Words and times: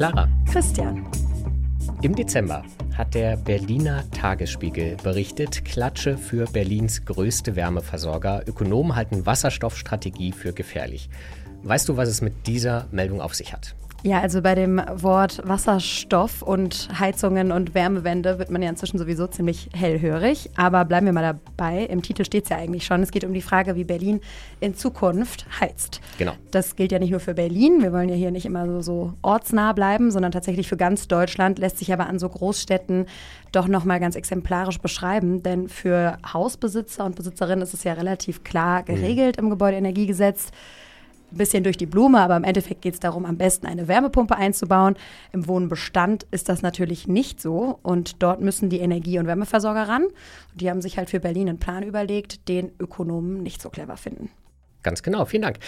Clara. 0.00 0.30
Christian. 0.50 1.06
Im 2.00 2.14
Dezember 2.14 2.64
hat 2.96 3.12
der 3.12 3.36
Berliner 3.36 4.02
Tagesspiegel 4.12 4.96
berichtet, 4.96 5.66
Klatsche 5.66 6.16
für 6.16 6.46
Berlins 6.46 7.04
größte 7.04 7.54
Wärmeversorger. 7.54 8.44
Ökonomen 8.46 8.96
halten 8.96 9.26
Wasserstoffstrategie 9.26 10.32
für 10.32 10.54
gefährlich. 10.54 11.10
Weißt 11.64 11.86
du, 11.86 11.98
was 11.98 12.08
es 12.08 12.22
mit 12.22 12.46
dieser 12.46 12.86
Meldung 12.90 13.20
auf 13.20 13.34
sich 13.34 13.52
hat? 13.52 13.74
Ja, 14.02 14.20
also 14.20 14.40
bei 14.40 14.54
dem 14.54 14.80
Wort 14.94 15.42
Wasserstoff 15.44 16.40
und 16.40 16.88
Heizungen 16.98 17.52
und 17.52 17.74
Wärmewende 17.74 18.38
wird 18.38 18.50
man 18.50 18.62
ja 18.62 18.70
inzwischen 18.70 18.98
sowieso 18.98 19.26
ziemlich 19.26 19.68
hellhörig. 19.74 20.48
Aber 20.56 20.86
bleiben 20.86 21.04
wir 21.04 21.12
mal 21.12 21.38
dabei. 21.56 21.84
Im 21.84 22.00
Titel 22.00 22.24
steht 22.24 22.44
es 22.44 22.50
ja 22.50 22.56
eigentlich 22.56 22.86
schon. 22.86 23.02
Es 23.02 23.10
geht 23.10 23.24
um 23.24 23.34
die 23.34 23.42
Frage, 23.42 23.76
wie 23.76 23.84
Berlin 23.84 24.20
in 24.60 24.74
Zukunft 24.74 25.44
heizt. 25.60 26.00
Genau. 26.16 26.32
Das 26.50 26.76
gilt 26.76 26.92
ja 26.92 26.98
nicht 26.98 27.10
nur 27.10 27.20
für 27.20 27.34
Berlin. 27.34 27.82
Wir 27.82 27.92
wollen 27.92 28.08
ja 28.08 28.14
hier 28.14 28.30
nicht 28.30 28.46
immer 28.46 28.66
so, 28.66 28.80
so 28.80 29.12
ortsnah 29.20 29.74
bleiben, 29.74 30.10
sondern 30.10 30.32
tatsächlich 30.32 30.66
für 30.66 30.78
ganz 30.78 31.06
Deutschland. 31.06 31.58
Lässt 31.58 31.78
sich 31.78 31.92
aber 31.92 32.06
an 32.06 32.18
so 32.18 32.28
Großstädten 32.30 33.04
doch 33.52 33.68
nochmal 33.68 34.00
ganz 34.00 34.16
exemplarisch 34.16 34.78
beschreiben. 34.78 35.42
Denn 35.42 35.68
für 35.68 36.16
Hausbesitzer 36.32 37.04
und 37.04 37.16
Besitzerinnen 37.16 37.62
ist 37.62 37.74
es 37.74 37.84
ja 37.84 37.92
relativ 37.92 38.44
klar 38.44 38.82
geregelt 38.82 39.36
mhm. 39.36 39.44
im 39.44 39.50
Gebäudeenergiegesetz 39.50 40.52
ein 41.32 41.36
bisschen 41.38 41.64
durch 41.64 41.76
die 41.76 41.86
Blume, 41.86 42.20
aber 42.20 42.36
im 42.36 42.44
Endeffekt 42.44 42.82
geht 42.82 42.94
es 42.94 43.00
darum, 43.00 43.24
am 43.24 43.36
besten 43.36 43.66
eine 43.66 43.88
Wärmepumpe 43.88 44.36
einzubauen. 44.36 44.96
Im 45.32 45.46
Wohnbestand 45.46 46.26
ist 46.30 46.48
das 46.48 46.62
natürlich 46.62 47.08
nicht 47.08 47.40
so 47.40 47.78
und 47.82 48.22
dort 48.22 48.40
müssen 48.40 48.70
die 48.70 48.80
Energie- 48.80 49.18
und 49.18 49.26
Wärmeversorger 49.26 49.88
ran. 49.88 50.06
Die 50.54 50.70
haben 50.70 50.82
sich 50.82 50.98
halt 50.98 51.10
für 51.10 51.20
Berlin 51.20 51.48
einen 51.48 51.58
Plan 51.58 51.82
überlegt, 51.82 52.48
den 52.48 52.72
Ökonomen 52.78 53.42
nicht 53.42 53.62
so 53.62 53.70
clever 53.70 53.96
finden. 53.96 54.30
Ganz 54.82 55.02
genau, 55.02 55.26
vielen 55.26 55.42
Dank. 55.42 55.58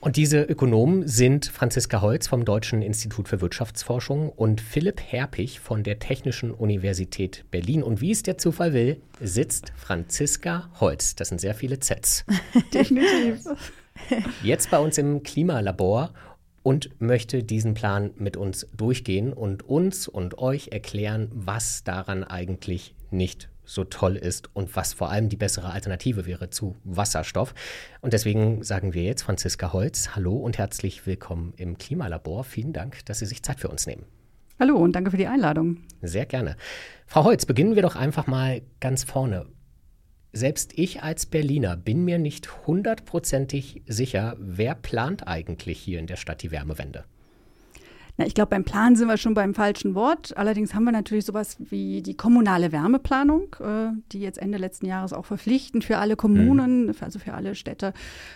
Und 0.00 0.16
diese 0.16 0.42
Ökonomen 0.42 1.06
sind 1.06 1.46
Franziska 1.46 2.00
Holz 2.00 2.28
vom 2.28 2.44
Deutschen 2.44 2.82
Institut 2.82 3.28
für 3.28 3.40
Wirtschaftsforschung 3.40 4.30
und 4.30 4.60
Philipp 4.60 5.00
Herpich 5.00 5.60
von 5.60 5.82
der 5.82 5.98
Technischen 5.98 6.52
Universität 6.52 7.44
Berlin. 7.50 7.82
Und 7.82 8.00
wie 8.00 8.12
es 8.12 8.22
der 8.22 8.38
Zufall 8.38 8.72
will, 8.72 9.00
sitzt 9.20 9.72
Franziska 9.76 10.70
Holz. 10.78 11.16
Das 11.16 11.28
sind 11.28 11.40
sehr 11.40 11.54
viele 11.54 11.80
Zs. 11.80 12.24
Definitiv. 12.72 13.44
Jetzt 14.42 14.70
bei 14.70 14.78
uns 14.78 14.98
im 14.98 15.22
Klimalabor 15.22 16.12
und 16.62 17.00
möchte 17.00 17.42
diesen 17.42 17.74
Plan 17.74 18.10
mit 18.16 18.36
uns 18.36 18.66
durchgehen 18.76 19.32
und 19.32 19.62
uns 19.68 20.08
und 20.08 20.38
euch 20.38 20.68
erklären, 20.68 21.28
was 21.32 21.84
daran 21.84 22.24
eigentlich 22.24 22.94
nicht 23.10 23.48
so 23.64 23.84
toll 23.84 24.16
ist 24.16 24.54
und 24.54 24.74
was 24.74 24.92
vor 24.92 25.10
allem 25.10 25.28
die 25.28 25.36
bessere 25.36 25.70
Alternative 25.70 26.26
wäre 26.26 26.50
zu 26.50 26.76
Wasserstoff. 26.82 27.54
Und 28.00 28.12
deswegen 28.12 28.64
sagen 28.64 28.94
wir 28.94 29.04
jetzt 29.04 29.22
Franziska 29.22 29.72
Holz, 29.72 30.16
hallo 30.16 30.36
und 30.36 30.58
herzlich 30.58 31.06
willkommen 31.06 31.54
im 31.56 31.78
Klimalabor. 31.78 32.44
Vielen 32.44 32.72
Dank, 32.72 33.04
dass 33.06 33.20
Sie 33.20 33.26
sich 33.26 33.42
Zeit 33.42 33.60
für 33.60 33.68
uns 33.68 33.86
nehmen. 33.86 34.04
Hallo 34.58 34.76
und 34.76 34.92
danke 34.92 35.10
für 35.10 35.16
die 35.16 35.28
Einladung. 35.28 35.78
Sehr 36.02 36.26
gerne. 36.26 36.56
Frau 37.06 37.24
Holz, 37.24 37.46
beginnen 37.46 37.76
wir 37.76 37.82
doch 37.82 37.96
einfach 37.96 38.26
mal 38.26 38.60
ganz 38.80 39.04
vorne 39.04 39.46
selbst 40.32 40.72
ich 40.76 41.02
als 41.02 41.26
Berliner 41.26 41.76
bin 41.76 42.04
mir 42.04 42.18
nicht 42.18 42.66
hundertprozentig 42.66 43.82
sicher, 43.86 44.36
wer 44.38 44.74
plant 44.74 45.26
eigentlich 45.26 45.78
hier 45.80 45.98
in 45.98 46.06
der 46.06 46.16
Stadt 46.16 46.42
die 46.42 46.50
Wärmewende. 46.50 47.04
Na, 48.16 48.26
ich 48.26 48.34
glaube, 48.34 48.50
beim 48.50 48.64
Plan 48.64 48.96
sind 48.96 49.08
wir 49.08 49.16
schon 49.16 49.34
beim 49.34 49.54
falschen 49.54 49.94
Wort. 49.94 50.36
Allerdings 50.36 50.74
haben 50.74 50.84
wir 50.84 50.92
natürlich 50.92 51.24
sowas 51.24 51.56
wie 51.58 52.02
die 52.02 52.16
kommunale 52.16 52.72
Wärmeplanung, 52.72 53.56
äh, 53.60 53.92
die 54.12 54.20
jetzt 54.20 54.38
Ende 54.38 54.58
letzten 54.58 54.86
Jahres 54.86 55.12
auch 55.12 55.24
verpflichtend 55.24 55.84
für 55.84 55.98
alle 55.98 56.16
Kommunen, 56.16 56.86
mhm. 56.86 56.94
also 57.00 57.18
für 57.18 57.34
alle 57.34 57.54
Städte, 57.54 57.92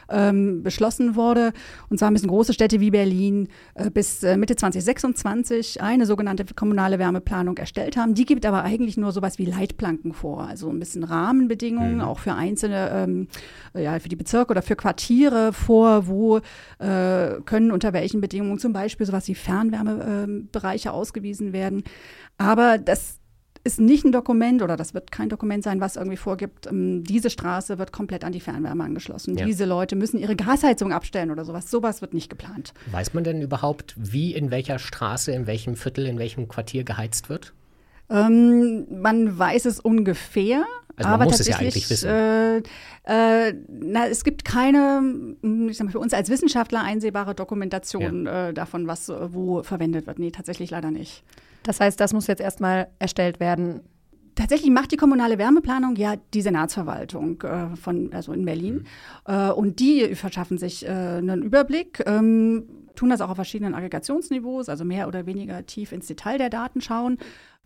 ähm, 0.09 0.63
beschlossen 0.63 1.17
wurde. 1.17 1.53
Und 1.91 1.99
zwar 1.99 2.11
müssen 2.11 2.29
große 2.29 2.53
Städte 2.53 2.81
wie 2.81 2.91
Berlin 2.91 3.49
äh, 3.75 3.91
bis 3.91 4.23
äh, 4.23 4.37
Mitte 4.37 4.57
2026 4.57 5.83
eine 5.83 6.07
sogenannte 6.07 6.45
kommunale 6.55 6.99
Wärmeplanung 6.99 7.57
erstellt 7.59 7.97
haben. 7.97 8.15
Die 8.15 8.25
gibt 8.25 8.47
aber 8.47 8.63
eigentlich 8.63 8.97
nur 8.97 9.13
sowas 9.13 9.39
wie 9.39 9.45
Leitplanken 9.45 10.13
vor, 10.13 10.45
also 10.49 10.71
ein 10.71 10.79
bisschen 10.79 11.05
Rahmenbedingungen, 11.05 11.97
mhm. 11.97 12.01
auch 12.01 12.19
für 12.19 12.35
einzelne, 12.35 12.91
ähm, 12.91 13.29
ja, 13.75 13.99
für 13.99 14.09
die 14.09 14.17
Bezirke 14.17 14.53
oder 14.53 14.63
für 14.63 14.77
Quartiere 14.77 15.53
vor, 15.53 16.07
wo 16.07 16.39
äh, 16.79 17.41
können 17.45 17.71
unter 17.71 17.93
welchen 17.93 18.21
Bedingungen 18.21 18.59
zum 18.59 18.73
Beispiel 18.73 19.07
sowas 19.07 19.29
wie 19.29 19.35
Fernwärme 19.35 19.74
Fernwärmebereiche 19.75 20.93
ausgewiesen 20.93 21.53
werden. 21.53 21.85
Aber 22.39 22.79
das 22.79 23.21
ist 23.65 23.81
nicht 23.81 24.05
ein 24.05 24.13
Dokument 24.13 24.63
oder 24.63 24.77
das 24.77 24.93
wird 24.93 25.11
kein 25.11 25.31
Dokument 25.31 25.65
sein, 25.65 25.81
was 25.81 25.97
irgendwie 25.97 26.19
vorgibt, 26.19 26.67
ähm, 26.67 27.03
diese 27.03 27.31
Straße 27.31 27.79
wird 27.79 27.93
komplett 27.93 28.23
an 28.23 28.33
die 28.33 28.41
Fernwärme 28.41 28.85
angeschlossen. 28.85 29.39
Ja. 29.39 29.47
Diese 29.47 29.65
Leute 29.65 29.97
müssen 29.97 30.19
ihre 30.19 30.37
Gasheizung 30.37 30.93
abstellen 30.93 31.31
oder 31.31 31.47
sowas. 31.47 31.71
Sowas 31.71 32.03
wird 32.03 32.13
nicht 32.13 32.29
geplant. 32.29 32.75
Weiß 32.91 33.15
man 33.15 33.25
denn 33.25 33.41
überhaupt, 33.41 33.95
wie 33.97 34.35
in 34.35 34.51
welcher 34.51 34.79
Straße, 34.79 35.33
in 35.33 35.47
welchem 35.47 35.77
Viertel, 35.77 36.07
in 36.07 36.19
welchem 36.19 36.47
Quartier 36.47 36.85
geheizt 36.85 37.31
wird? 37.31 37.55
Ähm, 38.11 38.85
man 38.91 39.39
weiß 39.39 39.65
es 39.65 39.81
ungefähr. 39.81 40.65
Also 40.97 41.11
man 41.11 41.21
aber 41.21 41.25
muss 41.25 41.41
es 41.41 41.49
ja 41.49 41.57
eigentlich 41.57 41.91
wissen. 41.91 42.09
Äh, 42.09 42.59
äh, 43.05 43.55
na, 43.69 44.07
es 44.07 44.25
gibt 44.25 44.45
keine, 44.45 44.99
hm, 45.43 45.69
ich 45.69 45.77
sag 45.77 45.87
mal, 45.87 45.91
für 45.91 45.99
uns 45.99 46.15
als 46.15 46.31
Wissenschaftler 46.31 46.83
einsehbare 46.83 47.35
Dokumentation 47.35 48.27
ja. 48.27 48.49
äh, 48.49 48.55
davon, 48.55 48.87
was 48.87 49.09
wo 49.09 49.63
verwendet 49.63 50.07
wird. 50.07 50.19
Nee, 50.19 50.31
tatsächlich 50.31 50.71
leider 50.71 50.91
nicht. 50.91 51.25
Das 51.65 51.81
heißt, 51.81 51.99
das 51.99 52.13
muss 52.13 52.27
jetzt 52.27 52.41
erstmal 52.41 52.89
erstellt 52.99 53.41
werden. 53.41 53.81
Tatsächlich 54.37 54.71
macht 54.71 54.91
die 54.91 54.97
kommunale 54.97 55.39
Wärmeplanung 55.39 55.97
ja 55.97 56.15
die 56.35 56.43
Senatsverwaltung 56.43 57.41
äh, 57.43 57.77
von, 57.77 58.13
also 58.13 58.33
in 58.33 58.45
Berlin. 58.45 58.75
Mhm. 58.75 58.85
Äh, 59.33 59.51
und 59.51 59.81
die 59.81 60.15
verschaffen 60.15 60.59
sich 60.59 60.87
äh, 60.87 60.91
einen 60.91 61.43
Überblick. 61.43 62.03
Ähm, 62.07 62.65
tun 62.97 63.11
das 63.11 63.21
auch 63.21 63.31
auf 63.31 63.37
verschiedenen 63.37 63.75
Aggregationsniveaus, 63.75 64.69
also 64.69 64.85
mehr 64.85 65.09
oder 65.09 65.27
weniger 65.27 65.65
tief 65.67 65.93
ins 65.93 66.07
Detail 66.07 66.39
der 66.39 66.51
Daten 66.51 66.81
schauen 66.81 67.19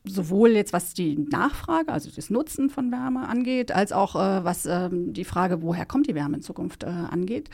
sowohl 0.04 0.50
jetzt 0.50 0.72
was 0.72 0.94
die 0.94 1.16
Nachfrage, 1.18 1.92
also 1.92 2.10
das 2.14 2.30
Nutzen 2.30 2.70
von 2.70 2.90
Wärme 2.90 3.28
angeht, 3.28 3.72
als 3.72 3.92
auch 3.92 4.14
äh, 4.16 4.44
was 4.44 4.66
ähm, 4.66 5.12
die 5.12 5.24
Frage, 5.24 5.62
woher 5.62 5.86
kommt 5.86 6.08
die 6.08 6.14
Wärme 6.14 6.36
in 6.36 6.42
Zukunft 6.42 6.84
äh, 6.84 6.86
angeht. 6.86 7.50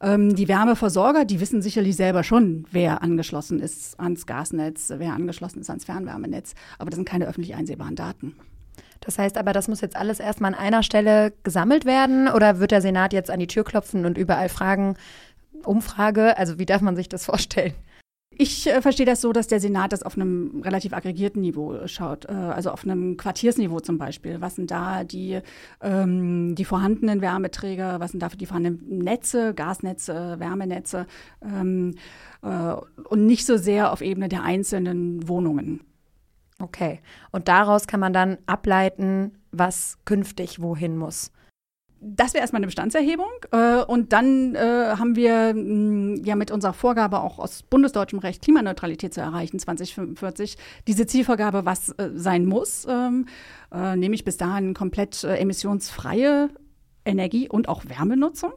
Ähm, 0.00 0.34
die 0.34 0.48
Wärmeversorger, 0.48 1.24
die 1.24 1.40
wissen 1.40 1.62
sicherlich 1.62 1.96
selber 1.96 2.24
schon, 2.24 2.66
wer 2.70 3.02
angeschlossen 3.02 3.60
ist 3.60 3.98
ans 3.98 4.26
Gasnetz, 4.26 4.92
wer 4.96 5.12
angeschlossen 5.12 5.60
ist 5.60 5.70
ans 5.70 5.84
Fernwärmenetz, 5.84 6.54
aber 6.78 6.90
das 6.90 6.96
sind 6.96 7.08
keine 7.08 7.26
öffentlich 7.26 7.54
einsehbaren 7.54 7.96
Daten. 7.96 8.34
Das 9.00 9.18
heißt 9.18 9.36
aber, 9.36 9.52
das 9.52 9.68
muss 9.68 9.80
jetzt 9.80 9.96
alles 9.96 10.18
erstmal 10.18 10.54
an 10.54 10.58
einer 10.58 10.82
Stelle 10.82 11.32
gesammelt 11.42 11.84
werden 11.84 12.28
oder 12.28 12.58
wird 12.58 12.70
der 12.70 12.80
Senat 12.80 13.12
jetzt 13.12 13.30
an 13.30 13.38
die 13.38 13.46
Tür 13.46 13.64
klopfen 13.64 14.06
und 14.06 14.18
überall 14.18 14.48
fragen, 14.48 14.96
Umfrage, 15.64 16.36
also 16.36 16.58
wie 16.58 16.66
darf 16.66 16.82
man 16.82 16.96
sich 16.96 17.08
das 17.08 17.24
vorstellen? 17.24 17.74
Ich 18.36 18.66
äh, 18.66 18.80
verstehe 18.82 19.06
das 19.06 19.20
so, 19.20 19.32
dass 19.32 19.46
der 19.46 19.60
Senat 19.60 19.92
das 19.92 20.02
auf 20.02 20.16
einem 20.16 20.62
relativ 20.64 20.92
aggregierten 20.92 21.40
Niveau 21.40 21.74
äh, 21.74 21.88
schaut, 21.88 22.24
äh, 22.26 22.32
also 22.32 22.70
auf 22.70 22.84
einem 22.84 23.16
Quartiersniveau 23.16 23.80
zum 23.80 23.98
Beispiel. 23.98 24.40
Was 24.40 24.56
sind 24.56 24.70
da 24.70 25.04
die, 25.04 25.40
ähm, 25.80 26.54
die 26.54 26.64
vorhandenen 26.64 27.20
Wärmeträger, 27.20 28.00
was 28.00 28.10
sind 28.10 28.20
da 28.20 28.28
die 28.28 28.46
vorhandenen 28.46 28.98
Netze, 28.98 29.54
Gasnetze, 29.54 30.36
Wärmenetze 30.38 31.06
ähm, 31.42 31.94
äh, 32.42 32.74
und 33.08 33.26
nicht 33.26 33.46
so 33.46 33.56
sehr 33.56 33.92
auf 33.92 34.00
Ebene 34.00 34.28
der 34.28 34.42
einzelnen 34.42 35.28
Wohnungen. 35.28 35.80
Okay, 36.60 37.00
und 37.30 37.48
daraus 37.48 37.86
kann 37.86 38.00
man 38.00 38.12
dann 38.12 38.38
ableiten, 38.46 39.32
was 39.50 39.98
künftig 40.04 40.60
wohin 40.60 40.96
muss 40.96 41.30
das 42.04 42.34
wäre 42.34 42.42
erstmal 42.42 42.60
eine 42.60 42.66
Bestandserhebung. 42.66 43.30
Äh, 43.50 43.82
und 43.82 44.12
dann 44.12 44.54
äh, 44.54 44.94
haben 44.98 45.16
wir 45.16 45.54
mm, 45.54 46.24
ja 46.24 46.36
mit 46.36 46.50
unserer 46.50 46.72
Vorgabe 46.72 47.20
auch 47.20 47.38
aus 47.38 47.62
bundesdeutschem 47.62 48.18
Recht 48.18 48.42
Klimaneutralität 48.42 49.14
zu 49.14 49.20
erreichen, 49.20 49.58
2045, 49.58 50.56
diese 50.86 51.06
Zielvorgabe, 51.06 51.64
was 51.64 51.90
äh, 51.90 52.10
sein 52.14 52.46
muss, 52.46 52.86
ähm, 52.88 53.26
äh, 53.72 53.96
nämlich 53.96 54.24
bis 54.24 54.36
dahin 54.36 54.74
komplett 54.74 55.24
emissionsfreie 55.24 56.50
Energie- 57.04 57.48
und 57.48 57.68
auch 57.68 57.84
Wärmenutzung. 57.86 58.54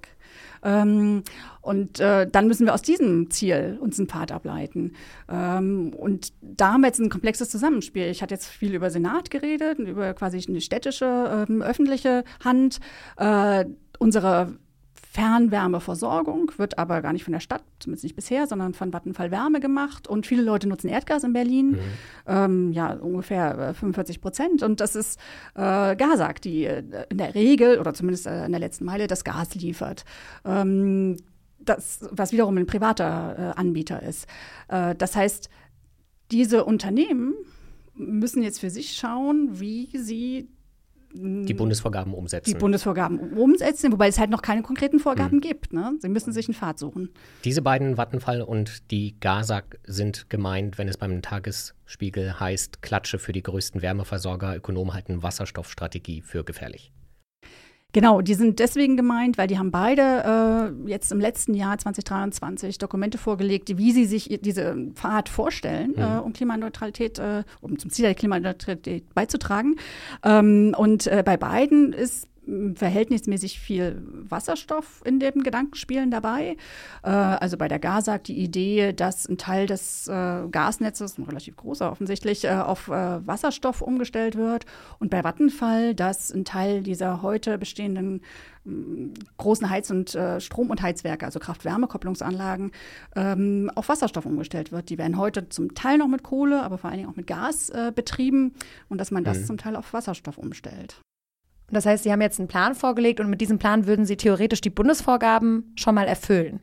Ähm, 0.64 1.24
und 1.62 2.00
äh, 2.00 2.28
dann 2.30 2.48
müssen 2.48 2.66
wir 2.66 2.74
aus 2.74 2.82
diesem 2.82 3.30
Ziel 3.30 3.78
uns 3.82 4.00
einen 4.00 4.08
Pfad 4.08 4.32
ableiten. 4.32 4.94
Ähm, 5.30 5.94
und 5.94 6.34
da 6.42 6.74
haben 6.74 6.82
wir 6.82 6.88
jetzt 6.88 7.00
ein 7.00 7.10
komplexes 7.10 7.50
Zusammenspiel. 7.50 8.06
Ich 8.08 8.22
hatte 8.22 8.34
jetzt 8.34 8.48
viel 8.48 8.74
über 8.74 8.90
Senat 8.90 9.30
geredet, 9.30 9.80
über 9.80 10.14
quasi 10.14 10.44
eine 10.48 10.62
städtische, 10.62 11.46
ähm, 11.50 11.62
öffentliche 11.62 12.24
Hand. 12.44 12.80
Äh, 13.18 13.66
unsere 14.00 14.58
Fernwärmeversorgung 15.18 16.52
wird 16.58 16.78
aber 16.78 17.02
gar 17.02 17.12
nicht 17.12 17.24
von 17.24 17.32
der 17.32 17.40
Stadt, 17.40 17.64
zumindest 17.80 18.04
nicht 18.04 18.16
bisher, 18.16 18.46
sondern 18.46 18.76
von 18.76 18.94
Vattenfall 18.94 19.32
Wärme 19.32 19.60
gemacht. 19.60 20.08
Und 20.08 20.28
viele 20.28 20.44
Leute 20.44 20.68
nutzen 20.68 20.90
Erdgas 20.90 21.24
in 21.24 21.34
Berlin, 21.34 21.72
mhm. 21.72 21.80
ähm, 22.28 22.72
ja, 22.72 22.94
ungefähr 22.94 23.74
45 23.74 24.16
äh, 24.16 24.20
Prozent. 24.20 24.62
Und 24.62 24.80
das 24.80 24.96
ist 24.96 25.20
äh, 25.56 25.96
Gasag, 25.96 26.40
die 26.44 26.66
äh, 26.66 26.84
in 27.10 27.18
der 27.18 27.34
Regel 27.34 27.80
oder 27.80 27.96
zumindest 27.96 28.28
äh, 28.28 28.46
in 28.46 28.52
der 28.52 28.60
letzten 28.60 28.86
Meile 28.86 29.08
das 29.08 29.24
Gas 29.24 29.56
liefert. 29.56 30.06
Ähm, 30.46 31.18
das, 31.58 32.08
was 32.12 32.32
wiederum 32.32 32.56
ein 32.56 32.68
privater 32.68 33.56
äh, 33.56 33.60
Anbieter 33.60 34.04
ist. 34.04 34.28
Äh, 34.68 34.94
das 34.94 35.16
heißt, 35.16 35.50
diese 36.30 36.64
Unternehmen 36.64 37.34
müssen 37.96 38.44
jetzt 38.44 38.60
für 38.60 38.70
sich 38.70 38.94
schauen, 38.94 39.60
wie 39.60 39.90
sie 39.98 40.48
die 41.14 41.54
Bundesvorgaben 41.54 42.14
umsetzen. 42.14 42.50
Die 42.50 42.58
Bundesvorgaben 42.58 43.34
umsetzen, 43.34 43.92
wobei 43.92 44.08
es 44.08 44.20
halt 44.20 44.30
noch 44.30 44.42
keine 44.42 44.62
konkreten 44.62 45.00
Vorgaben 45.00 45.38
mhm. 45.38 45.42
gibt. 45.42 45.74
Ne? 45.74 45.94
Sie 46.00 46.10
müssen 46.10 46.32
sich 46.34 46.48
einen 46.48 46.56
Pfad 46.56 46.80
suchen. 46.80 47.10
Diese 47.44 47.62
beiden, 47.62 47.98
Vattenfall 47.98 48.42
und 48.42 48.92
die 48.92 49.20
GASAG, 49.20 49.80
sind 49.86 50.30
gemeint, 50.30 50.78
wenn 50.78 50.88
es 50.88 50.98
beim 50.98 51.22
Tagesspiegel 51.22 52.40
heißt, 52.40 52.82
Klatsche 52.82 53.20
für 53.20 53.32
die 53.32 53.44
größten 53.44 53.82
Wärmeversorger, 53.82 54.56
Ökonomen 54.56 54.94
halten 54.94 55.24
Wasserstoffstrategie 55.24 56.22
für 56.22 56.44
gefährlich. 56.44 56.92
Genau, 57.94 58.22
die 58.22 58.34
sind 58.34 58.60
deswegen 58.60 58.98
gemeint, 58.98 59.38
weil 59.38 59.48
die 59.48 59.58
haben 59.58 59.72
beide 59.72 60.74
äh, 60.86 60.90
jetzt 60.90 61.12
im 61.12 61.20
letzten 61.20 61.54
Jahr 61.54 61.78
2023 61.78 62.78
Dokumente 62.78 63.18
vorgelegt, 63.18 63.78
wie 63.78 63.92
sie 63.92 64.06
sich 64.06 64.40
diese 64.42 64.76
Pfad 64.94 65.30
vorstellen, 65.30 65.92
mhm. 65.96 66.02
äh, 66.02 66.18
um 66.20 66.34
Klimaneutralität, 66.34 67.18
äh, 67.18 67.44
um 67.62 67.80
zum 67.80 67.90
Ziel 67.90 68.04
der 68.04 68.16
Klimaneutralität 68.16 69.14
beizutragen. 69.14 69.78
Ähm, 70.24 70.76
und 70.78 71.08
äh, 71.08 71.24
bei 71.26 71.38
beiden 71.38 71.94
ist 71.94 72.28
verhältnismäßig 72.76 73.60
viel 73.60 74.02
Wasserstoff 74.30 75.02
in 75.06 75.20
den 75.20 75.44
Gedankenspielen 75.44 76.12
dabei. 76.12 76.58
Äh, 77.04 77.10
also 77.10 77.58
bei 77.58 77.68
der 77.68 77.80
GASAG 77.80 78.24
die 78.24 78.38
Idee, 78.38 78.94
dass 78.94 79.28
ein 79.28 79.38
Teil 79.38 79.68
des 79.68 80.08
äh, 80.08 80.48
Gasnetzes, 80.50 81.18
ein 81.18 81.24
relativ 81.24 81.58
großer 81.58 81.92
offensichtlich, 81.92 82.46
äh, 82.46 82.50
auf 82.50 82.88
Wasserstoff 82.88 83.82
umgestellt 83.82 84.36
wird. 84.36 84.66
Und 85.00 85.10
bei 85.10 85.24
Vattenfall, 85.24 85.94
dass 85.94 86.32
ein 86.32 86.46
Teil 86.46 86.84
dieser 86.84 87.22
heute 87.22 87.58
bestehenden 87.58 88.22
mm, 88.64 89.14
großen 89.38 89.70
Heiz- 89.70 89.92
und 89.92 90.16
äh, 90.16 90.40
Strom- 90.40 90.70
und 90.70 90.82
Heizwerke, 90.82 91.26
also 91.26 91.40
Kraft-Wärme-Kopplungsanlagen, 91.40 92.72
ähm, 93.16 93.72
auf 93.76 93.90
Wasserstoff 93.90 94.26
umgestellt 94.26 94.72
wird. 94.72 94.90
Die 94.90 94.98
werden 94.98 95.18
heute 95.18 95.50
zum 95.50 95.76
Teil 95.76 95.98
noch 95.98 96.08
mit 96.08 96.24
Kohle, 96.24 96.64
aber 96.64 96.78
vor 96.78 96.90
allen 96.90 97.00
Dingen 97.00 97.10
auch 97.10 97.16
mit 97.16 97.28
Gas 97.28 97.70
äh, 97.70 97.92
betrieben 97.94 98.54
und 98.90 99.00
dass 99.00 99.12
man 99.12 99.24
das 99.24 99.40
mhm. 99.40 99.46
zum 99.46 99.58
Teil 99.58 99.76
auf 99.76 99.94
Wasserstoff 99.94 100.38
umstellt. 100.38 101.02
Das 101.70 101.86
heißt, 101.86 102.04
Sie 102.04 102.12
haben 102.12 102.22
jetzt 102.22 102.40
einen 102.40 102.48
Plan 102.48 102.76
vorgelegt 102.76 103.20
und 103.20 103.30
mit 103.30 103.42
diesem 103.42 103.60
Plan 103.60 103.88
würden 103.88 104.06
Sie 104.06 104.18
theoretisch 104.18 104.62
die 104.62 104.70
Bundesvorgaben 104.70 105.74
schon 105.76 105.96
mal 105.96 106.08
erfüllen. 106.08 106.62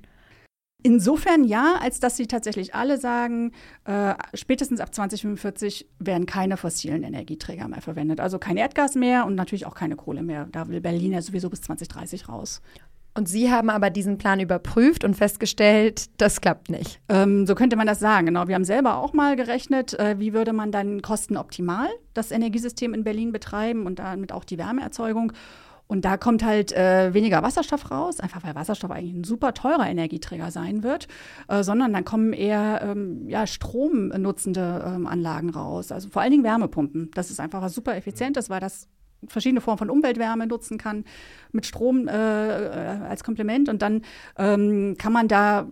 Insofern 0.86 1.44
ja, 1.44 1.76
als 1.80 1.98
dass 1.98 2.18
sie 2.18 2.26
tatsächlich 2.26 2.74
alle 2.74 2.98
sagen, 2.98 3.52
äh, 3.84 4.12
spätestens 4.34 4.80
ab 4.80 4.94
2045 4.94 5.88
werden 5.98 6.26
keine 6.26 6.58
fossilen 6.58 7.04
Energieträger 7.04 7.66
mehr 7.68 7.80
verwendet. 7.80 8.20
Also 8.20 8.38
kein 8.38 8.58
Erdgas 8.58 8.94
mehr 8.94 9.24
und 9.24 9.34
natürlich 9.34 9.64
auch 9.64 9.74
keine 9.74 9.96
Kohle 9.96 10.22
mehr. 10.22 10.46
Da 10.52 10.68
will 10.68 10.82
Berlin 10.82 11.12
ja 11.12 11.22
sowieso 11.22 11.48
bis 11.48 11.62
2030 11.62 12.28
raus. 12.28 12.60
Und 13.16 13.28
Sie 13.28 13.50
haben 13.50 13.70
aber 13.70 13.90
diesen 13.90 14.18
Plan 14.18 14.40
überprüft 14.40 15.04
und 15.04 15.14
festgestellt, 15.14 16.06
das 16.20 16.40
klappt 16.40 16.68
nicht. 16.68 17.00
Ähm, 17.08 17.46
so 17.46 17.54
könnte 17.54 17.76
man 17.76 17.86
das 17.86 18.00
sagen, 18.00 18.26
genau. 18.26 18.48
Wir 18.48 18.56
haben 18.56 18.64
selber 18.64 18.96
auch 18.96 19.12
mal 19.12 19.36
gerechnet, 19.36 19.96
äh, 19.98 20.18
wie 20.18 20.32
würde 20.32 20.52
man 20.52 20.72
dann 20.72 21.00
kostenoptimal 21.00 21.88
das 22.12 22.32
Energiesystem 22.32 22.92
in 22.92 23.04
Berlin 23.04 23.30
betreiben 23.30 23.86
und 23.86 24.00
damit 24.00 24.32
auch 24.32 24.42
die 24.42 24.58
Wärmeerzeugung. 24.58 25.32
Und 25.86 26.04
da 26.04 26.16
kommt 26.16 26.42
halt 26.42 26.72
äh, 26.72 27.12
weniger 27.14 27.42
Wasserstoff 27.42 27.90
raus, 27.90 28.18
einfach 28.18 28.42
weil 28.42 28.54
Wasserstoff 28.54 28.90
eigentlich 28.90 29.14
ein 29.14 29.24
super 29.24 29.54
teurer 29.54 29.86
Energieträger 29.86 30.50
sein 30.50 30.82
wird, 30.82 31.06
äh, 31.48 31.62
sondern 31.62 31.92
dann 31.92 32.04
kommen 32.04 32.32
eher 32.32 32.80
ähm, 32.82 33.28
ja, 33.28 33.46
stromnutzende 33.46 34.82
ähm, 34.86 35.06
Anlagen 35.06 35.50
raus, 35.50 35.92
also 35.92 36.08
vor 36.08 36.22
allen 36.22 36.30
Dingen 36.32 36.44
Wärmepumpen. 36.44 37.10
Das 37.14 37.30
ist 37.30 37.38
einfach 37.38 37.68
super 37.68 37.94
effizientes, 37.94 38.48
weil 38.48 38.60
das 38.60 38.88
verschiedene 39.28 39.60
Formen 39.60 39.78
von 39.78 39.90
Umweltwärme 39.90 40.46
nutzen 40.46 40.78
kann, 40.78 41.04
mit 41.52 41.66
Strom 41.66 42.08
äh, 42.08 42.12
äh 42.12 42.98
als 43.08 43.24
Komplement. 43.24 43.68
Und 43.68 43.82
dann 43.82 44.02
ähm, 44.38 44.96
kann 44.98 45.12
man 45.12 45.28
da 45.28 45.68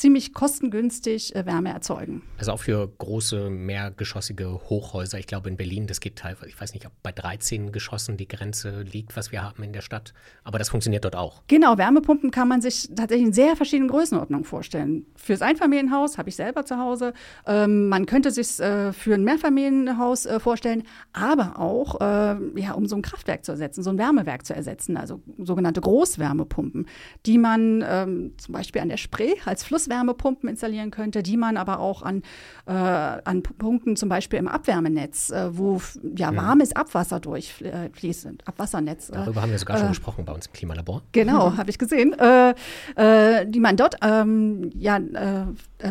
ziemlich 0.00 0.32
kostengünstig 0.32 1.36
äh, 1.36 1.44
Wärme 1.44 1.70
erzeugen. 1.70 2.22
Also 2.38 2.52
auch 2.52 2.60
für 2.60 2.88
große, 2.88 3.50
mehrgeschossige 3.50 4.48
Hochhäuser. 4.70 5.18
Ich 5.18 5.26
glaube, 5.26 5.50
in 5.50 5.58
Berlin, 5.58 5.86
das 5.86 6.00
geht 6.00 6.16
teilweise, 6.16 6.48
ich 6.48 6.58
weiß 6.58 6.72
nicht, 6.72 6.86
ob 6.86 6.92
bei 7.02 7.12
13 7.12 7.70
Geschossen 7.70 8.16
die 8.16 8.26
Grenze 8.26 8.80
liegt, 8.80 9.14
was 9.16 9.30
wir 9.30 9.42
haben 9.42 9.62
in 9.62 9.74
der 9.74 9.82
Stadt. 9.82 10.14
Aber 10.42 10.58
das 10.58 10.70
funktioniert 10.70 11.04
dort 11.04 11.16
auch. 11.16 11.42
Genau, 11.48 11.76
Wärmepumpen 11.76 12.30
kann 12.30 12.48
man 12.48 12.62
sich 12.62 12.88
tatsächlich 12.96 13.26
in 13.26 13.32
sehr 13.34 13.56
verschiedenen 13.56 13.90
Größenordnungen 13.90 14.44
vorstellen. 14.44 15.04
Fürs 15.16 15.42
Einfamilienhaus 15.42 16.16
habe 16.16 16.30
ich 16.30 16.36
selber 16.36 16.64
zu 16.64 16.78
Hause. 16.78 17.12
Ähm, 17.46 17.88
man 17.88 18.06
könnte 18.06 18.30
sich 18.30 18.58
äh, 18.58 18.94
für 18.94 19.14
ein 19.14 19.24
Mehrfamilienhaus 19.24 20.24
äh, 20.24 20.40
vorstellen, 20.40 20.84
aber 21.12 21.58
auch, 21.58 22.00
äh, 22.00 22.58
ja, 22.58 22.72
um 22.72 22.86
so 22.86 22.96
ein 22.96 23.02
Kraftwerk 23.02 23.44
zu 23.44 23.52
ersetzen, 23.52 23.82
so 23.82 23.90
ein 23.90 23.98
Wärmewerk 23.98 24.46
zu 24.46 24.54
ersetzen, 24.54 24.96
also 24.96 25.20
sogenannte 25.36 25.82
Großwärmepumpen, 25.82 26.86
die 27.26 27.36
man 27.36 27.84
ähm, 27.86 28.32
zum 28.38 28.54
Beispiel 28.54 28.80
an 28.80 28.88
der 28.88 28.96
Spree 28.96 29.34
als 29.44 29.62
Fluss 29.62 29.89
Großwärmepumpen 29.90 30.48
installieren 30.48 30.90
könnte, 30.90 31.22
die 31.22 31.36
man 31.36 31.56
aber 31.56 31.80
auch 31.80 32.02
an, 32.02 32.22
äh, 32.66 32.72
an 32.72 33.42
Punkten, 33.42 33.96
zum 33.96 34.08
Beispiel 34.08 34.38
im 34.38 34.48
Abwärmenetz, 34.48 35.30
äh, 35.30 35.56
wo 35.56 35.80
ja, 36.16 36.30
mhm. 36.30 36.36
warmes 36.36 36.76
Abwasser 36.76 37.20
durchfließt, 37.20 38.28
Abwassernetz. 38.44 39.10
Äh, 39.10 39.14
Darüber 39.14 39.42
haben 39.42 39.50
wir 39.50 39.58
sogar 39.58 39.78
schon 39.78 39.86
äh, 39.86 39.90
gesprochen 39.90 40.24
bei 40.24 40.32
uns 40.32 40.46
im 40.46 40.52
Klimalabor. 40.52 41.02
Genau, 41.12 41.56
habe 41.56 41.70
ich 41.70 41.78
gesehen, 41.78 42.14
äh, 42.18 42.54
äh, 42.96 43.46
die 43.46 43.60
man 43.60 43.76
dort 43.76 43.96
ähm, 44.02 44.70
ja, 44.74 45.00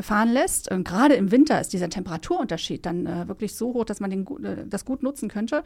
fahren 0.01 0.29
lässt. 0.29 0.71
Und 0.71 0.87
gerade 0.87 1.15
im 1.15 1.31
Winter 1.31 1.59
ist 1.59 1.73
dieser 1.73 1.89
Temperaturunterschied 1.89 2.85
dann 2.85 3.27
wirklich 3.27 3.55
so 3.55 3.73
hoch, 3.73 3.85
dass 3.85 3.99
man 3.99 4.09
den, 4.09 4.25
das 4.69 4.85
gut 4.85 5.03
nutzen 5.03 5.29
könnte. 5.29 5.63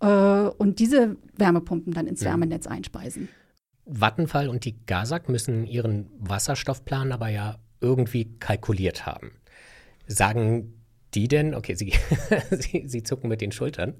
und 0.00 0.78
diese 0.78 1.16
Wärmepumpen 1.36 1.92
dann 1.92 2.06
ins 2.06 2.20
mhm. 2.20 2.26
Wärmenetz 2.26 2.66
einspeisen. 2.66 3.28
Vattenfall 3.86 4.48
und 4.48 4.64
die 4.64 4.76
GASAG 4.86 5.28
müssen 5.28 5.66
ihren 5.66 6.10
Wasserstoffplan 6.18 7.12
aber 7.12 7.28
ja 7.28 7.56
irgendwie 7.84 8.38
kalkuliert 8.38 9.06
haben. 9.06 9.32
Sagen 10.06 10.80
die 11.14 11.28
denn, 11.28 11.54
okay, 11.54 11.74
Sie, 11.74 11.92
Sie, 12.50 12.84
Sie, 12.88 13.02
zucken 13.02 13.28
mit 13.28 13.40
den 13.40 13.52
Schultern, 13.52 13.94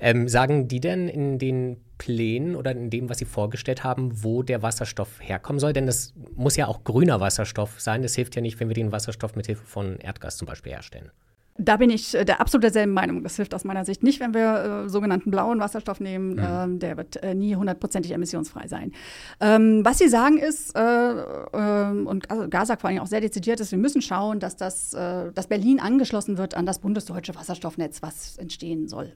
ähm, 0.00 0.28
sagen 0.28 0.68
die 0.68 0.80
denn 0.80 1.08
in 1.08 1.38
den 1.38 1.78
Plänen 1.98 2.54
oder 2.54 2.70
in 2.70 2.90
dem, 2.90 3.08
was 3.08 3.18
Sie 3.18 3.24
vorgestellt 3.24 3.82
haben, 3.82 4.22
wo 4.22 4.42
der 4.42 4.62
Wasserstoff 4.62 5.20
herkommen 5.20 5.58
soll? 5.58 5.72
Denn 5.72 5.86
das 5.86 6.14
muss 6.36 6.56
ja 6.56 6.68
auch 6.68 6.84
grüner 6.84 7.20
Wasserstoff 7.20 7.80
sein. 7.80 8.02
Das 8.02 8.14
hilft 8.14 8.36
ja 8.36 8.42
nicht, 8.42 8.60
wenn 8.60 8.68
wir 8.68 8.74
den 8.74 8.92
Wasserstoff 8.92 9.34
mit 9.34 9.46
Hilfe 9.46 9.64
von 9.64 9.96
Erdgas 9.98 10.36
zum 10.36 10.46
Beispiel 10.46 10.72
herstellen. 10.72 11.10
Da 11.56 11.76
bin 11.76 11.88
ich 11.88 12.14
äh, 12.14 12.24
der 12.24 12.40
absolut 12.40 12.64
derselben 12.64 12.92
Meinung. 12.92 13.22
Das 13.22 13.36
hilft 13.36 13.54
aus 13.54 13.64
meiner 13.64 13.84
Sicht 13.84 14.02
nicht, 14.02 14.18
wenn 14.18 14.34
wir 14.34 14.84
äh, 14.84 14.88
sogenannten 14.88 15.30
blauen 15.30 15.60
Wasserstoff 15.60 16.00
nehmen. 16.00 16.34
Mhm. 16.34 16.42
Ähm, 16.44 16.78
der 16.80 16.96
wird 16.96 17.22
äh, 17.22 17.34
nie 17.34 17.54
hundertprozentig 17.54 18.12
emissionsfrei 18.12 18.66
sein. 18.66 18.92
Ähm, 19.40 19.84
was 19.84 19.98
Sie 19.98 20.08
sagen 20.08 20.38
ist, 20.38 20.76
äh, 20.76 20.80
ähm, 20.80 22.06
und 22.06 22.30
also 22.30 22.48
Gasak 22.48 22.80
vor 22.80 22.90
allem 22.90 22.98
auch 22.98 23.06
sehr 23.06 23.20
dezidiert 23.20 23.60
ist, 23.60 23.70
wir 23.70 23.78
müssen 23.78 24.02
schauen, 24.02 24.40
dass, 24.40 24.56
das, 24.56 24.94
äh, 24.94 25.30
dass 25.32 25.46
Berlin 25.46 25.78
angeschlossen 25.78 26.38
wird 26.38 26.54
an 26.54 26.66
das 26.66 26.80
bundesdeutsche 26.80 27.34
Wasserstoffnetz, 27.36 28.02
was 28.02 28.36
entstehen 28.36 28.88
soll. 28.88 29.12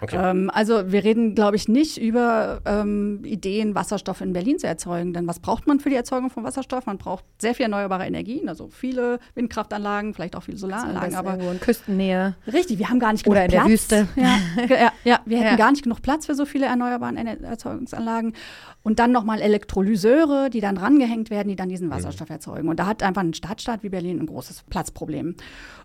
Okay. 0.00 0.16
Ähm, 0.18 0.50
also 0.52 0.92
wir 0.92 1.04
reden, 1.04 1.34
glaube 1.34 1.56
ich, 1.56 1.68
nicht 1.68 1.98
über 1.98 2.60
ähm, 2.66 3.20
Ideen, 3.24 3.74
Wasserstoff 3.74 4.20
in 4.20 4.32
Berlin 4.32 4.58
zu 4.58 4.66
erzeugen. 4.66 5.12
Denn 5.12 5.26
was 5.26 5.40
braucht 5.40 5.66
man 5.66 5.80
für 5.80 5.90
die 5.90 5.96
Erzeugung 5.96 6.30
von 6.30 6.44
Wasserstoff? 6.44 6.86
Man 6.86 6.98
braucht 6.98 7.24
sehr 7.38 7.54
viel 7.54 7.64
erneuerbare 7.64 8.06
Energien, 8.06 8.48
also 8.48 8.68
viele 8.68 9.18
Windkraftanlagen, 9.34 10.14
vielleicht 10.14 10.36
auch 10.36 10.42
viele 10.42 10.58
Solaranlagen. 10.58 11.14
Aber 11.14 11.38
in 11.38 11.60
Küstennähe. 11.60 12.36
Richtig, 12.52 12.78
wir 12.78 12.88
haben 12.90 13.00
gar 13.00 13.12
nicht 13.12 13.24
genug 13.24 13.36
Oder 13.36 13.44
in 13.44 13.50
Platz. 13.50 13.64
der 13.64 13.72
Wüste. 13.72 14.08
Ja, 14.16 14.38
ja, 14.68 14.92
ja 15.04 15.20
wir 15.24 15.38
hätten 15.38 15.50
ja. 15.50 15.56
gar 15.56 15.70
nicht 15.70 15.82
genug 15.82 16.02
Platz 16.02 16.26
für 16.26 16.34
so 16.34 16.44
viele 16.44 16.66
erneuerbare 16.66 17.14
Erzeugungsanlagen. 17.42 18.34
Und 18.82 18.98
dann 18.98 19.12
nochmal 19.12 19.40
Elektrolyseure, 19.40 20.50
die 20.50 20.60
dann 20.60 20.76
rangehängt 20.76 21.30
werden, 21.30 21.48
die 21.48 21.56
dann 21.56 21.70
diesen 21.70 21.88
mhm. 21.88 21.92
Wasserstoff 21.92 22.28
mhm. 22.28 22.34
erzeugen. 22.34 22.68
Und 22.68 22.78
da 22.78 22.86
hat 22.86 23.02
einfach 23.02 23.22
ein 23.22 23.32
Stadtstaat 23.32 23.82
wie 23.82 23.88
Berlin 23.88 24.20
ein 24.20 24.26
großes 24.26 24.64
Platzproblem. 24.64 25.36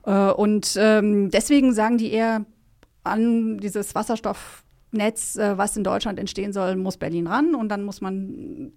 Äh, 0.05 0.31
und 0.31 0.75
ähm, 0.77 1.29
deswegen 1.31 1.74
sagen 1.74 1.98
die 1.98 2.12
eher, 2.12 2.45
an 3.03 3.58
dieses 3.58 3.96
Wasserstoffnetz, 3.96 5.36
äh, 5.38 5.58
was 5.58 5.75
in 5.77 5.84
Deutschland 5.84 6.20
entstehen 6.20 6.53
soll, 6.53 6.75
muss 6.75 6.98
Berlin 6.98 7.27
ran 7.27 7.56
und 7.56 7.70
dann 7.70 7.84
muss 7.84 8.01
man, 8.01 8.72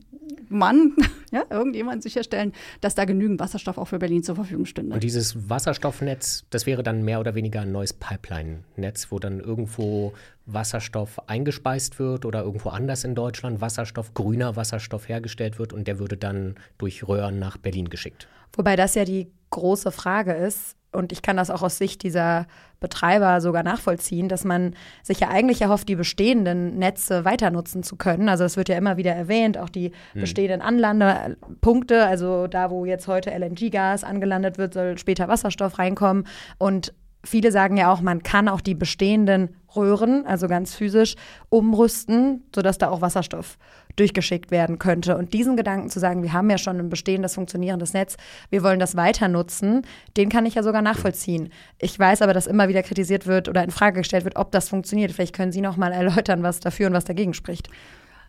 Mann, 0.48 0.94
ja, 1.32 1.44
irgendjemand 1.50 2.02
sicherstellen, 2.02 2.52
dass 2.80 2.94
da 2.94 3.04
genügend 3.04 3.40
Wasserstoff 3.40 3.78
auch 3.78 3.86
für 3.86 3.98
Berlin 3.98 4.22
zur 4.22 4.36
Verfügung 4.36 4.66
stünde. 4.66 4.94
Und 4.94 5.02
dieses 5.02 5.48
Wasserstoffnetz, 5.48 6.44
das 6.50 6.66
wäre 6.66 6.82
dann 6.82 7.04
mehr 7.04 7.20
oder 7.20 7.34
weniger 7.34 7.62
ein 7.62 7.72
neues 7.72 7.92
Pipeline-Netz, 7.92 9.08
wo 9.10 9.18
dann 9.18 9.40
irgendwo 9.40 10.12
Wasserstoff 10.46 11.28
eingespeist 11.28 11.98
wird 11.98 12.24
oder 12.24 12.42
irgendwo 12.42 12.70
anders 12.70 13.04
in 13.04 13.14
Deutschland 13.14 13.60
Wasserstoff, 13.60 14.14
grüner 14.14 14.56
Wasserstoff 14.56 15.08
hergestellt 15.08 15.58
wird 15.58 15.72
und 15.72 15.86
der 15.86 15.98
würde 15.98 16.16
dann 16.16 16.56
durch 16.78 17.06
Röhren 17.06 17.38
nach 17.38 17.56
Berlin 17.56 17.88
geschickt. 17.88 18.28
Wobei 18.54 18.76
das 18.76 18.94
ja 18.94 19.04
die 19.04 19.30
große 19.50 19.92
Frage 19.92 20.32
ist, 20.32 20.76
und 20.92 21.12
ich 21.12 21.22
kann 21.22 21.36
das 21.36 21.50
auch 21.50 21.62
aus 21.62 21.78
Sicht 21.78 22.02
dieser 22.02 22.46
Betreiber 22.80 23.40
sogar 23.40 23.62
nachvollziehen, 23.62 24.28
dass 24.28 24.44
man 24.44 24.74
sich 25.02 25.20
ja 25.20 25.28
eigentlich 25.28 25.62
erhofft, 25.62 25.88
die 25.88 25.96
bestehenden 25.96 26.78
Netze 26.78 27.24
weiter 27.24 27.50
nutzen 27.50 27.82
zu 27.82 27.96
können. 27.96 28.28
Also 28.28 28.44
es 28.44 28.56
wird 28.56 28.68
ja 28.68 28.76
immer 28.76 28.96
wieder 28.96 29.12
erwähnt, 29.12 29.56
auch 29.56 29.70
die 29.70 29.92
hm. 30.12 30.20
bestehenden 30.20 30.60
Anlandepunkte, 30.60 32.04
also 32.06 32.46
da, 32.46 32.70
wo 32.70 32.84
jetzt 32.84 33.08
heute 33.08 33.30
LNG-Gas 33.30 34.04
angelandet 34.04 34.58
wird, 34.58 34.74
soll 34.74 34.98
später 34.98 35.28
Wasserstoff 35.28 35.78
reinkommen. 35.78 36.26
Und 36.58 36.92
viele 37.24 37.52
sagen 37.52 37.76
ja 37.76 37.92
auch, 37.92 38.00
man 38.00 38.22
kann 38.22 38.48
auch 38.48 38.60
die 38.60 38.74
bestehenden 38.74 39.56
Röhren, 39.74 40.26
also 40.26 40.48
ganz 40.48 40.74
physisch, 40.74 41.14
umrüsten, 41.48 42.44
sodass 42.54 42.78
da 42.78 42.90
auch 42.90 43.00
Wasserstoff 43.00 43.58
durchgeschickt 43.96 44.50
werden 44.50 44.78
könnte. 44.78 45.16
Und 45.16 45.32
diesen 45.32 45.56
Gedanken 45.56 45.90
zu 45.90 46.00
sagen, 46.00 46.22
wir 46.22 46.32
haben 46.32 46.50
ja 46.50 46.58
schon 46.58 46.78
ein 46.78 46.88
bestehendes, 46.88 47.34
funktionierendes 47.34 47.92
Netz, 47.92 48.16
wir 48.50 48.62
wollen 48.62 48.78
das 48.78 48.96
weiter 48.96 49.28
nutzen, 49.28 49.82
den 50.16 50.28
kann 50.28 50.46
ich 50.46 50.54
ja 50.54 50.62
sogar 50.62 50.82
nachvollziehen. 50.82 51.50
Ich 51.78 51.98
weiß 51.98 52.22
aber, 52.22 52.34
dass 52.34 52.46
immer 52.46 52.68
wieder 52.68 52.82
kritisiert 52.82 53.26
wird 53.26 53.48
oder 53.48 53.64
in 53.64 53.70
Frage 53.70 54.00
gestellt 54.00 54.24
wird, 54.24 54.36
ob 54.36 54.52
das 54.52 54.68
funktioniert. 54.68 55.12
Vielleicht 55.12 55.34
können 55.34 55.52
Sie 55.52 55.60
noch 55.60 55.76
mal 55.76 55.92
erläutern, 55.92 56.42
was 56.42 56.60
dafür 56.60 56.88
und 56.88 56.94
was 56.94 57.04
dagegen 57.04 57.34
spricht. 57.34 57.68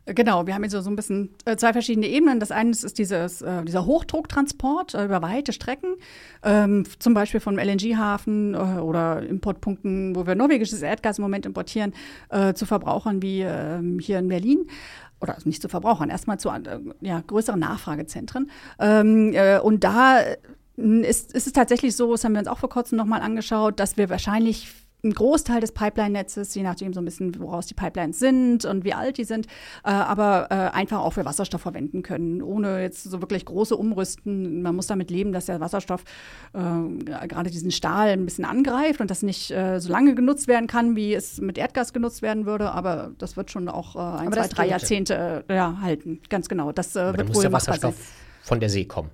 Genau, 0.06 0.46
wir 0.46 0.54
haben 0.54 0.64
jetzt 0.64 0.74
so 0.74 0.90
ein 0.90 0.98
bisschen 0.98 1.30
äh, 1.46 1.56
zwei 1.56 1.72
verschiedene 1.72 2.08
Ebenen. 2.08 2.42
Das 2.42 2.52
eine 2.52 2.72
ist 2.72 2.98
dieses, 2.98 3.42
äh, 3.42 3.64
dieser 3.64 3.86
Hochdrucktransport 3.86 4.96
äh, 4.96 5.06
über 5.06 5.22
weite 5.22 5.54
Strecken, 5.54 5.96
ähm, 6.44 6.84
zum 7.00 7.14
Beispiel 7.14 7.40
vom 7.40 7.58
LNG-Hafen 7.58 8.54
oder 8.54 9.22
Importpunkten, 9.26 10.14
wo 10.14 10.28
wir 10.28 10.36
norwegisches 10.36 10.82
Erdgas 10.82 11.20
im 11.20 11.22
Moment 11.22 11.46
importieren, 11.46 11.94
zu 12.54 12.66
Verbrauchern 12.66 13.22
wie 13.22 13.42
ähm, 13.42 14.00
hier 14.00 14.20
in 14.20 14.28
Berlin 14.28 14.68
oder 15.24 15.38
nicht 15.46 15.62
zu 15.62 15.70
Verbrauchern, 15.70 16.10
erstmal 16.10 16.40
zu 16.40 16.50
äh, 16.50 16.80
ja, 17.02 17.22
größeren 17.26 17.60
Nachfragezentren. 17.60 18.52
Ähm, 18.80 19.34
und 19.64 19.84
da 19.84 20.20
ist, 20.76 21.34
ist 21.34 21.48
es 21.48 21.54
tatsächlich 21.54 21.96
so, 21.96 22.12
das 22.12 22.24
haben 22.24 22.34
wir 22.34 22.40
uns 22.40 22.48
auch 22.48 22.60
vor 22.60 22.70
kurzem 22.70 22.98
nochmal 22.98 23.22
angeschaut, 23.22 23.80
dass 23.80 23.98
wir 23.98 24.10
wahrscheinlich 24.10 24.72
ein 25.04 25.14
Großteil 25.14 25.60
des 25.60 25.74
Pipeline-Netzes, 25.74 26.56
je 26.56 26.64
nachdem 26.64 26.94
so 26.94 27.02
ein 27.02 27.06
bisschen, 27.06 27.38
woraus 27.40 27.68
die 27.68 27.74
Pipelines 27.74 28.20
sind 28.20 28.64
und 28.64 28.86
wie 28.86 28.94
alt 28.94 29.18
die 29.18 29.26
sind, 29.26 29.48
äh, 29.84 29.90
aber 29.90 30.48
äh, 30.50 30.54
einfach 30.54 31.00
auch 31.00 31.12
für 31.12 31.26
Wasserstoff 31.26 31.62
verwenden 31.62 32.04
können, 32.04 32.42
ohne 32.42 32.82
jetzt 32.82 33.04
so 33.04 33.22
wirklich 33.22 33.44
große 33.44 33.76
Umrüsten. 33.76 34.62
Man 34.62 34.76
muss 34.76 34.88
damit 34.88 35.12
leben, 35.12 35.34
dass 35.34 35.48
der 35.48 35.60
Wasserstoff 35.60 36.04
äh, 36.54 37.28
gerade 37.28 37.50
diesen 37.50 37.72
Stahl 37.72 38.10
ein 38.10 38.24
bisschen 38.24 38.46
angreift 38.46 39.02
und 39.02 39.12
das 39.12 39.24
nicht 39.24 39.52
äh, 39.52 39.80
so 39.80 39.92
lange 39.92 40.16
genutzt 40.16 40.48
werden 40.48 40.68
kann, 40.68 40.96
wie 40.96 41.14
es 41.14 41.42
mit 41.42 41.58
Erdgas 41.58 41.92
genutzt 41.92 42.22
werden 42.22 42.46
würde, 42.46 42.72
aber 42.72 43.12
das 43.18 43.36
wird 43.36 43.52
schon 43.52 43.68
auch 43.68 43.96
äh, 43.96 44.00
ein, 44.00 44.32
zwei, 44.32 44.48
drei 44.48 44.68
Jahrzehnte 44.68 45.44
äh, 45.50 45.56
ja, 45.56 45.80
halten. 45.82 46.22
Ganz 46.30 46.48
genau. 46.48 46.72
Das 46.72 46.96
aber 46.96 47.18
wird 47.18 47.36
wohl 47.36 47.42
der 47.42 47.52
Wasserstoff 47.52 47.96
von 48.42 48.62
der 48.62 48.70
See 48.70 48.86
kommen. 48.86 49.10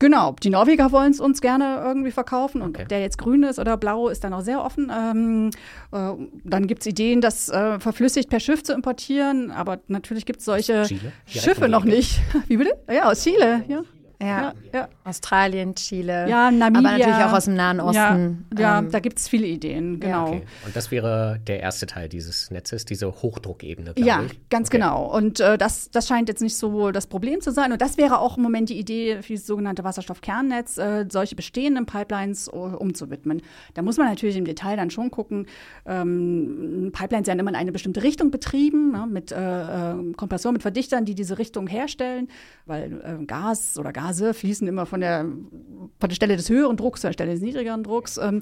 Genau, 0.00 0.36
die 0.40 0.50
Norweger 0.50 0.92
wollen 0.92 1.10
es 1.10 1.18
uns 1.18 1.40
gerne 1.40 1.82
irgendwie 1.84 2.12
verkaufen 2.12 2.62
und 2.62 2.70
okay. 2.70 2.82
ob 2.82 2.88
der 2.88 3.00
jetzt 3.00 3.18
grün 3.18 3.42
ist 3.42 3.58
oder 3.58 3.76
blau, 3.76 4.08
ist 4.08 4.22
dann 4.22 4.32
auch 4.32 4.42
sehr 4.42 4.64
offen. 4.64 4.92
Ähm, 4.96 5.50
äh, 5.92 6.12
dann 6.44 6.66
gibt 6.68 6.82
es 6.82 6.86
Ideen, 6.86 7.20
das 7.20 7.48
äh, 7.48 7.80
verflüssigt 7.80 8.30
per 8.30 8.38
Schiff 8.38 8.62
zu 8.62 8.72
importieren, 8.72 9.50
aber 9.50 9.80
natürlich 9.88 10.24
gibt 10.24 10.38
es 10.38 10.44
solche 10.44 10.86
Schiffe 11.26 11.68
noch 11.68 11.84
nicht. 11.84 12.20
Wie 12.46 12.58
bitte? 12.58 12.76
Ja, 12.88 13.10
aus 13.10 13.24
Chile, 13.24 13.64
ja. 13.66 13.82
Ja. 14.20 14.52
ja. 14.72 14.88
Australien, 15.04 15.76
Chile. 15.76 16.28
Ja, 16.28 16.50
Namibia. 16.50 16.90
Aber 16.90 16.98
natürlich 16.98 17.24
auch 17.24 17.32
aus 17.32 17.44
dem 17.44 17.54
Nahen 17.54 17.78
Osten. 17.78 18.46
Ja, 18.52 18.60
ja 18.60 18.78
ähm, 18.80 18.90
da 18.90 18.98
gibt 18.98 19.18
es 19.18 19.28
viele 19.28 19.46
Ideen, 19.46 20.00
genau. 20.00 20.28
Okay. 20.28 20.42
Und 20.66 20.74
das 20.74 20.90
wäre 20.90 21.38
der 21.46 21.60
erste 21.60 21.86
Teil 21.86 22.08
dieses 22.08 22.50
Netzes, 22.50 22.84
diese 22.84 23.06
Hochdruckebene, 23.06 23.94
Ja, 23.96 24.22
ich. 24.24 24.48
ganz 24.48 24.68
okay. 24.68 24.78
genau. 24.78 25.04
Und 25.14 25.38
äh, 25.38 25.56
das, 25.56 25.90
das 25.90 26.08
scheint 26.08 26.28
jetzt 26.28 26.42
nicht 26.42 26.56
so 26.56 26.90
das 26.90 27.06
Problem 27.06 27.40
zu 27.40 27.52
sein. 27.52 27.70
Und 27.70 27.80
das 27.80 27.96
wäre 27.96 28.18
auch 28.18 28.36
im 28.36 28.42
Moment 28.42 28.70
die 28.70 28.78
Idee 28.78 29.22
für 29.22 29.34
das 29.34 29.46
sogenannte 29.46 29.84
Wasserstoffkernnetz, 29.84 30.78
äh, 30.78 31.06
solche 31.08 31.36
bestehenden 31.36 31.86
Pipelines 31.86 32.48
uh, 32.52 32.76
umzuwidmen. 32.76 33.40
Da 33.74 33.82
muss 33.82 33.98
man 33.98 34.08
natürlich 34.08 34.36
im 34.36 34.44
Detail 34.44 34.76
dann 34.76 34.90
schon 34.90 35.12
gucken. 35.12 35.46
Ähm, 35.86 36.90
Pipelines 36.92 37.28
werden 37.28 37.38
immer 37.38 37.50
in 37.50 37.56
eine 37.56 37.70
bestimmte 37.70 38.02
Richtung 38.02 38.32
betrieben, 38.32 38.90
ne, 38.90 39.06
mit 39.08 39.30
äh, 39.30 39.92
äh 39.92 40.12
Kompression, 40.16 40.54
mit 40.54 40.62
Verdichtern, 40.62 41.04
die 41.04 41.14
diese 41.14 41.38
Richtung 41.38 41.68
herstellen, 41.68 42.28
weil 42.66 43.00
äh, 43.04 43.24
Gas 43.24 43.78
oder 43.78 43.92
Gas 43.92 44.07
Gase 44.08 44.34
fließen 44.34 44.66
immer 44.66 44.86
von 44.86 45.00
der, 45.00 45.24
von 45.24 46.08
der 46.08 46.14
Stelle 46.14 46.36
des 46.36 46.48
höheren 46.48 46.76
Drucks 46.76 47.00
zur 47.00 47.12
Stelle 47.12 47.32
des 47.32 47.40
niedrigeren 47.40 47.82
Drucks, 47.82 48.18
ähm, 48.18 48.40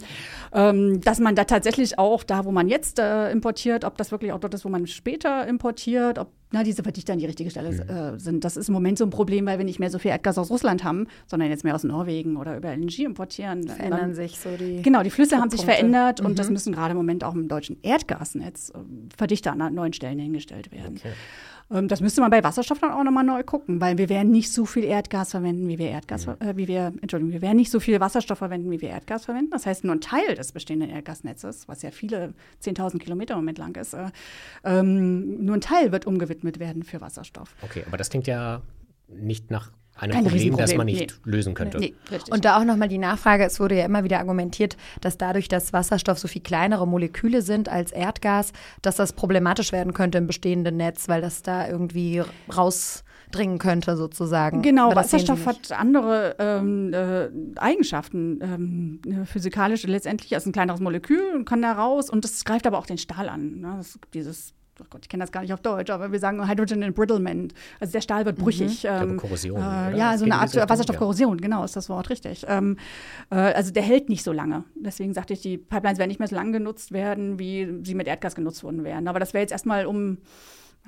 ähm, 0.52 1.00
dass 1.00 1.18
man 1.18 1.34
da 1.34 1.44
tatsächlich 1.44 1.98
auch 1.98 2.22
da, 2.22 2.44
wo 2.44 2.52
man 2.52 2.68
jetzt 2.68 2.98
äh, 2.98 3.30
importiert, 3.30 3.84
ob 3.84 3.96
das 3.96 4.10
wirklich 4.10 4.32
auch 4.32 4.40
dort 4.40 4.54
ist, 4.54 4.64
wo 4.64 4.68
man 4.68 4.86
später 4.86 5.46
importiert, 5.46 6.18
ob 6.18 6.28
na, 6.52 6.62
diese 6.62 6.84
Verdichter 6.84 7.12
an 7.12 7.18
die 7.18 7.26
richtige 7.26 7.50
Stelle 7.50 7.72
mhm. 7.72 7.90
äh, 7.90 8.18
sind. 8.20 8.44
Das 8.44 8.56
ist 8.56 8.68
im 8.68 8.74
Moment 8.74 8.98
so 8.98 9.04
ein 9.04 9.10
Problem, 9.10 9.46
weil 9.46 9.58
wir 9.58 9.64
nicht 9.64 9.80
mehr 9.80 9.90
so 9.90 9.98
viel 9.98 10.12
Erdgas 10.12 10.38
aus 10.38 10.48
Russland 10.48 10.84
haben, 10.84 11.08
sondern 11.26 11.50
jetzt 11.50 11.64
mehr 11.64 11.74
aus 11.74 11.82
Norwegen 11.82 12.36
oder 12.36 12.56
über 12.56 12.70
LNG 12.70 13.00
importieren. 13.00 13.66
Verändern 13.66 14.00
dann, 14.00 14.14
sich 14.14 14.38
so 14.38 14.50
die. 14.56 14.80
Genau, 14.80 15.02
die 15.02 15.10
Flüsse 15.10 15.38
haben 15.38 15.50
sich 15.50 15.64
verändert 15.64 16.20
mhm. 16.20 16.26
und 16.26 16.38
das 16.38 16.48
müssen 16.48 16.72
gerade 16.72 16.92
im 16.92 16.96
Moment 16.96 17.24
auch 17.24 17.34
im 17.34 17.48
deutschen 17.48 17.78
Erdgasnetz 17.82 18.70
äh, 18.70 18.78
Verdichter 19.16 19.52
an 19.52 19.74
neuen 19.74 19.92
Stellen 19.92 20.20
hingestellt 20.20 20.70
werden. 20.70 20.98
Okay. 20.98 21.12
Ähm, 21.70 21.88
das 21.88 22.00
müsste 22.00 22.20
man 22.20 22.30
bei 22.30 22.42
Wasserstoff 22.42 22.78
dann 22.78 22.92
auch 22.92 23.04
nochmal 23.04 23.24
neu 23.24 23.42
gucken, 23.42 23.80
weil 23.80 23.98
wir 23.98 24.08
werden 24.08 24.30
nicht 24.30 24.52
so 24.52 24.64
viel 24.64 24.84
Erdgas 24.84 25.30
verwenden, 25.32 25.68
wie 25.68 25.78
wir 25.78 25.88
Erdgas, 25.88 26.26
äh, 26.26 26.56
wie 26.56 26.68
wir, 26.68 26.92
Entschuldigung, 27.00 27.32
wir 27.32 27.42
werden 27.42 27.56
nicht 27.56 27.70
so 27.70 27.80
viel 27.80 28.00
Wasserstoff 28.00 28.38
verwenden, 28.38 28.70
wie 28.70 28.80
wir 28.80 28.90
Erdgas 28.90 29.24
verwenden. 29.24 29.50
Das 29.50 29.66
heißt, 29.66 29.84
nur 29.84 29.94
ein 29.94 30.00
Teil 30.00 30.34
des 30.34 30.52
bestehenden 30.52 30.90
Erdgasnetzes, 30.90 31.68
was 31.68 31.82
ja 31.82 31.90
viele 31.90 32.34
10.000 32.62 32.98
Kilometer 32.98 33.34
im 33.34 33.40
Moment 33.40 33.58
lang 33.58 33.76
ist, 33.76 33.94
äh, 33.94 34.10
ähm, 34.64 35.44
nur 35.44 35.56
ein 35.56 35.60
Teil 35.60 35.92
wird 35.92 36.06
umgewidmet 36.06 36.58
werden 36.58 36.82
für 36.82 37.00
Wasserstoff. 37.00 37.54
Okay, 37.62 37.84
aber 37.86 37.96
das 37.96 38.10
klingt 38.10 38.26
ja 38.26 38.62
nicht 39.08 39.50
nach 39.50 39.72
ein 39.98 40.10
Kein 40.10 40.24
Problem, 40.24 40.56
das 40.56 40.74
man 40.74 40.86
nicht 40.86 41.18
nee. 41.24 41.30
lösen 41.30 41.54
könnte. 41.54 41.78
Nee, 41.78 41.94
und 42.30 42.44
da 42.44 42.58
auch 42.58 42.64
nochmal 42.64 42.88
die 42.88 42.98
Nachfrage, 42.98 43.44
es 43.44 43.58
wurde 43.60 43.76
ja 43.76 43.84
immer 43.84 44.04
wieder 44.04 44.18
argumentiert, 44.18 44.76
dass 45.00 45.16
dadurch, 45.16 45.48
dass 45.48 45.72
Wasserstoff 45.72 46.18
so 46.18 46.28
viel 46.28 46.42
kleinere 46.42 46.86
Moleküle 46.86 47.42
sind 47.42 47.68
als 47.68 47.92
Erdgas, 47.92 48.52
dass 48.82 48.96
das 48.96 49.14
problematisch 49.14 49.72
werden 49.72 49.94
könnte 49.94 50.18
im 50.18 50.26
bestehenden 50.26 50.76
Netz, 50.76 51.08
weil 51.08 51.20
das 51.22 51.42
da 51.42 51.66
irgendwie 51.66 52.22
rausdringen 52.54 53.58
könnte 53.58 53.96
sozusagen. 53.96 54.60
Genau, 54.60 54.94
Wasserstoff 54.94 55.46
hat 55.46 55.72
andere 55.72 56.36
ähm, 56.38 56.92
äh, 56.92 57.28
Eigenschaften, 57.58 58.40
ähm, 58.42 59.24
physikalische 59.24 59.86
letztendlich, 59.86 60.34
als 60.34 60.44
ein 60.44 60.52
kleineres 60.52 60.80
Molekül 60.80 61.34
und 61.34 61.46
kann 61.46 61.62
da 61.62 61.72
raus 61.72 62.10
und 62.10 62.24
das 62.24 62.44
greift 62.44 62.66
aber 62.66 62.78
auch 62.78 62.86
den 62.86 62.98
Stahl 62.98 63.28
an. 63.28 63.60
Ne? 63.60 63.74
Das, 63.78 63.98
dieses 64.12 64.55
oh 64.80 64.86
Gott, 64.90 65.02
ich 65.02 65.08
kenne 65.08 65.22
das 65.22 65.32
gar 65.32 65.42
nicht 65.42 65.52
auf 65.52 65.60
Deutsch, 65.60 65.90
aber 65.90 66.12
wir 66.12 66.18
sagen 66.18 66.48
Hydrogen 66.48 66.82
Embrittlement. 66.82 67.54
Also 67.80 67.92
der 67.92 68.00
Stahl 68.00 68.24
wird 68.24 68.36
brüchig. 68.38 68.84
Mhm. 68.84 68.90
Ähm, 68.90 69.16
Korrosion. 69.16 69.60
Äh, 69.60 69.96
ja, 69.96 70.16
so 70.18 70.24
eine 70.24 70.36
Art 70.36 70.54
Wasserstoffkorrosion, 70.54 71.38
ja. 71.38 71.42
genau, 71.42 71.64
ist 71.64 71.76
das 71.76 71.88
Wort 71.88 72.10
richtig. 72.10 72.44
Ähm, 72.48 72.76
äh, 73.30 73.36
also 73.36 73.72
der 73.72 73.82
hält 73.82 74.08
nicht 74.08 74.22
so 74.22 74.32
lange. 74.32 74.64
Deswegen 74.74 75.14
sagte 75.14 75.32
ich, 75.32 75.40
die 75.40 75.58
Pipelines 75.58 75.98
werden 75.98 76.08
nicht 76.08 76.18
mehr 76.18 76.28
so 76.28 76.36
lange 76.36 76.52
genutzt 76.52 76.92
werden, 76.92 77.38
wie 77.38 77.80
sie 77.84 77.94
mit 77.94 78.06
Erdgas 78.06 78.34
genutzt 78.34 78.62
worden 78.64 78.84
wären. 78.84 79.08
Aber 79.08 79.20
das 79.20 79.34
wäre 79.34 79.42
jetzt 79.42 79.52
erstmal 79.52 79.86
um 79.86 80.18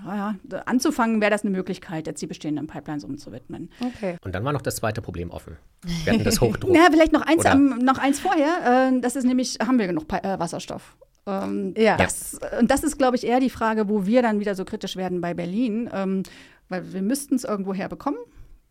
ja, 0.04 0.36
anzufangen, 0.66 1.20
wäre 1.20 1.30
das 1.30 1.42
eine 1.42 1.50
Möglichkeit, 1.50 2.06
jetzt 2.06 2.22
die 2.22 2.26
bestehenden 2.26 2.66
Pipelines 2.66 3.04
umzuwidmen. 3.04 3.70
Okay. 3.80 4.16
Und 4.24 4.34
dann 4.34 4.44
war 4.44 4.52
noch 4.52 4.62
das 4.62 4.76
zweite 4.76 5.02
Problem 5.02 5.30
offen. 5.30 5.56
Wir 6.04 6.12
hatten 6.12 6.24
das 6.24 6.40
Hochdruck. 6.40 6.74
ja, 6.74 6.86
vielleicht 6.90 7.12
noch 7.12 7.22
eins, 7.22 7.44
ähm, 7.44 7.78
noch 7.82 7.98
eins 7.98 8.20
vorher. 8.20 8.92
Äh, 8.92 9.00
das 9.00 9.16
ist 9.16 9.24
nämlich, 9.24 9.58
haben 9.60 9.78
wir 9.78 9.86
genug 9.86 10.06
Pi 10.06 10.16
äh, 10.16 10.38
Wasserstoff? 10.38 10.96
Ähm, 11.28 11.74
ja. 11.76 11.96
Das, 11.96 12.38
und 12.58 12.70
das 12.70 12.82
ist, 12.82 12.96
glaube 12.96 13.16
ich, 13.16 13.26
eher 13.26 13.40
die 13.40 13.50
Frage, 13.50 13.88
wo 13.88 14.06
wir 14.06 14.22
dann 14.22 14.40
wieder 14.40 14.54
so 14.54 14.64
kritisch 14.64 14.96
werden 14.96 15.20
bei 15.20 15.34
Berlin, 15.34 15.90
ähm, 15.92 16.22
weil 16.68 16.92
wir 16.92 17.02
müssten 17.02 17.34
es 17.34 17.44
irgendwo 17.44 17.74
herbekommen. 17.74 18.18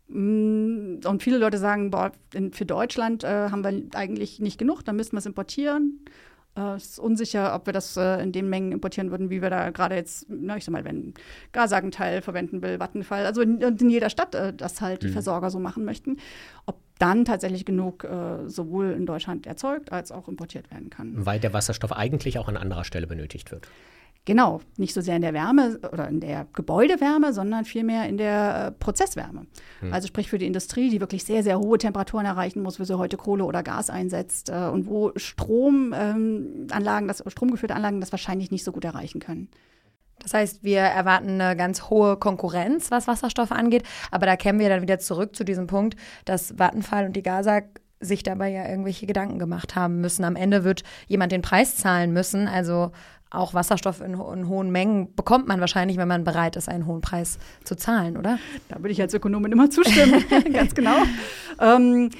Mm, 0.08 1.06
und 1.06 1.22
viele 1.22 1.38
Leute 1.38 1.58
sagen, 1.58 1.90
boah, 1.90 2.10
für 2.52 2.66
Deutschland 2.66 3.22
äh, 3.22 3.50
haben 3.50 3.62
wir 3.62 3.82
eigentlich 3.94 4.40
nicht 4.40 4.58
genug, 4.58 4.82
dann 4.84 4.96
müssten 4.96 5.14
wir 5.14 5.20
es 5.20 5.26
importieren. 5.26 6.04
Äh, 6.56 6.74
es 6.74 6.90
ist 6.90 6.98
unsicher, 6.98 7.54
ob 7.54 7.66
wir 7.66 7.72
das 7.72 7.96
äh, 7.96 8.22
in 8.22 8.32
den 8.32 8.48
Mengen 8.48 8.72
importieren 8.72 9.10
würden, 9.10 9.30
wie 9.30 9.42
wir 9.42 9.50
da 9.50 9.70
gerade 9.70 9.94
jetzt, 9.94 10.26
na, 10.28 10.56
ich 10.56 10.64
sag 10.64 10.72
mal, 10.72 10.84
wenn 10.84 11.14
Gasagenteil 11.52 12.22
verwenden 12.22 12.62
will, 12.62 12.78
Vattenfall, 12.80 13.26
also 13.26 13.40
in, 13.40 13.60
in 13.60 13.90
jeder 13.90 14.10
Stadt 14.10 14.34
äh, 14.34 14.52
das 14.52 14.80
halt 14.80 15.02
mhm. 15.02 15.08
die 15.08 15.12
Versorger 15.12 15.50
so 15.50 15.58
machen 15.58 15.84
möchten, 15.84 16.18
ob 16.66 16.76
dann 16.98 17.24
tatsächlich 17.24 17.64
genug 17.64 18.04
äh, 18.04 18.48
sowohl 18.48 18.90
in 18.90 19.06
Deutschland 19.06 19.46
erzeugt 19.46 19.92
als 19.92 20.10
auch 20.10 20.28
importiert 20.28 20.70
werden 20.70 20.90
kann. 20.90 21.24
Weil 21.24 21.38
der 21.38 21.52
Wasserstoff 21.52 21.92
eigentlich 21.92 22.38
auch 22.38 22.48
an 22.48 22.56
anderer 22.56 22.84
Stelle 22.84 23.06
benötigt 23.06 23.52
wird. 23.52 23.68
Genau, 24.28 24.60
nicht 24.76 24.92
so 24.92 25.00
sehr 25.00 25.16
in 25.16 25.22
der 25.22 25.32
Wärme 25.32 25.80
oder 25.90 26.06
in 26.06 26.20
der 26.20 26.46
Gebäudewärme, 26.52 27.32
sondern 27.32 27.64
vielmehr 27.64 28.06
in 28.10 28.18
der 28.18 28.66
äh, 28.66 28.72
Prozesswärme. 28.72 29.46
Hm. 29.80 29.90
Also 29.90 30.06
sprich 30.06 30.28
für 30.28 30.36
die 30.36 30.46
Industrie, 30.46 30.90
die 30.90 31.00
wirklich 31.00 31.24
sehr, 31.24 31.42
sehr 31.42 31.58
hohe 31.58 31.78
Temperaturen 31.78 32.26
erreichen 32.26 32.60
muss, 32.60 32.78
wo 32.78 32.84
sie 32.84 32.98
heute 32.98 33.16
Kohle 33.16 33.46
oder 33.46 33.62
Gas 33.62 33.88
einsetzt 33.88 34.50
äh, 34.50 34.68
und 34.70 34.86
wo 34.86 35.12
Stromanlagen, 35.16 37.04
ähm, 37.04 37.08
das 37.08 37.24
stromgeführte 37.26 37.74
Anlagen 37.74 38.02
das 38.02 38.12
wahrscheinlich 38.12 38.50
nicht 38.50 38.64
so 38.64 38.72
gut 38.72 38.84
erreichen 38.84 39.18
können. 39.18 39.48
Das 40.18 40.34
heißt, 40.34 40.62
wir 40.62 40.80
erwarten 40.80 41.40
eine 41.40 41.56
ganz 41.56 41.88
hohe 41.88 42.18
Konkurrenz, 42.18 42.90
was 42.90 43.06
Wasserstoff 43.06 43.50
angeht. 43.50 43.84
Aber 44.10 44.26
da 44.26 44.36
kämen 44.36 44.60
wir 44.60 44.68
dann 44.68 44.82
wieder 44.82 44.98
zurück 44.98 45.36
zu 45.36 45.42
diesem 45.42 45.68
Punkt, 45.68 45.96
dass 46.26 46.52
Vattenfall 46.58 47.06
und 47.06 47.16
die 47.16 47.22
Gasa 47.22 47.62
sich 48.00 48.22
dabei 48.22 48.50
ja 48.50 48.68
irgendwelche 48.68 49.06
Gedanken 49.06 49.38
gemacht 49.38 49.74
haben 49.74 50.00
müssen. 50.00 50.24
Am 50.24 50.36
Ende 50.36 50.64
wird 50.64 50.82
jemand 51.06 51.32
den 51.32 51.42
Preis 51.42 51.76
zahlen 51.76 52.12
müssen. 52.12 52.46
Also 52.46 52.92
auch 53.30 53.54
Wasserstoff 53.54 54.00
in, 54.00 54.14
in, 54.14 54.48
hohen 54.48 54.70
Mengen 54.70 55.14
bekommt 55.14 55.48
man 55.48 55.60
wahrscheinlich, 55.60 55.96
wenn 55.98 56.08
man 56.08 56.24
bereit 56.24 56.56
ist, 56.56 56.68
einen 56.68 56.86
hohen 56.86 57.00
Preis 57.00 57.38
zu 57.64 57.76
zahlen, 57.76 58.16
oder? 58.16 58.38
Da 58.68 58.76
würde 58.76 58.90
ich 58.90 59.00
als 59.00 59.12
Ökonomin 59.14 59.52
immer 59.52 59.70
zustimmen, 59.70 60.24
ganz 60.52 60.74
genau. 60.74 60.96
Ähm, 61.60 62.10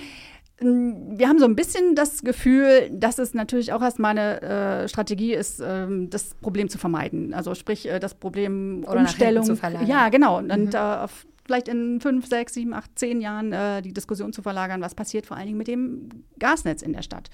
wir 0.61 1.29
haben 1.29 1.39
so 1.39 1.45
ein 1.45 1.55
bisschen 1.55 1.95
das 1.95 2.23
Gefühl, 2.23 2.91
dass 2.93 3.19
es 3.19 3.33
natürlich 3.33 3.73
auch 3.73 3.81
erstmal 3.81 4.19
eine 4.19 4.43
äh, 4.43 4.89
Strategie 4.89 5.33
ist, 5.33 5.63
ähm, 5.65 6.11
das 6.11 6.35
Problem 6.35 6.69
zu 6.69 6.79
vermeiden. 6.79 7.33
Also 7.33 7.55
sprich, 7.55 7.89
äh, 7.89 8.01
das 8.01 8.15
Problem 8.15 8.85
Oder 8.85 9.01
Umstellung. 9.01 9.45
Zu 9.45 9.55
verlagern. 9.55 9.87
ja, 9.87 10.09
genau. 10.09 10.39
Und 10.39 10.49
mhm. 10.49 10.71
äh, 10.75 11.07
vielleicht 11.47 11.69
in 11.69 12.01
fünf, 12.01 12.27
sechs, 12.27 12.55
sieben, 12.55 12.75
acht, 12.75 12.91
zehn 12.99 13.21
Jahren 13.21 13.53
äh, 13.53 13.83
die 13.83 13.93
Diskussion 13.93 14.33
zu 14.33 14.43
verlagern, 14.43 14.81
was 14.81 14.97
passiert 14.97 15.27
vor 15.27 15.37
allen 15.37 15.47
Dingen 15.47 15.59
mit 15.59 15.69
dem 15.69 16.09
Gasnetz 16.41 16.83
in 16.83 16.93
der 16.93 17.03
Stadt 17.03 17.31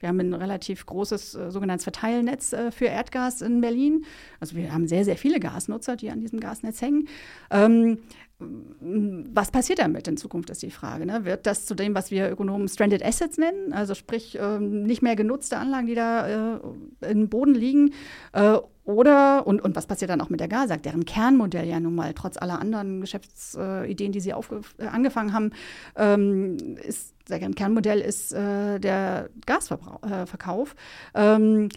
Wir 0.00 0.08
haben 0.08 0.20
ein 0.20 0.34
relativ 0.34 0.86
großes 0.86 1.34
äh, 1.34 1.50
sogenanntes 1.50 1.84
Verteilnetz 1.84 2.52
äh, 2.52 2.70
für 2.70 2.86
Erdgas 2.86 3.42
in 3.42 3.60
Berlin. 3.60 4.04
Also 4.40 4.56
wir 4.56 4.72
haben 4.72 4.86
sehr, 4.86 5.04
sehr 5.04 5.16
viele 5.16 5.40
Gasnutzer, 5.40 5.96
die 5.96 6.10
an 6.10 6.20
diesem 6.20 6.40
Gasnetz 6.40 6.80
hängen. 6.80 7.08
Ähm, 7.50 7.98
was 8.40 9.50
passiert 9.50 9.80
damit 9.80 10.06
in 10.06 10.16
Zukunft, 10.16 10.50
ist 10.50 10.62
die 10.62 10.70
Frage. 10.70 11.06
Ne? 11.06 11.24
Wird 11.24 11.46
das 11.46 11.66
zu 11.66 11.74
dem, 11.74 11.94
was 11.94 12.10
wir 12.12 12.30
Ökonomen 12.30 12.68
Stranded 12.68 13.04
Assets 13.04 13.36
nennen, 13.36 13.72
also 13.72 13.94
sprich 13.94 14.38
ähm, 14.40 14.84
nicht 14.84 15.02
mehr 15.02 15.16
genutzte 15.16 15.56
Anlagen, 15.58 15.86
die 15.88 15.96
da 15.96 16.56
äh, 16.56 17.10
im 17.10 17.28
Boden 17.28 17.54
liegen? 17.54 17.94
Äh, 18.32 18.58
oder, 18.84 19.46
und, 19.46 19.60
und 19.60 19.76
was 19.76 19.86
passiert 19.86 20.10
dann 20.10 20.20
auch 20.20 20.30
mit 20.30 20.40
der 20.40 20.48
GASAG, 20.48 20.82
deren 20.82 21.04
Kernmodell 21.04 21.68
ja 21.68 21.78
nun 21.78 21.94
mal 21.94 22.14
trotz 22.14 22.38
aller 22.38 22.58
anderen 22.58 23.02
Geschäftsideen, 23.02 24.12
die 24.12 24.20
sie 24.20 24.30
äh, 24.30 24.86
angefangen 24.86 25.32
haben, 25.34 25.50
ähm, 25.96 26.56
ist, 26.82 27.14
deren 27.28 27.54
Kernmodell 27.54 28.00
ist 28.00 28.32
äh, 28.32 28.78
der 28.78 29.28
Gasverkauf. 29.44 30.74
Äh, 31.12 31.34
ähm, 31.34 31.68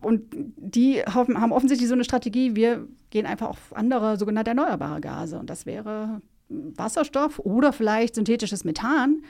und 0.00 0.24
die 0.32 1.02
haben 1.02 1.52
offensichtlich 1.52 1.88
so 1.88 1.94
eine 1.94 2.04
Strategie, 2.04 2.54
wir 2.56 2.86
gehen 3.10 3.26
einfach 3.26 3.48
auf 3.48 3.74
andere 3.74 4.16
sogenannte 4.16 4.50
erneuerbare 4.50 5.00
Gase. 5.00 5.38
Und 5.38 5.50
das 5.50 5.66
wäre 5.66 6.20
Wasserstoff 6.48 7.38
oder 7.38 7.72
vielleicht 7.72 8.14
synthetisches 8.14 8.64
Methan, 8.64 9.22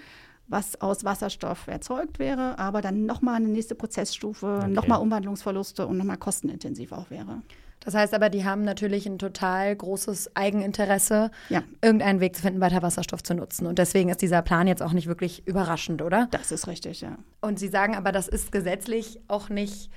was 0.49 0.81
aus 0.81 1.05
Wasserstoff 1.05 1.69
erzeugt 1.69 2.19
wäre, 2.19 2.59
aber 2.59 2.81
dann 2.81 3.07
nochmal 3.07 3.37
eine 3.37 3.49
nächste 3.49 3.75
Prozessstufe, 3.75 4.61
okay. 4.63 4.71
nochmal 4.71 5.01
Umwandlungsverluste 5.01 5.87
und 5.87 5.97
nochmal 5.97 6.17
kostenintensiv 6.17 6.93
auch 6.93 7.11
wäre. 7.11 7.43
Das 7.83 7.95
heißt 7.95 8.13
aber, 8.13 8.29
die 8.29 8.45
haben 8.45 8.63
natürlich 8.63 9.07
ein 9.07 9.19
total 9.19 9.75
großes 9.75 10.37
Eigeninteresse, 10.37 11.31
ja. 11.49 11.63
irgendeinen 11.81 12.21
Weg 12.21 12.37
zu 12.37 12.43
finden, 12.43 12.61
weiter 12.61 12.83
Wasserstoff 12.83 13.23
zu 13.23 13.35
nutzen. 13.35 13.67
Und 13.67 13.79
deswegen 13.79 14.11
ist 14.11 14.21
dieser 14.21 14.43
Plan 14.43 14.67
jetzt 14.67 14.83
auch 14.83 14.93
nicht 14.93 15.07
wirklich 15.07 15.47
überraschend, 15.47 16.03
oder? 16.03 16.29
Das 16.31 16.53
ist 16.53 16.67
richtig, 16.67 17.01
ja. 17.01 17.17
Und 17.41 17.59
Sie 17.59 17.69
sagen 17.69 17.97
aber, 17.97 18.13
das 18.13 18.29
ist 18.29 18.53
gesetzlich 18.53 19.21
auch 19.29 19.49
nicht 19.49 19.91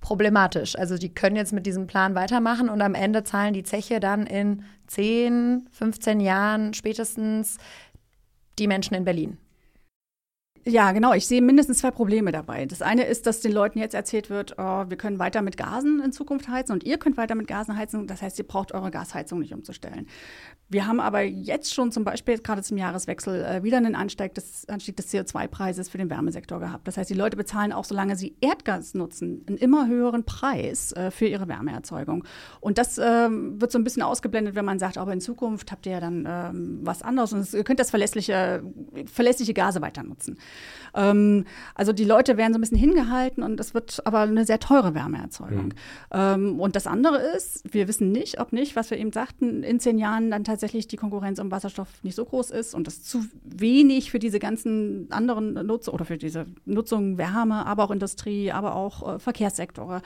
problematisch. 0.00 0.76
Also 0.76 0.96
die 0.96 1.12
können 1.12 1.36
jetzt 1.36 1.52
mit 1.52 1.66
diesem 1.66 1.86
Plan 1.86 2.14
weitermachen 2.14 2.68
und 2.68 2.80
am 2.82 2.94
Ende 2.94 3.24
zahlen 3.24 3.54
die 3.54 3.62
Zeche 3.62 4.00
dann 4.00 4.26
in 4.26 4.64
10, 4.86 5.68
15 5.70 6.20
Jahren 6.20 6.74
spätestens 6.74 7.58
die 8.58 8.66
Menschen 8.66 8.94
in 8.94 9.04
Berlin. 9.04 9.38
Ja, 10.68 10.92
genau. 10.92 11.14
Ich 11.14 11.26
sehe 11.26 11.40
mindestens 11.40 11.78
zwei 11.78 11.90
Probleme 11.90 12.30
dabei. 12.30 12.66
Das 12.66 12.82
eine 12.82 13.04
ist, 13.04 13.26
dass 13.26 13.40
den 13.40 13.52
Leuten 13.52 13.78
jetzt 13.78 13.94
erzählt 13.94 14.28
wird, 14.28 14.56
oh, 14.58 14.84
wir 14.86 14.98
können 14.98 15.18
weiter 15.18 15.40
mit 15.40 15.56
Gasen 15.56 16.02
in 16.04 16.12
Zukunft 16.12 16.46
heizen 16.48 16.72
und 16.72 16.84
ihr 16.84 16.98
könnt 16.98 17.16
weiter 17.16 17.34
mit 17.34 17.46
Gasen 17.46 17.74
heizen. 17.74 18.06
Das 18.06 18.20
heißt, 18.20 18.38
ihr 18.38 18.46
braucht 18.46 18.72
eure 18.74 18.90
Gasheizung 18.90 19.38
nicht 19.38 19.54
umzustellen. 19.54 20.06
Wir 20.68 20.86
haben 20.86 21.00
aber 21.00 21.22
jetzt 21.22 21.72
schon 21.72 21.90
zum 21.90 22.04
Beispiel 22.04 22.36
gerade 22.38 22.62
zum 22.62 22.76
Jahreswechsel 22.76 23.42
äh, 23.42 23.62
wieder 23.62 23.78
einen 23.78 23.94
Anstieg 23.94 24.34
des, 24.34 24.66
des 24.66 25.14
CO2-Preises 25.14 25.88
für 25.88 25.96
den 25.96 26.10
Wärmesektor 26.10 26.60
gehabt. 26.60 26.86
Das 26.86 26.98
heißt, 26.98 27.08
die 27.08 27.14
Leute 27.14 27.38
bezahlen 27.38 27.72
auch, 27.72 27.86
solange 27.86 28.16
sie 28.16 28.36
Erdgas 28.42 28.92
nutzen, 28.92 29.46
einen 29.48 29.56
immer 29.56 29.88
höheren 29.88 30.24
Preis 30.24 30.92
äh, 30.92 31.10
für 31.10 31.24
ihre 31.24 31.48
Wärmeerzeugung. 31.48 32.24
Und 32.60 32.76
das 32.76 32.98
ähm, 32.98 33.58
wird 33.58 33.72
so 33.72 33.78
ein 33.78 33.84
bisschen 33.84 34.02
ausgeblendet, 34.02 34.54
wenn 34.54 34.66
man 34.66 34.78
sagt, 34.78 34.98
aber 34.98 35.14
in 35.14 35.22
Zukunft 35.22 35.72
habt 35.72 35.86
ihr 35.86 35.92
ja 35.92 36.00
dann 36.00 36.26
ähm, 36.28 36.80
was 36.82 37.00
anderes 37.00 37.32
und 37.32 37.50
ihr 37.54 37.64
könnt 37.64 37.80
das 37.80 37.88
verlässliche, 37.88 38.62
verlässliche 39.06 39.54
Gase 39.54 39.80
weiter 39.80 40.02
nutzen. 40.02 40.36
Ähm, 40.94 41.44
also 41.74 41.92
die 41.92 42.04
Leute 42.04 42.36
werden 42.36 42.52
so 42.52 42.58
ein 42.58 42.60
bisschen 42.60 42.78
hingehalten 42.78 43.42
und 43.42 43.58
es 43.60 43.74
wird 43.74 44.06
aber 44.06 44.20
eine 44.20 44.44
sehr 44.44 44.58
teure 44.58 44.94
Wärmeerzeugung. 44.94 45.66
Mhm. 45.66 45.72
Ähm, 46.12 46.60
und 46.60 46.76
das 46.76 46.86
andere 46.86 47.18
ist, 47.36 47.62
wir 47.72 47.88
wissen 47.88 48.12
nicht, 48.12 48.40
ob 48.40 48.52
nicht, 48.52 48.76
was 48.76 48.90
wir 48.90 48.98
eben 48.98 49.12
sagten, 49.12 49.62
in 49.62 49.80
zehn 49.80 49.98
Jahren 49.98 50.30
dann 50.30 50.44
tatsächlich 50.44 50.88
die 50.88 50.96
Konkurrenz 50.96 51.38
um 51.38 51.50
Wasserstoff 51.50 51.88
nicht 52.02 52.14
so 52.14 52.24
groß 52.24 52.50
ist 52.50 52.74
und 52.74 52.88
es 52.88 53.02
zu 53.02 53.24
wenig 53.44 54.10
für 54.10 54.18
diese 54.18 54.38
ganzen 54.38 55.10
anderen 55.10 55.54
Nutzungen 55.66 55.94
oder 55.94 56.04
für 56.04 56.18
diese 56.18 56.46
Nutzung 56.64 57.18
Wärme, 57.18 57.66
aber 57.66 57.84
auch 57.84 57.90
Industrie, 57.90 58.52
aber 58.52 58.74
auch 58.74 59.16
äh, 59.16 59.18
Verkehrssektor 59.18 60.02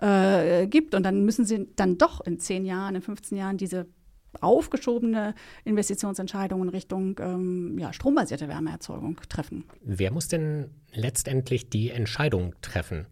äh, 0.00 0.66
gibt. 0.66 0.94
Und 0.94 1.04
dann 1.04 1.24
müssen 1.24 1.44
sie 1.44 1.68
dann 1.76 1.98
doch 1.98 2.20
in 2.20 2.38
zehn 2.38 2.64
Jahren, 2.64 2.94
in 2.94 3.02
15 3.02 3.38
Jahren 3.38 3.56
diese 3.56 3.86
aufgeschobene 4.42 5.34
Investitionsentscheidungen 5.64 6.68
Richtung 6.68 7.18
ähm, 7.20 7.78
ja, 7.78 7.92
strombasierte 7.92 8.48
Wärmeerzeugung 8.48 9.20
treffen. 9.28 9.64
Wer 9.82 10.12
muss 10.12 10.28
denn 10.28 10.70
letztendlich 10.92 11.70
die 11.70 11.90
Entscheidung 11.90 12.54
treffen? 12.62 13.06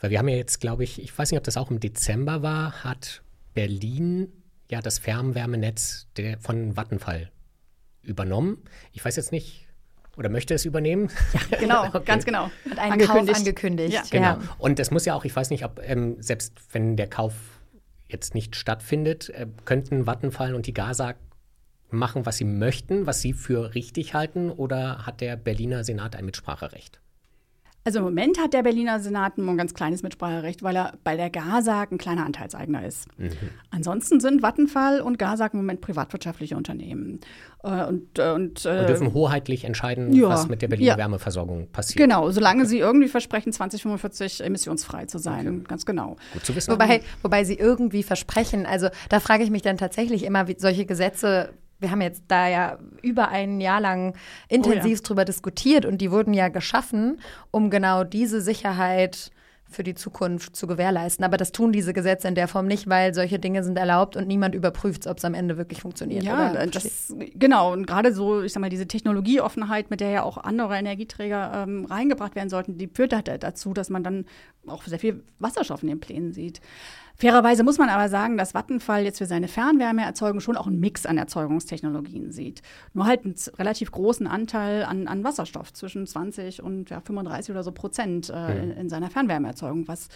Weil 0.00 0.10
wir 0.10 0.18
haben 0.18 0.28
ja 0.28 0.36
jetzt, 0.36 0.60
glaube 0.60 0.84
ich, 0.84 1.02
ich 1.02 1.16
weiß 1.16 1.30
nicht, 1.30 1.38
ob 1.38 1.44
das 1.44 1.56
auch 1.56 1.70
im 1.70 1.80
Dezember 1.80 2.42
war, 2.42 2.84
hat 2.84 3.22
Berlin 3.54 4.32
ja 4.70 4.80
das 4.80 4.98
Fernwärmenetz 4.98 6.08
der, 6.16 6.38
von 6.38 6.76
Vattenfall 6.76 7.30
übernommen. 8.02 8.58
Ich 8.92 9.04
weiß 9.04 9.16
jetzt 9.16 9.32
nicht, 9.32 9.66
oder 10.16 10.28
möchte 10.30 10.54
es 10.54 10.64
übernehmen? 10.64 11.10
Ja, 11.50 11.58
genau, 11.58 11.86
okay. 11.88 12.02
ganz 12.04 12.24
genau. 12.24 12.50
Hat 12.70 12.78
einen 12.78 12.92
angekündigt. 12.92 13.28
Kauf 13.28 13.36
angekündigt. 13.36 13.92
Ja. 13.92 14.02
Genau. 14.10 14.38
Und 14.58 14.78
das 14.78 14.90
muss 14.90 15.04
ja 15.04 15.14
auch, 15.14 15.24
ich 15.24 15.34
weiß 15.36 15.50
nicht, 15.50 15.64
ob 15.64 15.80
ähm, 15.84 16.16
selbst 16.20 16.54
wenn 16.72 16.96
der 16.96 17.08
Kauf 17.08 17.34
jetzt 18.08 18.34
nicht 18.34 18.56
stattfindet, 18.56 19.30
äh, 19.30 19.46
könnten 19.64 20.06
Vattenfall 20.06 20.54
und 20.54 20.66
die 20.66 20.74
GASAG 20.74 21.16
machen, 21.90 22.26
was 22.26 22.36
sie 22.36 22.44
möchten, 22.44 23.06
was 23.06 23.20
sie 23.20 23.32
für 23.32 23.74
richtig 23.74 24.14
halten, 24.14 24.50
oder 24.50 25.06
hat 25.06 25.20
der 25.20 25.36
Berliner 25.36 25.84
Senat 25.84 26.16
ein 26.16 26.24
Mitspracherecht? 26.24 27.00
Also 27.86 28.00
im 28.00 28.04
Moment 28.04 28.40
hat 28.40 28.52
der 28.52 28.64
Berliner 28.64 28.98
Senat 28.98 29.38
nur 29.38 29.48
ein 29.48 29.56
ganz 29.56 29.72
kleines 29.72 30.02
Mitspracherecht, 30.02 30.64
weil 30.64 30.74
er 30.74 30.94
bei 31.04 31.16
der 31.16 31.30
GASAG 31.30 31.92
ein 31.92 31.98
kleiner 31.98 32.26
Anteilseigner 32.26 32.84
ist. 32.84 33.06
Mhm. 33.16 33.30
Ansonsten 33.70 34.18
sind 34.18 34.42
Vattenfall 34.42 35.00
und 35.00 35.20
GASAG 35.20 35.52
im 35.52 35.60
Moment 35.60 35.82
privatwirtschaftliche 35.82 36.56
Unternehmen. 36.56 37.20
Äh, 37.62 37.86
und, 37.86 38.18
äh, 38.18 38.32
und, 38.32 38.66
äh, 38.66 38.80
und, 38.80 38.88
dürfen 38.88 39.14
hoheitlich 39.14 39.62
entscheiden, 39.62 40.12
ja, 40.12 40.28
was 40.28 40.48
mit 40.48 40.62
der 40.62 40.68
Berliner 40.68 40.90
ja. 40.90 40.98
Wärmeversorgung 40.98 41.68
passiert. 41.68 41.98
Genau, 41.98 42.28
solange 42.32 42.62
okay. 42.62 42.70
sie 42.70 42.78
irgendwie 42.80 43.06
versprechen, 43.06 43.52
2045 43.52 44.42
emissionsfrei 44.42 45.06
zu 45.06 45.18
sein. 45.18 45.46
Okay. 45.46 45.64
Ganz 45.68 45.86
genau. 45.86 46.16
Gut 46.32 46.44
zu 46.44 46.56
wissen. 46.56 46.72
Wobei, 46.72 47.02
wobei 47.22 47.44
sie 47.44 47.54
irgendwie 47.54 48.02
versprechen, 48.02 48.66
also 48.66 48.88
da 49.10 49.20
frage 49.20 49.44
ich 49.44 49.50
mich 49.50 49.62
dann 49.62 49.78
tatsächlich 49.78 50.24
immer, 50.24 50.48
wie 50.48 50.56
solche 50.58 50.86
Gesetze 50.86 51.50
wir 51.78 51.90
haben 51.90 52.00
jetzt 52.00 52.24
da 52.28 52.48
ja 52.48 52.78
über 53.02 53.28
ein 53.28 53.60
Jahr 53.60 53.80
lang 53.80 54.16
intensiv 54.48 54.84
oh 54.98 55.02
ja. 55.02 55.06
drüber 55.06 55.24
diskutiert 55.24 55.84
und 55.84 55.98
die 55.98 56.10
wurden 56.10 56.34
ja 56.34 56.48
geschaffen, 56.48 57.20
um 57.50 57.70
genau 57.70 58.04
diese 58.04 58.40
Sicherheit 58.40 59.30
für 59.68 59.82
die 59.82 59.94
Zukunft 59.94 60.54
zu 60.54 60.66
gewährleisten. 60.66 61.24
Aber 61.24 61.36
das 61.36 61.52
tun 61.52 61.72
diese 61.72 61.92
Gesetze 61.92 62.28
in 62.28 62.34
der 62.34 62.48
Form 62.48 62.66
nicht, 62.66 62.88
weil 62.88 63.14
solche 63.14 63.38
Dinge 63.38 63.64
sind 63.64 63.76
erlaubt 63.76 64.16
und 64.16 64.28
niemand 64.28 64.54
überprüft, 64.54 65.06
ob 65.06 65.18
es 65.18 65.24
am 65.24 65.34
Ende 65.34 65.56
wirklich 65.56 65.80
funktioniert. 65.80 66.22
Ja, 66.22 66.66
das, 66.66 67.14
genau. 67.34 67.72
Und 67.72 67.86
gerade 67.86 68.14
so, 68.14 68.42
ich 68.42 68.52
sag 68.52 68.60
mal, 68.60 68.70
diese 68.70 68.86
Technologieoffenheit, 68.86 69.90
mit 69.90 70.00
der 70.00 70.10
ja 70.10 70.22
auch 70.22 70.38
andere 70.38 70.76
Energieträger 70.76 71.64
ähm, 71.66 71.84
reingebracht 71.86 72.36
werden 72.36 72.48
sollten, 72.48 72.78
die 72.78 72.88
führt 72.88 73.12
halt 73.12 73.28
dazu, 73.42 73.74
dass 73.74 73.90
man 73.90 74.04
dann 74.04 74.26
auch 74.66 74.84
sehr 74.84 75.00
viel 75.00 75.24
Wasserstoff 75.38 75.82
in 75.82 75.88
den 75.88 76.00
Plänen 76.00 76.32
sieht. 76.32 76.60
Fairerweise 77.18 77.64
muss 77.64 77.78
man 77.78 77.88
aber 77.88 78.10
sagen, 78.10 78.36
dass 78.36 78.52
Vattenfall 78.52 79.04
jetzt 79.04 79.18
für 79.18 79.26
seine 79.26 79.48
Fernwärmeerzeugung 79.48 80.40
schon 80.40 80.56
auch 80.56 80.66
einen 80.66 80.80
Mix 80.80 81.06
an 81.06 81.16
Erzeugungstechnologien 81.16 82.30
sieht. 82.30 82.60
Nur 82.92 83.06
halt 83.06 83.24
einen 83.24 83.36
relativ 83.58 83.90
großen 83.90 84.26
Anteil 84.26 84.84
an, 84.84 85.08
an 85.08 85.24
Wasserstoff, 85.24 85.72
zwischen 85.72 86.06
20 86.06 86.62
und 86.62 86.90
ja, 86.90 87.00
35 87.00 87.52
oder 87.52 87.62
so 87.62 87.72
Prozent 87.72 88.28
äh, 88.28 88.62
in, 88.62 88.70
in 88.72 88.90
seiner 88.90 89.10
Fernwärmeerzeugung, 89.10 89.88
was 89.88 90.08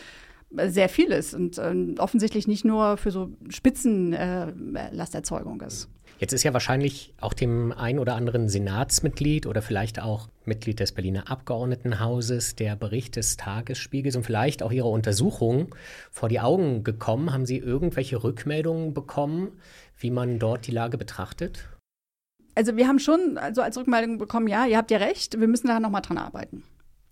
sehr 0.51 0.89
viel 0.89 1.13
ist 1.13 1.35
und 1.35 1.59
äh, 1.59 1.95
offensichtlich 1.99 2.49
nicht 2.49 2.65
nur 2.65 2.97
für 2.97 3.11
so 3.11 3.33
Spitzenlasterzeugung 3.49 5.61
äh, 5.61 5.67
ist. 5.67 5.91
Jetzt 6.21 6.35
ist 6.35 6.43
ja 6.43 6.53
wahrscheinlich 6.53 7.15
auch 7.19 7.33
dem 7.33 7.73
ein 7.73 7.99
oder 7.99 8.15
anderen 8.15 8.51
Senatsmitglied 8.51 9.47
oder 9.47 9.63
vielleicht 9.63 10.03
auch 10.03 10.29
Mitglied 10.45 10.79
des 10.79 10.93
Berliner 10.93 11.31
Abgeordnetenhauses 11.31 12.57
der 12.57 12.77
Bericht 12.77 13.17
des 13.17 13.39
Tagesspiegels 13.39 14.17
und 14.17 14.25
vielleicht 14.25 14.63
auch 14.63 14.71
Ihre 14.71 14.89
Untersuchung 14.89 15.75
vor 16.11 16.29
die 16.29 16.39
Augen 16.39 16.85
gekommen. 16.85 17.33
Haben 17.33 17.47
Sie 17.47 17.57
irgendwelche 17.57 18.23
Rückmeldungen 18.23 18.93
bekommen, 18.93 19.53
wie 19.97 20.11
man 20.11 20.39
dort 20.39 20.67
die 20.67 20.73
Lage 20.73 20.99
betrachtet? 20.99 21.71
Also 22.55 22.77
wir 22.77 22.87
haben 22.87 22.99
schon 22.99 23.39
also 23.39 23.63
als 23.63 23.79
Rückmeldung 23.79 24.19
bekommen, 24.19 24.47
ja, 24.47 24.67
ihr 24.67 24.77
habt 24.77 24.91
ja 24.91 24.99
recht, 24.99 25.41
wir 25.41 25.49
müssen 25.49 25.69
da 25.69 25.81
nochmal 25.81 26.03
dran 26.03 26.19
arbeiten. 26.19 26.65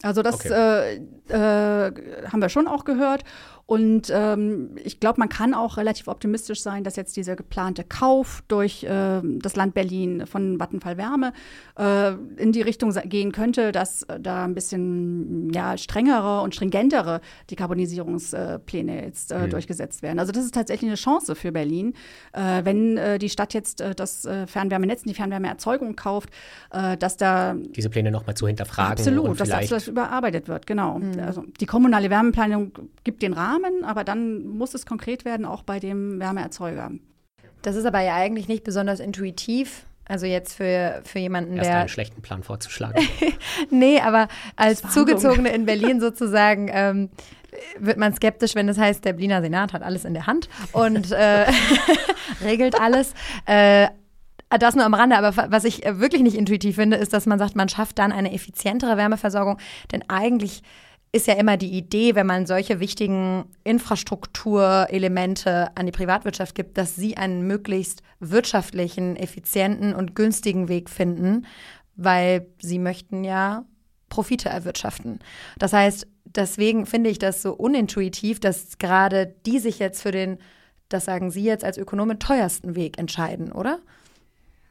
Also 0.03 0.23
das 0.23 0.35
okay. 0.35 1.01
äh, 1.31 1.87
äh, 1.87 1.93
haben 2.31 2.43
wir 2.43 2.51
schon 2.51 2.69
auch 2.69 2.85
gehört. 2.85 3.25
Und 3.69 4.11
ähm, 4.11 4.77
ich 4.83 4.99
glaube, 4.99 5.19
man 5.21 5.29
kann 5.29 5.53
auch 5.53 5.77
relativ 5.77 6.09
optimistisch 6.09 6.63
sein, 6.63 6.85
dass 6.85 6.97
jetzt 6.97 7.15
dieser 7.19 7.37
geplante 7.37 7.85
Kauf 7.85 8.43
durch 8.49 8.83
äh, 8.85 9.21
das 9.23 9.57
Land 9.57 9.75
Berlin 9.75 10.27
von 10.27 10.59
Vattenfall 10.59 10.97
Wärme 10.97 11.35
äh, 11.79 12.13
in 12.39 12.53
die 12.53 12.63
Richtung 12.63 12.95
gehen 13.05 13.31
könnte, 13.31 13.71
dass 13.71 14.05
äh, 14.05 14.19
da 14.21 14.47
ein 14.47 14.55
bisschen 14.55 15.53
ja, 15.53 15.77
strengere 15.77 16.41
und 16.41 16.55
stringentere 16.55 17.21
Dekarbonisierungspläne 17.51 19.05
jetzt 19.05 19.33
äh, 19.33 19.41
mhm. 19.41 19.51
durchgesetzt 19.51 20.01
werden. 20.01 20.19
Also 20.19 20.33
das 20.33 20.47
ist 20.47 20.55
tatsächlich 20.55 20.89
eine 20.89 20.97
Chance 20.97 21.35
für 21.35 21.53
Berlin, 21.53 21.93
äh, 22.33 22.65
wenn 22.65 22.97
äh, 22.97 23.19
die 23.19 23.29
Stadt 23.29 23.53
jetzt 23.53 23.85
das 23.97 24.27
Fernwärmenetz 24.47 25.03
und 25.03 25.11
die 25.11 25.15
Fernwärmeerzeugung 25.15 25.95
kauft, 25.95 26.31
dass 26.71 27.17
da 27.17 27.55
diese 27.55 27.91
Pläne 27.91 28.11
nochmal 28.11 28.35
zu 28.35 28.47
hinterfragen. 28.47 28.93
Absolut, 28.93 29.39
dass 29.39 29.69
das 29.69 29.89
überarbeitet 29.89 30.49
wird, 30.49 30.67
genau. 30.67 30.99
Mhm. 30.99 31.21
Also 31.21 31.45
die 31.61 31.67
kommunale 31.67 32.09
Wärmeplanung 32.09 32.73
gibt 33.05 33.23
den 33.23 33.35
Rahmen 33.35 33.58
Rahmen, 33.59 33.85
aber 33.85 34.05
dann 34.05 34.47
muss 34.47 34.75
es 34.75 34.87
konkret 34.87 35.25
werden, 35.25 35.47
auch 35.47 35.63
bei 35.63 35.81
dem 35.81 36.19
Wärmeerzeuger. 36.21 36.91
Das 37.63 37.77
ist 37.77 37.85
aber 37.85 38.01
ja 38.01 38.15
eigentlich 38.15 38.49
nicht 38.49 38.65
besonders 38.65 39.01
intuitiv. 39.01 39.85
Also 40.07 40.25
jetzt 40.25 40.55
für, 40.55 41.03
für 41.05 41.19
jemanden, 41.19 41.57
Erst 41.59 41.69
der. 41.69 41.79
einen 41.81 41.89
schlechten 41.89 42.23
Plan 42.23 42.43
vorzuschlagen. 42.43 43.07
nee, 43.71 44.01
aber 44.01 44.29
als. 44.57 44.83
Zugezogene 44.83 45.51
in 45.51 45.67
Berlin 45.67 46.01
sozusagen 46.01 46.71
ähm, 46.73 47.11
wird 47.79 47.99
man 47.99 48.15
skeptisch, 48.15 48.55
wenn 48.55 48.69
es 48.71 48.79
heißt, 48.79 49.05
der 49.05 49.13
Berliner 49.13 49.43
Senat 49.43 49.75
hat 49.75 49.83
alles 49.83 50.07
in 50.07 50.15
der 50.15 50.27
Hand 50.27 50.49
und 50.73 51.13
äh, 51.13 51.47
regelt 52.43 52.81
alles. 52.81 53.13
Äh, 53.45 53.89
das 54.59 54.75
nur 54.75 54.87
am 54.87 54.95
Rande, 54.95 55.19
aber 55.19 55.51
was 55.51 55.65
ich 55.65 55.85
äh, 55.85 56.01
wirklich 56.01 56.23
nicht 56.23 56.37
intuitiv 56.37 56.77
finde, 56.77 56.97
ist, 56.97 57.13
dass 57.13 57.27
man 57.27 57.39
sagt, 57.39 57.55
man 57.55 57.69
schafft 57.69 57.99
dann 57.99 58.13
eine 58.13 58.33
effizientere 58.33 58.97
Wärmeversorgung. 58.97 59.59
Denn 59.93 60.05
eigentlich 60.09 60.63
ist 61.13 61.27
ja 61.27 61.35
immer 61.35 61.57
die 61.57 61.73
Idee, 61.73 62.15
wenn 62.15 62.27
man 62.27 62.47
solche 62.47 62.81
wichtigen 62.81 63.47
Infrastrukturelemente 63.65 65.75
an 65.77 65.87
die 65.87 65.93
Privatwirtschaft 65.93 66.55
gibt, 66.55 66.77
dass 66.77 66.97
sie 66.97 67.17
einen 67.17 67.47
möglichst 67.47 68.03
wirtschaftlichen, 68.21 69.17
effizienten 69.17 69.95
und 69.95 70.15
günstigen 70.15 70.69
Weg 70.69 70.91
finden, 70.91 71.47
weil 71.97 72.47
sie 72.61 72.79
möchten 72.79 73.25
ja 73.25 73.65
Profite 74.09 74.51
erwirtschaften. 74.51 75.21
Das 75.59 75.73
heißt, 75.73 76.07
deswegen 76.25 76.87
finde 76.87 77.11
ich 77.11 77.19
das 77.19 77.43
so 77.43 77.55
unintuitiv, 77.55 78.41
dass 78.41 78.79
gerade 78.79 79.35
die 79.47 79.59
sich 79.59 79.79
jetzt 79.79 80.03
für 80.03 80.13
den, 80.13 80.39
das 80.89 81.07
sagen 81.07 81.31
Sie 81.31 81.45
jetzt 81.45 81.65
als 81.65 81.79
Ökonomen, 81.79 82.19
teuersten 82.19 82.77
Weg 82.77 82.99
entscheiden, 82.99 83.53
oder? 83.53 83.81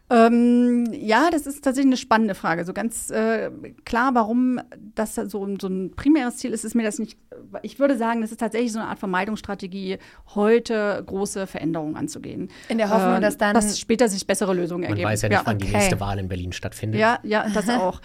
Ähm, 0.10 0.88
ja, 0.94 1.30
das 1.32 1.46
ist 1.48 1.64
tatsächlich 1.64 1.90
eine 1.90 1.98
spannende 1.98 2.34
Frage. 2.34 2.64
So 2.64 2.72
ganz 2.72 3.10
äh, 3.10 3.52
klar, 3.84 4.16
warum 4.16 4.62
das 4.96 5.16
so, 5.16 5.48
so 5.60 5.68
ein 5.68 5.92
primäres 5.96 6.38
Ziel 6.38 6.52
ist, 6.52 6.64
ist 6.64 6.76
mir 6.76 6.84
das 6.84 6.98
nicht. 6.98 7.18
Ich 7.62 7.78
würde 7.78 7.98
sagen, 7.98 8.22
das 8.22 8.32
ist 8.32 8.40
tatsächlich 8.40 8.72
so 8.72 8.80
eine 8.80 8.88
Art 8.88 9.00
Vermeidungsstrategie, 9.00 9.98
heute 10.34 11.04
große 11.06 11.46
Veränderungen 11.46 11.98
anzugehen. 11.98 12.50
In 12.70 12.78
der 12.78 12.90
Hoffnung, 12.90 13.16
äh, 13.16 13.22
dass 13.22 13.38
dann. 13.38 13.54
Dass 13.54 13.78
später 13.78 14.08
sich 14.08 14.26
bessere 14.26 14.54
Lösungen 14.54 14.84
Man 14.84 14.92
ergeben. 14.92 15.10
weiß 15.10 15.24
ja 15.24 15.30
nicht, 15.30 15.40
ja. 15.40 15.46
wann 15.46 15.58
die 15.58 15.66
okay. 15.66 15.76
nächste 15.76 16.00
Wahl 16.00 16.20
in 16.20 16.30
Berlin 16.30 16.54
stattfindet. 16.54 17.02
Ja, 17.02 17.20
ja, 17.24 17.50
das 17.50 17.68
auch. 17.70 18.02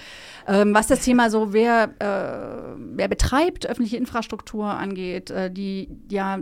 ähm, 0.48 0.74
was 0.74 0.88
das 0.88 1.00
Thema 1.00 1.30
so, 1.30 1.52
wer, 1.52 1.84
äh, 2.00 2.76
wer 2.78 3.06
betreibt 3.06 3.66
öffentliche 3.66 3.96
Infrastruktur 3.96 4.66
angeht, 4.66 5.30
äh, 5.30 5.52
die 5.52 5.88
ja 6.10 6.40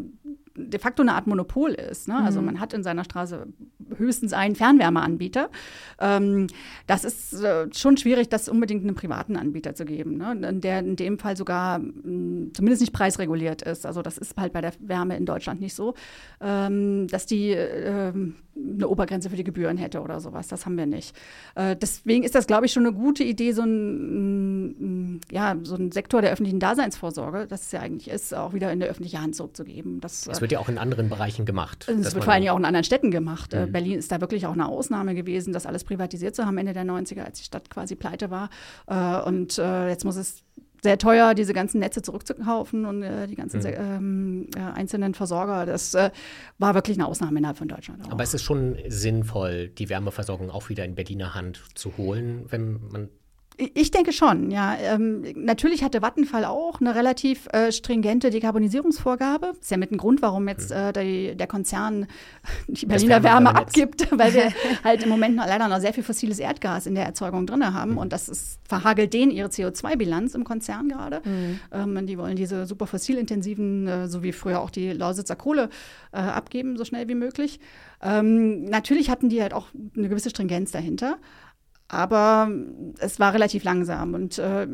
de 0.57 0.81
facto 0.81 1.03
eine 1.03 1.15
Art 1.15 1.27
Monopol 1.27 1.73
ist. 1.73 2.09
Ne? 2.09 2.17
Also 2.17 2.43
man 2.43 2.61
hat 2.61 2.73
in 2.73 2.83
seiner 2.83 3.05
Straße 3.05 3.47
höchstens 3.97 4.33
einen 4.33 4.55
Fernwärmeanbieter. 4.57 5.51
Ähm, 6.01 6.47
das 6.87 7.05
ist 7.05 7.35
äh, 7.43 7.67
schon 7.75 7.97
schwierig, 7.97 8.29
das 8.29 8.49
unbedingt 8.49 8.83
einem 8.85 8.95
privaten 8.95 9.37
Anbieter 9.37 9.75
zu 9.75 9.85
geben, 9.85 10.17
ne? 10.17 10.55
der 10.61 10.81
in 10.81 10.97
dem 10.97 11.19
Fall 11.19 11.37
sogar 11.37 11.79
mh, 11.79 12.53
zumindest 12.55 12.81
nicht 12.81 12.93
preisreguliert 12.93 13.63
ist. 13.63 13.87
Also 13.87 14.03
das 14.03 14.19
ist 14.19 14.37
halt 14.37 14.53
bei 14.53 14.61
der 14.61 14.73
Wärme 14.81 15.17
in 15.17 15.27
Deutschland 15.27 15.61
nicht 15.61 15.75
so, 15.75 15.95
ähm, 16.41 17.07
dass 17.09 17.27
die 17.27 17.51
äh, 17.51 18.13
eine 18.57 18.89
Obergrenze 18.89 19.31
für 19.31 19.37
die 19.37 19.45
Gebühren 19.45 19.77
hätte 19.79 20.01
oder 20.01 20.21
sowas. 20.21 20.49
Das 20.49 20.67
haben 20.67 20.77
wir 20.77 20.87
nicht. 20.87 21.15
Äh, 21.55 21.77
deswegen 21.77 22.25
ist 22.25 22.35
das, 22.35 22.47
glaube 22.47 22.67
ich, 22.67 22.73
schon 22.73 22.85
eine 22.87 22.93
gute 22.95 23.25
Idee, 23.25 23.53
so 23.53 23.63
ein, 23.63 25.21
ja, 25.31 25.57
so 25.63 25.77
ein 25.77 25.93
Sektor 25.93 26.21
der 26.23 26.33
öffentlichen 26.33 26.61
Daseinsvorsorge, 26.61 27.47
das 27.49 27.63
es 27.67 27.73
ja 27.73 27.81
eigentlich 27.81 28.11
ist, 28.11 28.35
auch 28.35 28.53
wieder 28.53 28.73
in 28.73 28.81
die 28.81 28.87
öffentliche 28.87 29.21
Hand 29.21 29.37
zurückzugeben. 29.37 30.01
Das, 30.01 30.27
Es 30.27 30.41
wird 30.41 30.53
ja 30.53 30.59
auch 30.59 30.69
in 30.69 30.79
anderen 30.79 31.09
Bereichen 31.09 31.45
gemacht. 31.45 31.87
es 31.89 32.03
dass 32.03 32.15
wird 32.15 32.25
vor 32.25 32.33
allen 32.33 32.43
Dingen 32.43 32.53
auch 32.53 32.59
in 32.59 32.65
anderen 32.65 32.85
Städten 32.85 33.11
gemacht. 33.11 33.55
Äh, 33.55 33.67
Mhm. 33.67 33.73
Berlin 33.81 33.99
ist 33.99 34.13
da 34.13 34.21
wirklich 34.21 34.47
auch 34.47 34.53
eine 34.53 34.69
Ausnahme 34.69 35.15
gewesen, 35.15 35.55
das 35.55 35.65
alles 35.65 35.85
privatisiert 35.85 36.37
zu 36.37 36.45
haben 36.45 36.59
Ende 36.59 36.75
der 36.75 36.85
90er, 36.85 37.23
als 37.23 37.39
die 37.39 37.45
Stadt 37.45 37.71
quasi 37.71 37.97
pleite 37.97 38.31
war. 38.31 38.51
Äh, 38.87 39.27
und 39.27 39.59
äh, 39.59 39.89
jetzt 39.89 40.05
muss 40.05 40.17
es 40.17 40.43
sehr 40.83 40.99
teuer, 40.99 41.35
diese 41.35 41.55
ganzen 41.55 41.81
Netze 41.81 42.03
zurückzukaufen 42.03 42.85
und 42.85 43.03
äh, 43.03 43.27
die 43.27 43.37
ganzen 43.37 43.61
Mhm. 43.61 43.67
ähm, 43.67 44.47
äh, 44.55 44.61
einzelnen 44.61 45.15
Versorger. 45.15 45.65
Das 45.65 45.95
äh, 45.95 46.11
war 46.59 46.75
wirklich 46.75 46.99
eine 46.99 47.07
Ausnahme 47.07 47.39
innerhalb 47.39 47.57
von 47.57 47.69
Deutschland. 47.69 48.05
Auch. 48.07 48.13
Aber 48.13 48.23
es 48.23 48.35
ist 48.35 48.43
schon 48.43 48.77
sinnvoll, 48.89 49.69
die 49.69 49.89
Wärmeversorgung 49.89 50.51
auch 50.51 50.69
wieder 50.69 50.85
in 50.85 50.95
Berliner 50.95 51.35
Hand 51.35 51.63
zu 51.75 51.97
holen, 51.97 52.45
wenn 52.49 52.81
man 52.91 53.09
Ich 53.75 53.91
denke 53.91 54.13
schon, 54.13 54.51
ja. 54.51 54.77
Ähm, 54.81 55.25
natürlich 55.35 55.85
hatte 55.85 56.01
Vattenfall 56.01 56.47
auch 56.47 56.81
eine 56.81 56.95
relativ 56.95 57.47
äh, 57.53 57.73
stringente 57.73 58.31
Dekarbonisierungsvorgabe. 58.31 59.53
Ist 59.61 59.71
ja 59.71 59.77
mit 59.77 59.93
ein 59.93 59.99
Grund, 59.99 60.23
warum 60.23 60.49
jetzt 60.49 60.73
äh, 60.73 60.93
die, 60.93 61.37
der 61.37 61.47
Konzern 61.47 62.07
die 62.69 62.87
Berliner 62.87 63.23
Wärme 63.23 63.55
abgibt, 63.55 64.09
weil 64.19 64.33
wir 64.33 64.53
halt 64.85 65.03
im 65.03 65.11
Moment 65.11 65.37
noch 65.37 65.47
leider 65.47 65.69
noch 65.69 65.81
sehr 65.81 65.93
viel 65.93 66.03
fossiles 66.03 66.39
Erdgas 66.39 66.87
in 66.87 66.95
der 66.95 67.05
Erzeugung 67.05 67.47
drin 67.47 67.75
haben. 67.75 67.99
Und 67.99 68.13
das 68.13 68.29
ist, 68.29 68.61
verhagelt 68.67 69.13
denen 69.13 69.31
ihre 69.31 69.49
CO2-Bilanz 69.49 70.35
im 70.35 70.45
Konzern 70.45 70.89
gerade. 70.89 71.21
Ähm, 71.73 72.07
die 72.07 72.17
wollen 72.17 72.37
diese 72.37 72.67
super 72.67 72.87
fossilintensiven, 72.87 73.87
äh, 73.87 74.09
so 74.09 74.23
wie 74.23 74.33
früher 74.33 74.61
auch 74.61 74.71
die 74.71 74.93
Lausitzer 74.93 75.37
Kohle, 75.37 75.69
äh, 76.13 76.19
abgeben, 76.19 76.77
so 76.77 76.85
schnell 76.85 77.09
wie 77.09 77.15
möglich. 77.15 77.61
Ähm, 78.03 78.65
natürlich 78.65 79.11
hatten 79.11 79.29
die 79.29 79.43
halt 79.43 79.53
auch 79.53 79.67
eine 79.97 80.09
gewisse 80.09 80.31
Stringenz 80.31 80.73
dahinter. 80.73 81.19
Aber 81.91 82.51
es 82.99 83.19
war 83.19 83.35
relativ 83.35 83.65
langsam. 83.65 84.15
Und 84.15 84.39
äh, 84.39 84.69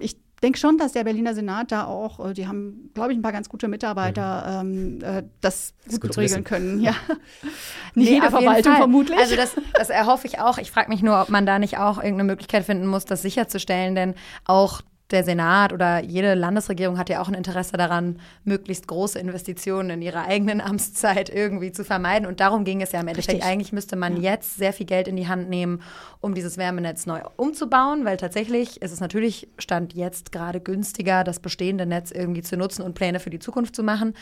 ich 0.00 0.16
denke 0.42 0.58
schon, 0.58 0.78
dass 0.78 0.92
der 0.92 1.04
Berliner 1.04 1.34
Senat 1.34 1.70
da 1.72 1.84
auch, 1.84 2.30
äh, 2.30 2.34
die 2.34 2.46
haben, 2.46 2.90
glaube 2.92 3.12
ich, 3.12 3.18
ein 3.18 3.22
paar 3.22 3.32
ganz 3.32 3.48
gute 3.48 3.68
Mitarbeiter, 3.68 4.60
ähm, 4.60 4.98
äh, 5.02 5.22
das 5.40 5.74
ist 5.86 6.00
gut 6.00 6.10
gut 6.10 6.18
regeln 6.18 6.44
können. 6.44 6.80
Ja. 6.80 6.92
Nicht 7.94 8.10
Nee, 8.10 8.14
jede 8.16 8.30
Verwaltung 8.30 8.76
vermutlich. 8.76 9.18
Also 9.18 9.36
das, 9.36 9.54
das 9.74 9.90
erhoffe 9.90 10.26
ich 10.26 10.40
auch. 10.40 10.58
Ich 10.58 10.70
frage 10.70 10.90
mich 10.90 11.02
nur, 11.02 11.20
ob 11.20 11.28
man 11.28 11.46
da 11.46 11.58
nicht 11.58 11.78
auch 11.78 11.98
irgendeine 11.98 12.24
Möglichkeit 12.24 12.64
finden 12.64 12.86
muss, 12.86 13.04
das 13.04 13.22
sicherzustellen, 13.22 13.94
denn 13.94 14.14
auch 14.44 14.82
der 15.10 15.22
Senat 15.22 15.72
oder 15.72 16.02
jede 16.02 16.34
Landesregierung 16.34 16.96
hat 16.96 17.10
ja 17.10 17.20
auch 17.20 17.28
ein 17.28 17.34
Interesse 17.34 17.76
daran, 17.76 18.20
möglichst 18.44 18.88
große 18.88 19.18
Investitionen 19.18 19.90
in 19.90 20.02
ihrer 20.02 20.26
eigenen 20.26 20.60
Amtszeit 20.60 21.28
irgendwie 21.28 21.72
zu 21.72 21.84
vermeiden. 21.84 22.26
Und 22.26 22.40
darum 22.40 22.64
ging 22.64 22.80
es 22.80 22.92
ja 22.92 23.00
im 23.00 23.08
Endeffekt. 23.08 23.34
Richtig. 23.34 23.50
Eigentlich 23.50 23.72
müsste 23.72 23.96
man 23.96 24.20
jetzt 24.20 24.56
sehr 24.56 24.72
viel 24.72 24.86
Geld 24.86 25.06
in 25.06 25.16
die 25.16 25.28
Hand 25.28 25.50
nehmen, 25.50 25.82
um 26.20 26.34
dieses 26.34 26.56
Wärmenetz 26.56 27.04
neu 27.04 27.20
umzubauen, 27.36 28.04
weil 28.04 28.16
tatsächlich 28.16 28.80
ist 28.80 28.92
es 28.92 29.00
natürlich 29.00 29.48
Stand 29.58 29.92
jetzt 29.92 30.32
gerade 30.32 30.60
günstiger, 30.60 31.22
das 31.22 31.38
bestehende 31.38 31.84
Netz 31.84 32.10
irgendwie 32.10 32.42
zu 32.42 32.56
nutzen 32.56 32.82
und 32.82 32.94
Pläne 32.94 33.20
für 33.20 33.30
die 33.30 33.38
Zukunft 33.38 33.76
zu 33.76 33.82
machen, 33.82 34.14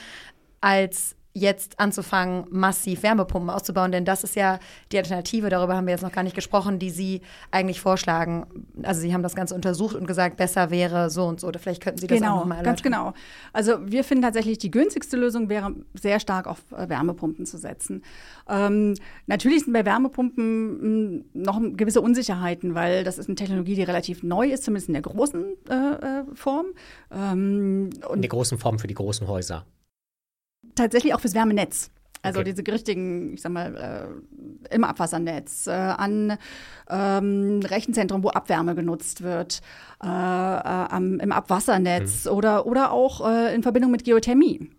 als 0.60 1.16
jetzt 1.34 1.80
anzufangen, 1.80 2.44
massiv 2.50 3.02
Wärmepumpen 3.02 3.48
auszubauen, 3.48 3.90
denn 3.90 4.04
das 4.04 4.22
ist 4.22 4.36
ja 4.36 4.58
die 4.92 4.98
Alternative, 4.98 5.48
darüber 5.48 5.76
haben 5.76 5.86
wir 5.86 5.92
jetzt 5.92 6.02
noch 6.02 6.12
gar 6.12 6.22
nicht 6.22 6.34
gesprochen, 6.36 6.78
die 6.78 6.90
Sie 6.90 7.22
eigentlich 7.50 7.80
vorschlagen. 7.80 8.46
Also 8.82 9.00
Sie 9.00 9.14
haben 9.14 9.22
das 9.22 9.34
Ganze 9.34 9.54
untersucht 9.54 9.96
und 9.96 10.06
gesagt, 10.06 10.36
besser 10.36 10.70
wäre 10.70 11.08
so 11.08 11.24
und 11.24 11.40
so. 11.40 11.46
Oder 11.48 11.58
vielleicht 11.58 11.82
könnten 11.82 11.98
Sie 12.00 12.06
das 12.06 12.18
auch 12.18 12.20
Genau, 12.22 12.36
nochmal 12.40 12.62
ganz 12.62 12.80
erläutern. 12.82 13.04
genau. 13.12 13.14
Also 13.52 13.78
wir 13.90 14.04
finden 14.04 14.22
tatsächlich, 14.22 14.58
die 14.58 14.70
günstigste 14.70 15.16
Lösung 15.16 15.48
wäre, 15.48 15.74
sehr 15.94 16.20
stark 16.20 16.46
auf 16.46 16.58
äh, 16.72 16.88
Wärmepumpen 16.88 17.46
zu 17.46 17.56
setzen. 17.56 18.02
Ähm, 18.48 18.94
natürlich 19.26 19.64
sind 19.64 19.72
bei 19.72 19.84
Wärmepumpen 19.86 21.16
mh, 21.16 21.24
noch 21.32 21.60
gewisse 21.76 22.00
Unsicherheiten, 22.02 22.74
weil 22.74 23.04
das 23.04 23.16
ist 23.18 23.28
eine 23.28 23.36
Technologie, 23.36 23.74
die 23.74 23.82
relativ 23.82 24.22
neu 24.22 24.48
ist, 24.50 24.64
zumindest 24.64 24.88
in 24.88 24.94
der 24.94 25.02
großen 25.02 25.44
äh, 25.70 25.74
äh, 25.74 26.24
Form. 26.34 26.66
Ähm, 27.10 27.90
in 27.96 28.04
und 28.04 28.20
der 28.20 28.28
großen 28.28 28.58
Form 28.58 28.78
für 28.78 28.86
die 28.86 28.94
großen 28.94 29.26
Häuser. 29.28 29.64
Tatsächlich 30.74 31.14
auch 31.14 31.20
fürs 31.20 31.34
Wärmenetz. 31.34 31.90
Also 32.24 32.40
Okay. 32.40 32.52
diese 32.54 32.72
richtigen, 32.72 33.34
ich 33.34 33.42
sag 33.42 33.50
mal, 33.50 33.74
äh, 34.70 34.74
im 34.74 34.84
Abwassernetz, 34.84 35.66
äh, 35.66 35.70
an 35.72 36.38
ähm, 36.88 37.60
Rechenzentren, 37.64 38.22
wo 38.22 38.28
Abwärme 38.28 38.76
genutzt 38.76 39.22
wird, 39.22 39.60
äh, 40.02 40.06
äh, 40.06 40.08
am, 40.08 41.18
im 41.18 41.32
Abwassernetz 41.32 42.28
oder, 42.28 42.64
oder 42.66 42.92
auch 42.92 43.28
äh, 43.28 43.52
in 43.54 43.62
Verbindung 43.64 43.90
mit 43.90 44.04
Geothermie. 44.04 44.70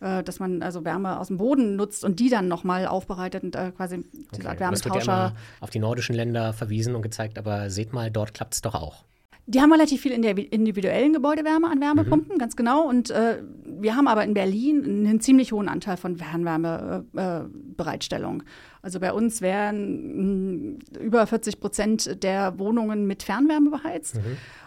Äh, 0.00 0.24
dass 0.24 0.40
man 0.40 0.62
also 0.62 0.84
Wärme 0.84 1.20
aus 1.20 1.28
dem 1.28 1.36
Boden 1.36 1.76
nutzt 1.76 2.04
und 2.04 2.18
die 2.18 2.28
dann 2.28 2.48
nochmal 2.48 2.86
aufbereitet 2.86 3.44
und 3.44 3.52
quasi 3.76 4.02
diese 4.12 4.16
Art 4.16 4.32
Okay. 4.32 4.46
Wird 4.48 4.54
ja 4.54 4.58
Wärmetauscher. 4.58 5.02
immer 5.02 5.32
auf 5.60 5.70
die 5.70 5.78
nordischen 5.78 6.16
Länder 6.16 6.52
verwiesen 6.54 6.96
und 6.96 7.02
gezeigt, 7.02 7.38
aber 7.38 7.70
seht 7.70 7.92
mal, 7.92 8.10
dort 8.10 8.34
klappt 8.34 8.54
es 8.54 8.62
doch 8.62 8.74
auch. 8.74 9.04
Die 9.50 9.60
haben 9.60 9.72
relativ 9.72 10.00
viel 10.00 10.12
in 10.12 10.22
der 10.22 10.38
individuellen 10.52 11.12
Gebäudewärme 11.12 11.68
an 11.68 11.80
Wärmepumpen, 11.80 12.38
ganz 12.38 12.54
genau. 12.54 12.88
Und 12.88 13.10
äh, 13.10 13.42
wir 13.64 13.96
haben 13.96 14.06
aber 14.06 14.22
in 14.22 14.32
Berlin 14.32 14.84
einen 14.84 15.20
ziemlich 15.20 15.50
hohen 15.50 15.68
Anteil 15.68 15.96
von 15.96 16.16
Fernwärmebereitstellung. 16.16 18.44
also 18.80 19.00
bei 19.00 19.12
uns 19.12 19.42
wären 19.42 20.76
mh, 20.76 20.78
über 21.00 21.26
40 21.26 21.58
Prozent 21.58 22.22
der 22.22 22.60
Wohnungen 22.60 23.08
mit 23.08 23.24
Fernwärme 23.24 23.70
beheizt. 23.70 24.20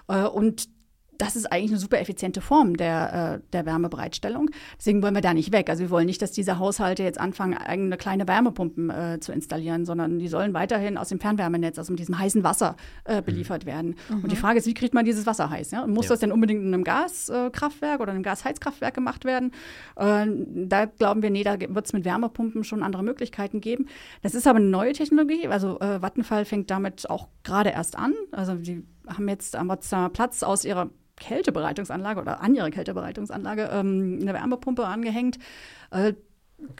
Äh, 0.09 0.25
und 0.25 0.67
das 1.17 1.35
ist 1.35 1.51
eigentlich 1.51 1.71
eine 1.71 1.79
super 1.79 1.99
effiziente 1.99 2.41
Form 2.41 2.77
der, 2.77 3.41
äh, 3.43 3.47
der 3.53 3.65
Wärmebereitstellung. 3.65 4.49
Deswegen 4.77 5.01
wollen 5.03 5.13
wir 5.15 5.21
da 5.21 5.33
nicht 5.33 5.51
weg. 5.51 5.69
Also 5.69 5.81
wir 5.83 5.89
wollen 5.89 6.05
nicht, 6.05 6.21
dass 6.21 6.31
diese 6.31 6.59
Haushalte 6.59 7.03
jetzt 7.03 7.19
anfangen, 7.19 7.55
eigene 7.57 7.97
kleine 7.97 8.27
Wärmepumpen 8.27 8.89
äh, 8.89 9.19
zu 9.19 9.31
installieren, 9.31 9.85
sondern 9.85 10.19
die 10.19 10.27
sollen 10.27 10.53
weiterhin 10.53 10.97
aus 10.97 11.09
dem 11.09 11.19
Fernwärmenetz, 11.19 11.77
also 11.77 11.91
mit 11.93 11.99
diesem 11.99 12.17
heißen 12.17 12.43
Wasser 12.43 12.75
äh, 13.05 13.21
beliefert 13.21 13.65
werden. 13.65 13.95
Und 14.09 14.31
die 14.31 14.35
Frage 14.35 14.59
ist, 14.59 14.65
wie 14.67 14.73
kriegt 14.73 14.93
man 14.93 15.05
dieses 15.05 15.25
Wasser 15.25 15.49
heiß? 15.49 15.71
Ja? 15.71 15.83
Und 15.83 15.91
muss 15.93 16.05
Ja. 16.05 16.09
das 16.09 16.19
denn 16.19 16.31
unbedingt 16.31 16.61
in 16.61 16.73
einem 16.73 16.83
Gaskraftwerk 16.83 17.99
oder 18.01 18.11
einem 18.11 18.23
Gasheizkraftwerk 18.23 18.93
gemacht 18.93 19.25
werden? 19.25 19.51
Äh, 19.95 20.25
da 20.67 20.85
glauben 20.85 21.21
wir, 21.21 21.29
nee, 21.29 21.43
da 21.43 21.59
wird 21.59 21.85
es 21.85 21.93
mit 21.93 22.05
Wärmepumpen 22.05 22.63
schon 22.63 22.83
andere 22.83 23.03
Möglichkeiten 23.03 23.61
geben. 23.61 23.87
Das 24.21 24.35
ist 24.35 24.47
aber 24.47 24.57
eine 24.57 24.67
neue 24.67 24.93
Technologie. 24.93 25.47
Also 25.47 25.79
äh, 25.79 26.01
Vattenfall 26.01 26.45
fängt 26.45 26.71
damit 26.71 27.09
auch 27.09 27.27
gerade 27.43 27.69
erst 27.71 27.97
an. 27.97 28.13
Also 28.31 28.55
die 28.55 28.83
haben 29.07 29.27
jetzt 29.29 29.55
am 29.55 29.67
Potsdamer 29.67 30.09
Platz 30.09 30.43
aus 30.43 30.65
ihrer 30.65 30.89
Kältebereitungsanlage 31.15 32.21
oder 32.21 32.41
an 32.41 32.55
ihre 32.55 32.71
Kältebereitungsanlage 32.71 33.69
ähm, 33.71 34.19
eine 34.21 34.33
Wärmepumpe 34.33 34.85
angehängt. 34.85 35.37
Äh, 35.91 36.13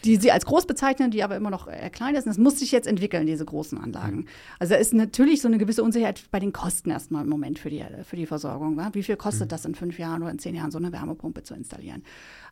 die 0.04 0.18
sie 0.18 0.32
als 0.32 0.46
groß 0.46 0.66
bezeichnen, 0.66 1.12
die 1.12 1.24
aber 1.24 1.36
immer 1.36 1.50
noch 1.50 1.68
äh, 1.68 1.90
klein 1.90 2.16
ist. 2.16 2.26
Und 2.26 2.30
das 2.30 2.38
muss 2.38 2.60
sich 2.60 2.72
jetzt 2.72 2.88
entwickeln, 2.88 3.26
diese 3.26 3.46
großen 3.46 3.78
Anlagen. 3.78 4.18
Mhm. 4.18 4.28
Also 4.60 4.74
da 4.74 4.80
ist 4.80 4.94
natürlich 4.94 5.42
so 5.42 5.48
eine 5.48 5.58
gewisse 5.58 5.84
Unsicherheit 5.84 6.24
bei 6.32 6.40
den 6.40 6.54
Kosten 6.54 6.90
erstmal 6.90 7.24
im 7.24 7.30
Moment 7.30 7.60
für 7.60 7.70
die, 7.70 7.84
für 8.04 8.16
die 8.16 8.26
Versorgung. 8.26 8.78
Wa? 8.78 8.90
Wie 8.94 9.04
viel 9.04 9.16
kostet 9.16 9.48
mhm. 9.48 9.50
das 9.50 9.66
in 9.66 9.76
fünf 9.76 10.00
Jahren 10.00 10.22
oder 10.22 10.32
in 10.32 10.40
zehn 10.40 10.56
Jahren, 10.56 10.72
so 10.72 10.78
eine 10.78 10.92
Wärmepumpe 10.92 11.44
zu 11.44 11.54
installieren? 11.54 12.04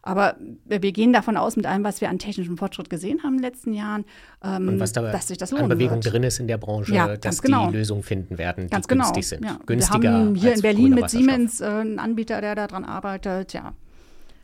Aber 0.04 0.36
wir 0.65 0.91
gehen 0.91 1.13
davon 1.13 1.38
aus, 1.38 1.56
mit 1.56 1.65
allem, 1.65 1.84
was 1.84 2.02
wir 2.02 2.10
an 2.10 2.17
technischem 2.17 2.58
Fortschritt 2.58 2.89
gesehen 2.89 3.22
haben 3.24 3.36
in 3.36 3.41
den 3.41 3.52
letzten 3.52 3.74
Jahren, 3.74 4.06
ähm, 4.44 4.80
dass 4.80 5.28
sich 5.28 5.38
das 5.38 5.52
lohnen 5.52 5.65
an 5.65 5.70
Bewegung 5.70 6.04
wird. 6.04 6.13
drin 6.13 6.24
ist 6.24 6.39
in 6.39 6.48
der 6.48 6.58
Branche, 6.58 6.94
ja, 6.94 7.17
dass 7.17 7.41
genau. 7.41 7.70
die 7.70 7.78
Lösungen 7.78 8.02
finden 8.02 8.38
werden, 8.38 8.65
die 8.65 8.72
ganz 8.72 8.88
genau. 8.88 9.04
günstig 9.04 9.28
sind. 9.28 9.46
Ja. 9.46 9.60
Günstiger 9.65 10.02
wir 10.02 10.12
haben 10.12 10.36
hier 10.36 10.54
in 10.56 10.62
Berlin 10.62 10.96
mit 10.96 11.10
Siemens 11.10 11.62
äh, 11.62 11.65
einen 11.65 12.00
Anbieter, 12.00 12.41
der 12.41 12.56
daran 12.56 12.84
arbeitet. 12.84 13.54
Ja, 13.54 13.74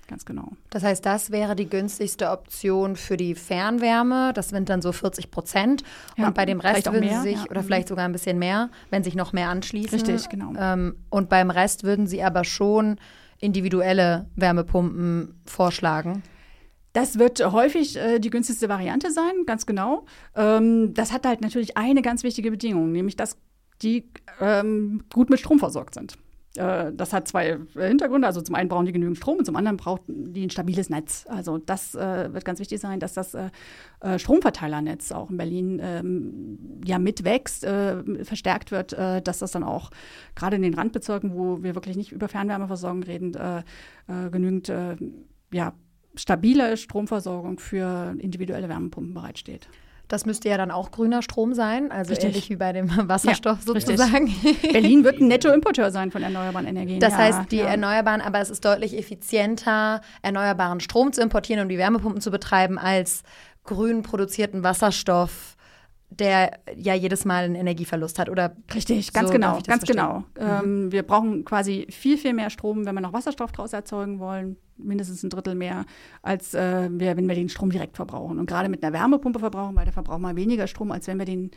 Ganz 0.08 0.24
genau. 0.24 0.54
Das 0.70 0.84
heißt, 0.84 1.06
das 1.06 1.32
wäre 1.32 1.56
die 1.56 1.70
günstigste 1.70 2.30
Option 2.30 2.96
für 2.96 3.17
die 3.17 3.36
Fernwärme. 3.36 4.32
Das 4.34 4.50
sind 4.50 4.70
dann 4.70 4.82
so 4.82 4.93
40 4.93 5.32
Prozent. 5.32 5.84
Ja, 6.15 6.28
und 6.28 6.34
bei 6.34 6.46
dem 6.46 6.62
Rest 6.62 6.86
würden 6.86 7.02
mehr, 7.02 7.22
Sie 7.22 7.32
sich, 7.32 7.43
ja. 7.43 7.50
oder 7.50 7.62
vielleicht 7.62 7.89
sogar 7.89 8.06
ein 8.06 8.13
bisschen 8.13 8.39
mehr, 8.39 8.70
wenn 8.89 9.04
sich 9.04 9.15
noch 9.15 9.34
mehr 9.34 9.50
anschließen. 9.50 10.00
Richtig, 10.00 10.30
genau. 10.30 10.54
Ähm, 10.58 10.96
und 11.10 11.28
beim 11.28 11.50
Rest 11.50 11.84
würden 11.84 12.08
Sie 12.08 12.24
aber 12.24 12.46
schon 12.46 12.98
individuelle 13.39 14.28
Wärmepumpen 14.38 15.41
vorschlagen. 15.46 16.24
Das 16.93 17.20
wird 17.20 17.46
häufig 17.52 17.98
äh, 17.98 18.20
die 18.20 18.30
günstigste 18.30 18.70
Variante 18.70 19.12
sein, 19.12 19.46
ganz 19.46 19.65
genau. 19.65 20.06
Ähm, 20.36 20.93
das 20.93 21.12
hat 21.12 21.26
halt 21.26 21.41
natürlich 21.41 21.76
eine 21.76 22.02
ganz 22.02 22.24
wichtige 22.24 22.50
Bedingung, 22.50 22.93
nämlich 22.93 23.17
dass 23.17 23.38
die 23.82 24.10
ähm, 24.39 25.04
gut 25.13 25.30
mit 25.30 25.39
Strom 25.39 25.60
versorgt 25.60 25.93
sind. 25.93 26.17
Äh, 26.58 26.91
das 26.93 27.13
hat 27.13 27.28
zwei 27.28 27.58
Hintergründe. 27.76 28.28
Also 28.28 28.41
zum 28.41 28.56
einen 28.56 28.70
brauchen 28.70 28.86
die 28.86 28.91
genügend 28.91 29.17
Strom 29.17 29.38
und 29.38 29.46
zum 29.46 29.56
anderen 29.56 29.78
brauchen 29.78 30.34
die 30.34 30.46
ein 30.46 30.50
stabiles 30.50 30.89
Netz. 30.89 31.26
Also 31.28 31.58
das 31.58 31.96
äh, 31.96 32.34
wird 32.34 32.46
ganz 32.46 32.60
wichtig 32.60 32.80
sein, 32.80 33.00
dass 33.00 33.13
das 33.13 33.34
äh, 33.34 33.50
äh 34.02 34.20
Stromverteilernetz 34.20 35.12
auch 35.12 35.30
in 35.30 35.38
Berlin 35.38 35.80
ähm, 35.82 36.82
ja 36.86 37.00
mitwächst, 37.00 37.63
äh, 37.63 38.24
verstärkt 38.24 38.72
wird, 38.72 38.93
äh, 38.93 39.22
dass 39.22 39.39
das 39.39 39.52
dann 39.52 39.63
auch 39.63 39.91
gerade 40.36 40.56
in 40.56 40.62
den 40.62 40.74
Randbezirken, 40.74 41.34
wo 41.34 41.63
wir 41.63 41.76
wirklich 41.76 41.98
nicht 41.98 42.12
über 42.12 42.28
Fernwärmeversorgung 42.28 43.04
reden, 43.04 43.36
genügend 44.32 44.72
ja, 45.52 45.74
stabile 46.15 46.78
Stromversorgung 46.78 47.60
für 47.60 48.15
individuelle 48.20 48.70
Wärmepumpen 48.70 49.13
bereitsteht. 49.13 49.67
Das 50.08 50.26
müsste 50.26 50.48
ja 50.48 50.58
dann 50.58 50.72
auch 50.72 50.91
grüner 50.91 51.22
Strom 51.22 51.54
sein, 51.54 51.91
also 51.91 52.12
richtig. 52.12 52.30
ähnlich 52.30 52.50
wie 52.50 52.56
bei 52.56 52.72
dem 52.72 52.89
Wasserstoff 53.10 53.60
ja, 53.60 53.74
sozusagen. 53.74 54.34
Berlin 54.72 55.04
wird 55.04 55.20
ein 55.20 55.28
Nettoimporteur 55.28 55.91
sein 55.91 56.12
von 56.12 56.24
erneuerbaren 56.24 56.65
Energien. 56.65 57.00
Das 57.00 57.13
ja, 57.13 57.17
heißt, 57.20 57.52
die 57.52 57.58
ja. 57.58 57.65
Erneuerbaren, 57.65 58.22
aber 58.22 58.39
es 58.39 58.50
ist 58.50 58.63
deutlich 58.63 58.98
effizienter, 58.98 60.02
erneuerbaren 60.22 60.80
Strom 60.80 61.12
zu 61.12 61.22
importieren 61.22 61.62
und 61.62 61.70
die 61.70 61.78
Wärmepumpen 61.78 62.22
zu 62.22 62.32
betreiben, 62.32 62.78
als 62.78 63.24
grün 63.65 64.02
produzierten 64.02 64.63
Wasserstoff 64.63 65.57
der 66.10 66.60
ja 66.76 66.93
jedes 66.93 67.26
Mal 67.26 67.43
einen 67.43 67.56
Energieverlust 67.56 68.17
hat, 68.17 68.30
oder? 68.30 68.56
Richtig, 68.74 69.12
ganz 69.12 69.28
so 69.28 69.34
genau, 69.34 69.60
ganz 69.65 69.84
genau. 69.84 70.20
Mhm. 70.20 70.24
Ähm, 70.39 70.91
wir 70.91 71.04
brauchen 71.04 71.43
quasi 71.43 71.88
viel, 71.89 72.17
viel 72.17 72.34
mehr 72.34 72.50
Strom, 72.50 72.86
wenn 72.86 72.96
wir 72.96 73.02
noch 73.02 73.13
Wasserstoff 73.13 73.52
daraus 73.52 73.74
erzeugen 73.74 74.20
wollen, 74.20 74.58
mindestens 74.78 75.24
ein 75.24 75.30
Drittel 75.30 75.56
mehr, 75.56 75.86
als 76.22 76.54
äh, 76.54 76.89
wir, 76.91 77.17
wenn 77.17 77.28
wir 77.28 77.36
den 77.36 77.50
Strom 77.50 77.72
direkt 77.72 77.98
verbrauchen. 77.98 78.39
Und 78.39 78.46
gerade 78.46 78.70
mit 78.70 78.84
einer 78.84 78.93
Wärmepumpe 78.93 79.39
verbrauchen, 79.39 79.76
weil 79.76 79.86
da 79.86 79.91
verbrauchen 79.91 80.22
wir 80.22 80.36
weniger 80.36 80.67
Strom, 80.67 80.91
als 80.91 81.08
wenn 81.08 81.20
wir 81.20 81.26
den 81.26 81.52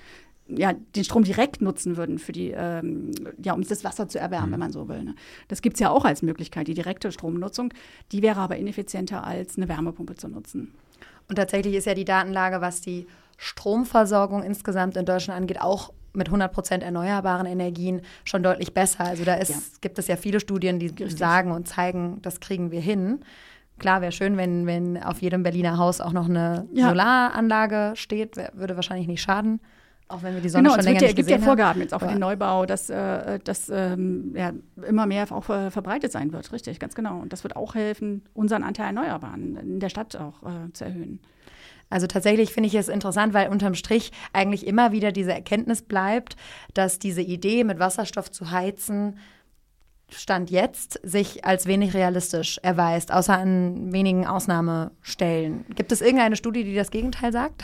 ja, 0.53 0.73
den 0.73 1.05
Strom 1.05 1.23
direkt 1.23 1.63
nutzen 1.63 1.97
würden, 1.97 2.19
für 2.19 2.33
die, 2.33 2.51
ähm, 2.51 3.13
ja, 3.41 3.53
um 3.53 3.63
das 3.63 3.85
Wasser 3.85 4.09
zu 4.09 4.19
erwärmen, 4.19 4.49
mhm. 4.49 4.53
wenn 4.53 4.61
man 4.61 4.73
so 4.73 4.89
will. 4.89 5.05
Ne? 5.05 5.15
Das 5.47 5.63
gibt 5.63 5.75
es 5.75 5.81
ja 5.81 5.91
auch 5.91 6.05
als 6.05 6.23
Möglichkeit, 6.23 6.67
die 6.67 6.75
direkte 6.75 7.13
Stromnutzung. 7.13 7.73
Die 8.11 8.21
wäre 8.21 8.41
aber 8.41 8.57
ineffizienter, 8.57 9.25
als 9.25 9.57
eine 9.57 9.69
Wärmepumpe 9.69 10.17
zu 10.17 10.27
nutzen. 10.29 10.75
Und 11.29 11.37
tatsächlich 11.37 11.75
ist 11.75 11.87
ja 11.87 11.95
die 11.95 12.05
Datenlage, 12.05 12.61
was 12.61 12.81
die 12.81 13.07
Stromversorgung 13.43 14.43
insgesamt 14.43 14.99
in 14.99 15.07
Deutschland 15.07 15.41
angeht, 15.41 15.63
auch 15.63 15.95
mit 16.13 16.29
100 16.29 16.53
Prozent 16.53 16.83
erneuerbaren 16.83 17.47
Energien 17.47 18.03
schon 18.25 18.43
deutlich 18.43 18.75
besser. 18.75 19.07
Also 19.07 19.25
da 19.25 19.35
ist, 19.35 19.51
ja. 19.51 19.57
gibt 19.81 19.99
es 19.99 20.09
ja 20.09 20.17
viele 20.17 20.41
Studien, 20.41 20.79
die 20.79 20.89
Richtig. 20.89 21.17
sagen 21.17 21.51
und 21.51 21.67
zeigen, 21.67 22.21
das 22.21 22.41
kriegen 22.41 22.71
wir 22.71 22.83
hin. 22.83 23.21
Klar, 23.79 24.03
wäre 24.03 24.13
schön, 24.13 24.37
wenn, 24.37 24.67
wenn 24.67 25.03
auf 25.03 25.23
jedem 25.23 25.43
Berliner 25.43 25.79
Haus 25.79 26.03
auch 26.03 26.13
noch 26.13 26.29
eine 26.29 26.69
ja. 26.75 26.91
Solaranlage 26.91 27.93
steht, 27.95 28.37
würde 28.53 28.77
wahrscheinlich 28.77 29.09
nicht 29.09 29.23
schaden. 29.23 29.61
Auch 30.09 30.23
wenn 30.23 30.35
wir 30.35 30.43
die 30.43 30.51
Sonne 30.51 30.65
genau, 30.65 30.75
schon 30.75 30.85
länger 30.85 31.01
ja, 31.01 31.07
nicht 31.07 31.17
gibt 31.17 31.31
ja 31.31 31.39
Vorgaben 31.39 31.81
jetzt 31.81 31.95
auch 31.95 32.01
für 32.01 32.09
den 32.09 32.19
Neubau, 32.19 32.67
dass 32.67 32.91
äh, 32.91 33.39
das 33.43 33.71
ähm, 33.73 34.35
ja, 34.37 34.53
immer 34.87 35.07
mehr 35.07 35.33
auch 35.33 35.49
äh, 35.49 35.71
verbreitet 35.71 36.13
sein 36.13 36.33
wird. 36.33 36.53
Richtig, 36.53 36.79
ganz 36.79 36.95
genau. 36.95 37.21
Und 37.21 37.33
das 37.33 37.43
wird 37.43 37.57
auch 37.57 37.75
helfen, 37.75 38.23
unseren 38.35 38.65
Anteil 38.65 38.89
Erneuerbaren 38.89 39.57
in 39.57 39.81
der 39.81 39.89
Stadt 39.89 40.15
auch 40.17 40.43
äh, 40.43 40.71
zu 40.75 40.85
erhöhen. 40.85 41.21
Also 41.91 42.07
tatsächlich 42.07 42.53
finde 42.53 42.69
ich 42.69 42.75
es 42.75 42.89
interessant, 42.89 43.35
weil 43.35 43.49
unterm 43.49 43.75
Strich 43.75 44.13
eigentlich 44.33 44.67
immer 44.67 44.93
wieder 44.93 45.13
diese 45.13 45.33
Erkenntnis 45.33 45.83
bleibt, 45.83 46.37
dass 46.73 46.99
diese 46.99 47.23
Idee, 47.23 47.65
mit 47.65 47.79
Wasserstoff 47.79 48.31
zu 48.31 48.51
heizen, 48.51 49.17
Stand 50.15 50.51
jetzt 50.51 51.01
sich 51.03 51.45
als 51.45 51.67
wenig 51.67 51.95
realistisch 51.95 52.59
erweist, 52.63 53.13
außer 53.13 53.37
an 53.39 53.93
wenigen 53.93 54.27
Ausnahmestellen. 54.27 55.65
Gibt 55.75 55.93
es 55.93 56.01
irgendeine 56.01 56.37
Studie, 56.37 56.65
die 56.65 56.75
das 56.75 56.91
Gegenteil 56.91 57.33
sagt? 57.33 57.63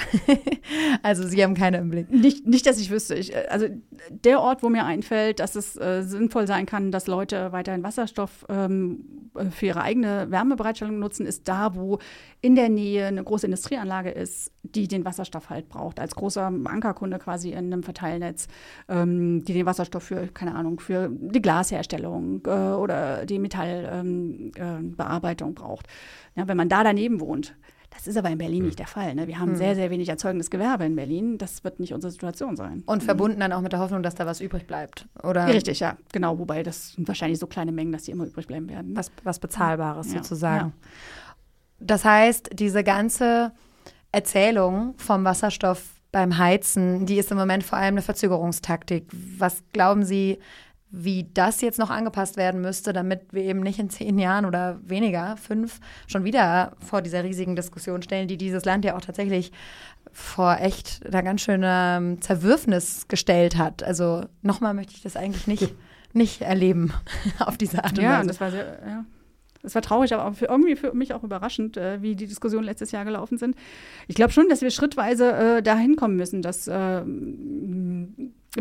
also 1.03 1.27
Sie 1.27 1.43
haben 1.43 1.55
keine 1.55 1.79
im 1.79 1.91
Blick. 1.91 2.11
Nicht, 2.11 2.47
nicht 2.47 2.67
dass 2.67 2.79
ich 2.79 2.91
wüsste. 2.91 3.15
Ich, 3.15 3.35
äh, 3.35 3.47
also 3.49 3.67
der 4.11 4.41
Ort, 4.41 4.63
wo 4.63 4.69
mir 4.69 4.85
einfällt, 4.85 5.41
dass 5.41 5.57
es 5.57 5.77
äh, 5.77 6.03
sinnvoll 6.03 6.47
sein 6.47 6.67
kann, 6.67 6.93
dass 6.93 7.07
Leute 7.07 7.53
weiterhin 7.53 7.83
Wasserstoff 7.83 8.47
ähm, 8.49 9.31
für 9.51 9.67
ihre 9.67 9.83
eigene 9.83 10.31
Wärmebereitstellung 10.31 10.99
nutzen, 10.99 11.27
ist 11.27 11.49
da, 11.49 11.75
wo 11.75 11.99
in 12.47 12.55
der 12.55 12.69
Nähe 12.69 13.07
eine 13.07 13.25
große 13.25 13.47
Industrieanlage 13.47 14.11
ist, 14.11 14.53
die 14.63 14.87
den 14.87 15.05
Wasserstoff 15.05 15.51
halt 15.51 15.69
braucht, 15.69 15.99
als 15.99 16.15
großer 16.15 16.47
Ankerkunde 16.47 17.19
quasi 17.19 17.51
in 17.51 17.73
einem 17.73 17.83
Verteilnetz, 17.83 18.47
ähm, 18.89 19.45
die 19.45 19.53
den 19.53 19.67
Wasserstoff 19.67 20.05
für, 20.05 20.29
keine 20.29 20.55
Ahnung, 20.55 20.79
für 20.79 21.11
die 21.11 21.43
Glasherstellung 21.43 22.43
äh, 22.47 22.51
oder 22.51 23.27
die 23.27 23.41
Metallbearbeitung 23.41 25.49
ähm, 25.49 25.57
äh, 25.57 25.61
braucht. 25.61 25.89
Ja, 26.37 26.47
wenn 26.47 26.57
man 26.57 26.69
da 26.69 26.85
daneben 26.85 27.19
wohnt, 27.19 27.57
das 27.91 28.07
ist 28.07 28.17
aber 28.17 28.29
in 28.29 28.39
Berlin 28.39 28.61
hm. 28.61 28.67
nicht 28.67 28.79
der 28.79 28.87
Fall. 28.87 29.17
Ne? 29.17 29.27
Wir 29.27 29.41
haben 29.41 29.51
hm. 29.51 29.57
sehr, 29.57 29.75
sehr 29.75 29.91
wenig 29.91 30.09
erzeugendes 30.09 30.51
Gewerbe 30.51 30.85
in 30.85 30.95
Berlin. 30.95 31.39
Das 31.39 31.65
wird 31.65 31.81
nicht 31.81 31.95
unsere 31.95 32.13
Situation 32.13 32.55
sein. 32.55 32.85
Und 32.87 33.03
mhm. 33.03 33.07
verbunden 33.07 33.41
dann 33.41 33.53
auch 33.53 33.63
mit 33.63 33.73
der 33.73 33.81
Hoffnung, 33.81 34.05
dass 34.05 34.15
da 34.15 34.25
was 34.27 34.41
übrig 34.41 34.69
bleibt, 34.69 35.09
oder? 35.23 35.49
Richtig, 35.49 35.81
ja, 35.81 35.97
genau. 36.13 36.39
Wobei 36.39 36.63
das 36.63 36.93
sind 36.93 37.09
wahrscheinlich 37.09 37.41
so 37.41 37.47
kleine 37.47 37.73
Mengen, 37.73 37.93
dass 37.93 38.03
die 38.05 38.13
immer 38.13 38.27
übrig 38.27 38.47
bleiben 38.47 38.69
werden. 38.69 38.95
Was, 38.95 39.11
was 39.25 39.41
Bezahlbares 39.41 40.13
ja. 40.13 40.19
sozusagen. 40.19 40.67
Ja. 40.67 40.73
Das 41.79 42.05
heißt, 42.05 42.51
diese 42.53 42.85
ganze 42.85 43.53
Erzählung 44.13 44.95
vom 44.99 45.25
Wasserstoff 45.25 45.83
beim 46.13 46.39
Heizen, 46.39 47.07
die 47.07 47.19
ist 47.19 47.31
im 47.31 47.37
Moment 47.37 47.65
vor 47.65 47.79
allem 47.79 47.95
eine 47.95 48.03
Verzögerungstaktik. 48.03 49.07
Was 49.39 49.63
glauben 49.73 50.05
Sie, 50.05 50.39
wie 50.91 51.29
das 51.35 51.61
jetzt 51.61 51.79
noch 51.79 51.91
angepasst 51.91 52.37
werden 52.37 52.61
müsste, 52.61 52.93
damit 52.93 53.33
wir 53.33 53.43
eben 53.43 53.61
nicht 53.61 53.79
in 53.79 53.91
zehn 53.91 54.19
Jahren 54.19 54.47
oder 54.47 54.79
weniger, 54.83 55.37
fünf, 55.37 55.81
schon 56.07 56.25
wieder 56.25 56.73
vor 56.79 57.03
dieser 57.03 57.25
riesigen 57.25 57.57
Diskussion 57.57 58.03
stellen, 58.03 58.29
die 58.29 58.39
dieses 58.39 58.65
Land 58.65 58.85
ja 58.85 58.97
auch 58.97 59.01
tatsächlich 59.01 59.53
vor 60.13 60.59
echt 60.61 61.05
einer 61.05 61.23
ganz 61.23 61.43
schönen 61.43 62.23
Zerwürfnis 62.23 63.09
gestellt 63.09 63.59
hat. 63.59 63.83
Also 63.83 64.25
nochmal 64.43 64.73
möchte 64.73 64.95
ich 64.95 65.03
das 65.03 65.17
eigentlich 65.17 65.47
nicht, 65.47 65.75
nicht 66.15 66.41
erleben 66.41 66.95
auf 67.41 67.59
diese 67.59 67.85
Art 67.85 67.99
und 67.99 68.05
ja, 68.05 68.21
Weise. 68.21 68.29
Das 68.29 68.41
war 68.41 68.51
sehr, 68.51 68.79
ja. 68.87 69.05
Es 69.67 69.75
war 69.75 69.83
traurig, 69.83 70.15
aber 70.15 70.33
für, 70.33 70.47
irgendwie 70.47 70.77
für 70.77 70.95
mich 70.95 71.13
auch 71.13 71.25
überraschend, 71.25 71.77
äh, 71.77 72.01
wie 72.01 72.15
die 72.15 72.27
Diskussionen 72.27 72.65
letztes 72.65 72.93
Jahr 72.93 73.05
gelaufen 73.05 73.37
sind. 73.37 73.57
Ich 74.07 74.15
glaube 74.15 74.33
schon, 74.33 74.49
dass 74.49 74.63
wir 74.63 74.71
schrittweise 74.71 75.33
äh, 75.33 75.63
dahin 75.63 75.97
kommen 75.97 76.17
müssen, 76.17 76.41
dass 76.41 76.69
äh, 76.69 77.03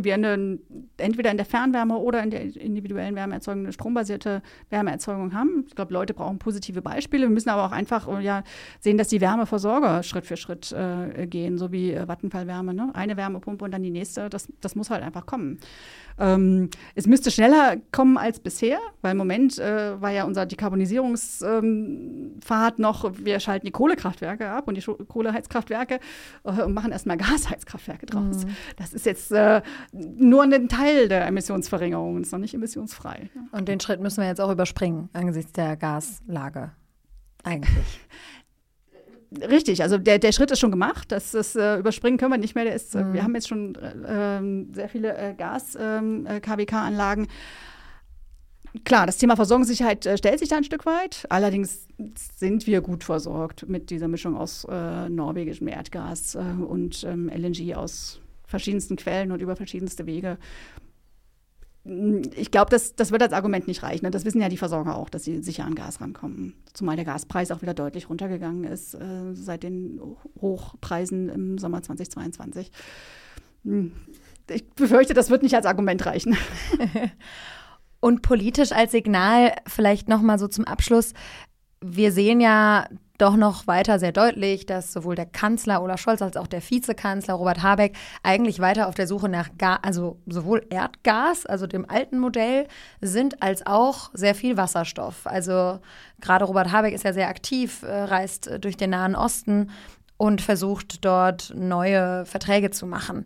wir 0.03 0.13
eine, 0.13 0.59
entweder 0.97 1.31
in 1.31 1.37
der 1.37 1.45
Fernwärme 1.45 1.97
oder 1.97 2.23
in 2.23 2.29
der 2.29 2.55
individuellen 2.55 3.15
Wärmeerzeugung 3.15 3.63
eine 3.63 3.73
strombasierte 3.73 4.41
Wärmeerzeugung 4.69 5.33
haben. 5.33 5.65
Ich 5.67 5.75
glaube, 5.75 5.93
Leute 5.93 6.13
brauchen 6.13 6.39
positive 6.39 6.81
Beispiele. 6.81 7.23
Wir 7.23 7.29
müssen 7.29 7.49
aber 7.49 7.65
auch 7.65 7.71
einfach 7.71 8.07
äh, 8.07 8.23
ja, 8.23 8.43
sehen, 8.79 8.97
dass 8.97 9.07
die 9.07 9.21
Wärmeversorger 9.21 10.03
Schritt 10.03 10.25
für 10.25 10.37
Schritt 10.37 10.71
äh, 10.71 11.27
gehen, 11.27 11.57
so 11.57 11.71
wie 11.71 11.93
äh, 11.93 12.07
Vattenfall-Wärme. 12.07 12.73
Ne? 12.73 12.91
Eine 12.93 13.17
Wärmepumpe 13.17 13.63
und 13.63 13.71
dann 13.71 13.83
die 13.83 13.91
nächste. 13.91 14.29
Das, 14.29 14.47
das 14.61 14.75
muss 14.75 14.89
halt 14.89 15.03
einfach 15.03 15.25
kommen. 15.25 15.59
Ähm, 16.17 16.69
es 16.95 17.07
müsste 17.07 17.29
schneller 17.29 17.75
kommen 17.91 18.17
als 18.17 18.39
bisher, 18.39 18.79
weil 19.01 19.11
im 19.11 19.17
Moment 19.17 19.59
äh, 19.59 19.99
war 20.01 20.11
ja 20.11 20.23
unser 20.23 20.45
Dekarbonisierungspfad 20.45 22.77
ähm, 22.77 22.81
noch, 22.81 23.11
wir 23.17 23.39
schalten 23.39 23.65
die 23.65 23.71
Kohlekraftwerke 23.71 24.49
ab 24.49 24.67
und 24.67 24.77
die 24.77 24.81
Kohleheizkraftwerke 24.81 25.99
äh, 26.43 26.61
und 26.61 26.73
machen 26.73 26.91
erstmal 26.91 27.17
Gasheizkraftwerke 27.17 28.05
draus. 28.05 28.45
Mhm. 28.45 28.55
Das 28.77 28.93
ist 28.93 29.05
jetzt 29.05 29.31
äh, 29.31 29.61
nur 29.91 30.43
ein 30.43 30.69
Teil 30.69 31.07
der 31.07 31.25
Emissionsverringerung, 31.27 32.21
ist 32.21 32.31
noch 32.31 32.39
nicht 32.39 32.53
emissionsfrei. 32.53 33.29
Und 33.51 33.67
den 33.67 33.79
Schritt 33.79 34.01
müssen 34.01 34.21
wir 34.21 34.27
jetzt 34.27 34.41
auch 34.41 34.51
überspringen 34.51 35.09
angesichts 35.13 35.53
der 35.53 35.77
Gaslage. 35.77 36.71
Eigentlich. 37.43 37.99
Richtig, 39.41 39.81
also 39.81 39.97
der, 39.97 40.19
der 40.19 40.31
Schritt 40.31 40.51
ist 40.51 40.59
schon 40.59 40.71
gemacht. 40.71 41.11
Das, 41.11 41.31
das 41.31 41.55
äh, 41.55 41.77
überspringen 41.77 42.17
können 42.17 42.31
wir 42.31 42.37
nicht 42.37 42.55
mehr. 42.55 42.63
Der 42.63 42.75
ist, 42.75 42.95
äh, 42.95 43.03
mhm. 43.03 43.13
Wir 43.13 43.23
haben 43.23 43.35
jetzt 43.35 43.47
schon 43.47 43.75
äh, 43.75 44.73
sehr 44.73 44.89
viele 44.89 45.17
äh, 45.17 45.33
Gas-KWK-Anlagen. 45.33 47.23
Ähm, 47.23 48.83
klar, 48.83 49.05
das 49.05 49.17
Thema 49.17 49.35
Versorgungssicherheit 49.35 50.05
äh, 50.05 50.17
stellt 50.17 50.39
sich 50.39 50.49
da 50.49 50.57
ein 50.57 50.63
Stück 50.63 50.85
weit. 50.85 51.25
Allerdings 51.29 51.87
sind 52.37 52.67
wir 52.67 52.81
gut 52.81 53.03
versorgt 53.03 53.67
mit 53.67 53.89
dieser 53.89 54.07
Mischung 54.07 54.37
aus 54.37 54.65
äh, 54.69 55.09
norwegischem 55.09 55.67
Erdgas 55.67 56.35
äh, 56.35 56.39
und 56.39 57.03
ähm, 57.03 57.29
LNG 57.29 57.75
aus 57.75 58.21
verschiedensten 58.47 58.95
Quellen 58.95 59.31
und 59.31 59.41
über 59.41 59.55
verschiedenste 59.55 60.05
Wege. 60.05 60.37
Ich 62.35 62.49
glaube, 62.49 62.71
das, 62.71 62.95
das 62.95 63.11
wird 63.11 63.21
als 63.21 63.33
Argument 63.33 63.67
nicht 63.67 63.83
reichen. 63.83 64.09
Das 64.09 64.25
wissen 64.25 64.41
ja 64.41 64.49
die 64.49 64.57
Versorger 64.57 64.95
auch, 64.95 65.07
dass 65.09 65.23
sie 65.23 65.43
sicher 65.43 65.65
an 65.65 65.75
Gas 65.75 66.01
rankommen. 66.01 66.55
Zumal 66.73 66.95
der 66.95 67.05
Gaspreis 67.05 67.51
auch 67.51 67.61
wieder 67.61 67.75
deutlich 67.75 68.09
runtergegangen 68.09 68.63
ist 68.63 68.95
äh, 68.95 69.33
seit 69.33 69.61
den 69.61 69.99
Hochpreisen 70.41 71.29
im 71.29 71.57
Sommer 71.59 71.83
2022. 71.83 72.71
Hm, 73.65 73.91
ich 74.49 74.67
befürchte, 74.71 75.13
das 75.13 75.29
wird 75.29 75.43
nicht 75.43 75.55
als 75.55 75.67
Argument 75.67 76.05
reichen. 76.05 76.35
Und 77.99 78.23
politisch 78.23 78.71
als 78.71 78.91
Signal 78.91 79.55
vielleicht 79.67 80.09
noch 80.09 80.21
mal 80.21 80.39
so 80.39 80.47
zum 80.47 80.65
Abschluss. 80.65 81.13
Wir 81.81 82.11
sehen 82.11 82.41
ja 82.41 82.87
doch 83.17 83.35
noch 83.35 83.67
weiter 83.67 83.99
sehr 83.99 84.11
deutlich, 84.11 84.65
dass 84.65 84.91
sowohl 84.91 85.15
der 85.15 85.25
Kanzler 85.25 85.81
Olaf 85.81 86.01
Scholz 86.01 86.21
als 86.21 86.37
auch 86.37 86.47
der 86.47 86.61
Vizekanzler 86.61 87.35
Robert 87.35 87.63
Habeck 87.63 87.95
eigentlich 88.23 88.59
weiter 88.59 88.87
auf 88.87 88.95
der 88.95 89.07
Suche 89.07 89.29
nach 89.29 89.49
Gas, 89.57 89.79
also 89.81 90.19
sowohl 90.25 90.65
Erdgas, 90.69 91.45
also 91.45 91.67
dem 91.67 91.89
alten 91.89 92.19
Modell, 92.19 92.67
sind, 93.01 93.41
als 93.41 93.65
auch 93.65 94.09
sehr 94.13 94.35
viel 94.35 94.57
Wasserstoff. 94.57 95.25
Also 95.25 95.79
gerade 96.21 96.45
Robert 96.45 96.71
Habeck 96.71 96.93
ist 96.93 97.03
ja 97.03 97.13
sehr 97.13 97.29
aktiv, 97.29 97.83
äh, 97.83 98.03
reist 98.03 98.49
durch 98.59 98.77
den 98.77 98.89
Nahen 98.89 99.15
Osten 99.15 99.71
und 100.17 100.41
versucht 100.41 101.03
dort 101.05 101.53
neue 101.55 102.25
Verträge 102.25 102.71
zu 102.71 102.85
machen. 102.85 103.25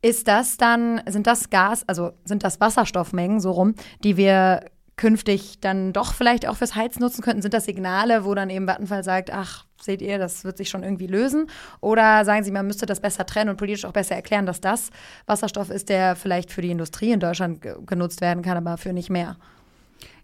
Ist 0.00 0.28
das 0.28 0.56
dann, 0.56 1.02
sind 1.08 1.26
das 1.26 1.50
Gas, 1.50 1.84
also 1.88 2.12
sind 2.24 2.44
das 2.44 2.60
Wasserstoffmengen 2.60 3.40
so 3.40 3.50
rum, 3.50 3.74
die 4.04 4.16
wir 4.16 4.64
künftig 4.98 5.60
dann 5.60 5.94
doch 5.94 6.12
vielleicht 6.12 6.46
auch 6.46 6.56
fürs 6.56 6.74
Heizen 6.74 7.00
nutzen 7.00 7.22
könnten? 7.22 7.40
Sind 7.40 7.54
das 7.54 7.64
Signale, 7.64 8.26
wo 8.26 8.34
dann 8.34 8.50
eben 8.50 8.66
Vattenfall 8.66 9.02
sagt, 9.02 9.32
ach, 9.32 9.64
seht 9.80 10.02
ihr, 10.02 10.18
das 10.18 10.44
wird 10.44 10.58
sich 10.58 10.68
schon 10.68 10.82
irgendwie 10.82 11.06
lösen? 11.06 11.46
Oder 11.80 12.24
sagen 12.26 12.44
Sie, 12.44 12.50
man 12.50 12.66
müsste 12.66 12.84
das 12.84 13.00
besser 13.00 13.24
trennen 13.24 13.48
und 13.48 13.56
politisch 13.56 13.86
auch 13.86 13.92
besser 13.92 14.16
erklären, 14.16 14.44
dass 14.44 14.60
das 14.60 14.90
Wasserstoff 15.26 15.70
ist, 15.70 15.88
der 15.88 16.16
vielleicht 16.16 16.52
für 16.52 16.60
die 16.60 16.70
Industrie 16.70 17.12
in 17.12 17.20
Deutschland 17.20 17.62
genutzt 17.86 18.20
werden 18.20 18.42
kann, 18.42 18.58
aber 18.58 18.76
für 18.76 18.92
nicht 18.92 19.08
mehr? 19.08 19.36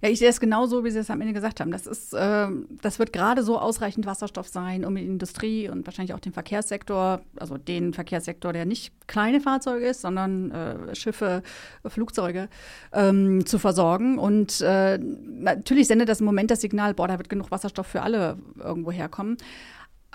Ja, 0.03 0.09
ich 0.09 0.19
sehe 0.19 0.29
es 0.29 0.41
genauso, 0.41 0.85
wie 0.85 0.91
Sie 0.91 0.99
es 0.99 1.11
am 1.11 1.21
Ende 1.21 1.33
gesagt 1.33 1.61
haben. 1.61 1.71
Das, 1.71 1.87
ist, 1.87 2.13
äh, 2.15 2.49
das 2.83 2.99
wird 2.99 3.13
gerade 3.13 3.43
so 3.43 3.59
ausreichend 3.59 4.07
Wasserstoff 4.07 4.49
sein, 4.49 4.85
um 4.85 4.95
die 4.95 5.05
Industrie 5.05 5.69
und 5.69 5.87
wahrscheinlich 5.87 6.15
auch 6.15 6.21
den 6.21 6.33
Verkehrssektor, 6.33 7.21
also 7.37 7.57
den 7.57 7.95
Verkehrssektor, 7.95 8.53
der 8.53 8.65
nicht 8.67 8.93
kleine 9.07 9.41
Fahrzeuge 9.41 9.87
ist, 9.87 10.01
sondern 10.01 10.51
äh, 10.51 10.95
Schiffe, 10.95 11.43
Flugzeuge, 11.87 12.49
ähm, 12.93 13.47
zu 13.47 13.59
versorgen. 13.59 14.19
Und 14.19 14.61
äh, 14.61 14.99
natürlich 14.99 15.87
sendet 15.87 16.09
das 16.09 16.21
im 16.21 16.27
Moment 16.27 16.51
das 16.51 16.61
Signal, 16.61 16.95
boah, 16.95 17.09
da 17.09 17.19
wird 17.19 17.29
genug 17.29 17.51
Wasserstoff 17.51 17.87
für 17.87 18.03
alle 18.03 18.39
irgendwo 18.59 18.93
herkommen. 18.93 19.37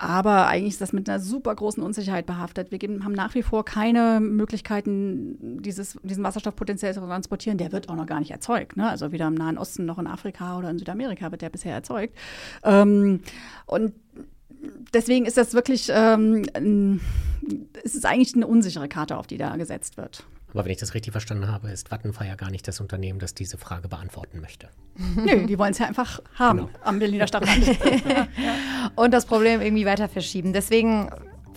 Aber 0.02 0.46
eigentlich 0.46 0.72
ist 0.72 0.80
das 0.80 0.94
mit 0.94 1.10
einer 1.10 1.20
super 1.20 1.54
großen 1.54 1.82
Unsicherheit 1.82 2.24
behaftet. 2.24 2.70
Wir 2.70 2.78
geben, 2.78 3.04
haben 3.04 3.12
nach 3.12 3.34
wie 3.34 3.42
vor 3.42 3.66
keine 3.66 4.18
Möglichkeiten, 4.18 5.60
dieses, 5.60 5.98
diesen 6.02 6.24
Wasserstoff 6.24 6.56
potenziell 6.56 6.94
zu 6.94 7.00
transportieren. 7.00 7.58
Der 7.58 7.70
wird 7.70 7.90
auch 7.90 7.96
noch 7.96 8.06
gar 8.06 8.18
nicht 8.18 8.30
erzeugt. 8.30 8.78
Ne? 8.78 8.88
Also 8.88 9.12
weder 9.12 9.26
im 9.26 9.34
Nahen 9.34 9.58
Osten 9.58 9.84
noch 9.84 9.98
in 9.98 10.06
Afrika 10.06 10.56
oder 10.56 10.70
in 10.70 10.78
Südamerika 10.78 11.30
wird 11.30 11.42
der 11.42 11.50
bisher 11.50 11.74
erzeugt. 11.74 12.16
Ähm, 12.64 13.20
und 13.66 13.92
deswegen 14.94 15.26
ist 15.26 15.36
das 15.36 15.52
wirklich, 15.52 15.90
ähm, 15.92 16.98
es 17.84 17.94
ist 17.94 18.06
eigentlich 18.06 18.34
eine 18.34 18.46
unsichere 18.46 18.88
Karte, 18.88 19.18
auf 19.18 19.26
die 19.26 19.36
da 19.36 19.54
gesetzt 19.56 19.98
wird. 19.98 20.24
Aber 20.52 20.64
wenn 20.64 20.72
ich 20.72 20.78
das 20.78 20.94
richtig 20.94 21.12
verstanden 21.12 21.48
habe, 21.48 21.70
ist 21.70 21.90
Vattenfall 21.90 22.26
ja 22.26 22.34
gar 22.34 22.50
nicht 22.50 22.66
das 22.66 22.80
Unternehmen, 22.80 23.18
das 23.18 23.34
diese 23.34 23.58
Frage 23.58 23.88
beantworten 23.88 24.40
möchte. 24.40 24.68
Nö, 25.16 25.46
die 25.46 25.58
wollen 25.58 25.72
es 25.72 25.78
ja 25.78 25.86
einfach 25.86 26.20
haben 26.34 26.66
genau. 26.66 26.70
am 26.82 26.98
Berliner 26.98 27.26
Stadtrand. 27.26 27.66
ja. 27.66 28.28
Und 28.96 29.12
das 29.12 29.26
Problem 29.26 29.60
irgendwie 29.60 29.86
weiter 29.86 30.08
verschieben. 30.08 30.52
Deswegen 30.52 31.10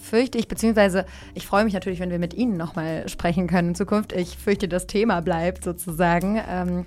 fürchte 0.04 0.38
ich, 0.38 0.48
beziehungsweise 0.48 1.06
ich 1.34 1.48
freue 1.48 1.64
mich 1.64 1.74
natürlich, 1.74 2.00
wenn 2.00 2.12
wir 2.12 2.20
mit 2.20 2.34
Ihnen 2.34 2.58
nochmal 2.58 3.08
sprechen 3.10 3.48
können 3.48 3.70
in 3.70 3.76
Zukunft. 3.76 4.12
Ich 4.14 4.38
fürchte, 4.38 4.68
das 4.68 4.86
Thema 4.86 5.22
bleibt 5.22 5.64
sozusagen. 5.64 6.40
Ähm, 6.48 6.86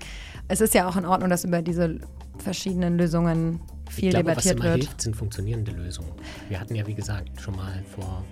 es 0.48 0.60
ist 0.60 0.74
ja 0.74 0.88
auch 0.88 0.96
in 0.96 1.06
Ordnung, 1.06 1.30
dass 1.30 1.44
über 1.44 1.62
diese 1.62 1.98
verschiedenen 2.38 2.98
Lösungen 2.98 3.60
viel 3.90 4.08
ich 4.08 4.10
glaube, 4.10 4.30
debattiert 4.30 4.58
was 4.58 4.64
immer 4.64 4.74
wird. 4.74 4.84
hilft, 4.84 5.00
sind 5.00 5.16
funktionierende 5.16 5.72
Lösungen. 5.72 6.12
Wir 6.48 6.60
hatten 6.60 6.74
ja, 6.74 6.86
wie 6.86 6.94
gesagt, 6.94 7.40
schon 7.40 7.56
mal 7.56 7.82
vor 7.94 8.24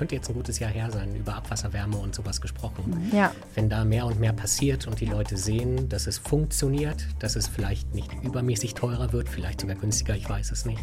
könnte 0.00 0.14
jetzt 0.14 0.30
ein 0.30 0.34
gutes 0.34 0.58
Jahr 0.58 0.70
her 0.70 0.90
sein, 0.90 1.14
über 1.14 1.34
Abwasserwärme 1.34 1.98
und 1.98 2.14
sowas 2.14 2.40
gesprochen. 2.40 3.10
Ja. 3.12 3.32
Wenn 3.54 3.68
da 3.68 3.84
mehr 3.84 4.06
und 4.06 4.18
mehr 4.18 4.32
passiert 4.32 4.86
und 4.86 4.98
die 4.98 5.04
Leute 5.04 5.36
sehen, 5.36 5.90
dass 5.90 6.06
es 6.06 6.16
funktioniert, 6.16 7.06
dass 7.18 7.36
es 7.36 7.48
vielleicht 7.48 7.94
nicht 7.94 8.10
übermäßig 8.22 8.72
teurer 8.72 9.12
wird, 9.12 9.28
vielleicht 9.28 9.60
sogar 9.60 9.76
günstiger, 9.76 10.16
ich 10.16 10.26
weiß 10.26 10.52
es 10.52 10.64
nicht, 10.64 10.80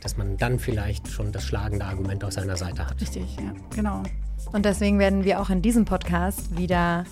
dass 0.00 0.16
man 0.16 0.36
dann 0.36 0.60
vielleicht 0.60 1.08
schon 1.08 1.32
das 1.32 1.44
schlagende 1.44 1.86
Argument 1.86 2.22
auf 2.22 2.34
seiner 2.34 2.56
Seite 2.56 2.86
hat. 2.86 3.00
Richtig, 3.00 3.24
ja, 3.36 3.52
genau. 3.74 4.04
Und 4.52 4.64
deswegen 4.64 5.00
werden 5.00 5.24
wir 5.24 5.40
auch 5.40 5.50
in 5.50 5.60
diesem 5.60 5.84
Podcast 5.84 6.56
wieder 6.56 7.02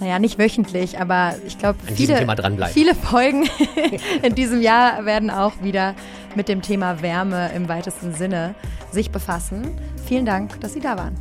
naja, 0.00 0.18
nicht 0.18 0.38
wöchentlich, 0.38 0.98
aber 0.98 1.34
ich 1.46 1.58
glaube, 1.58 1.78
viele, 1.94 2.26
viele 2.72 2.94
Folgen 2.94 3.44
in 4.22 4.34
diesem 4.34 4.62
Jahr 4.62 5.04
werden 5.04 5.30
auch 5.30 5.52
wieder 5.62 5.94
mit 6.34 6.48
dem 6.48 6.62
Thema 6.62 7.02
Wärme 7.02 7.50
im 7.54 7.68
weitesten 7.68 8.14
Sinne 8.14 8.54
sich 8.90 9.10
befassen. 9.10 9.76
Vielen 10.12 10.26
Dank, 10.26 10.60
dass 10.60 10.74
Sie 10.74 10.80
da 10.80 10.94
waren. 10.94 11.16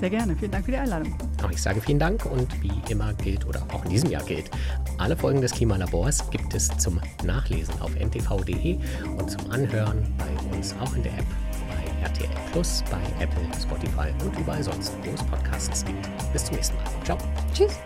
Sehr 0.00 0.10
gerne. 0.10 0.34
Vielen 0.34 0.50
Dank 0.50 0.64
für 0.64 0.72
die 0.72 0.76
Einladung. 0.76 1.14
Auch 1.44 1.52
ich 1.52 1.62
sage 1.62 1.80
vielen 1.80 2.00
Dank 2.00 2.26
und 2.26 2.48
wie 2.64 2.72
immer 2.90 3.14
gilt 3.14 3.46
oder 3.46 3.62
auch 3.72 3.84
in 3.84 3.90
diesem 3.90 4.10
Jahr 4.10 4.24
gilt, 4.24 4.50
alle 4.98 5.16
Folgen 5.16 5.40
des 5.40 5.52
Klimalabors 5.52 6.28
gibt 6.30 6.52
es 6.52 6.66
zum 6.78 7.00
Nachlesen 7.22 7.80
auf 7.80 7.94
ntv.de 7.94 8.76
und 9.16 9.30
zum 9.30 9.52
Anhören 9.52 10.12
bei 10.18 10.56
uns 10.56 10.74
auch 10.80 10.96
in 10.96 11.04
der 11.04 11.12
App 11.12 11.26
bei 11.68 12.04
RTL 12.08 12.28
Plus, 12.50 12.82
bei 12.90 13.22
Apple, 13.22 13.46
Spotify 13.62 14.08
und 14.26 14.36
überall 14.36 14.64
sonst, 14.64 14.94
wo 15.04 15.12
es 15.12 15.22
Podcasts 15.22 15.84
gibt. 15.84 16.32
Bis 16.32 16.44
zum 16.44 16.56
nächsten 16.56 16.74
Mal. 16.74 16.86
Ciao. 17.04 17.18
Tschüss. 17.54 17.78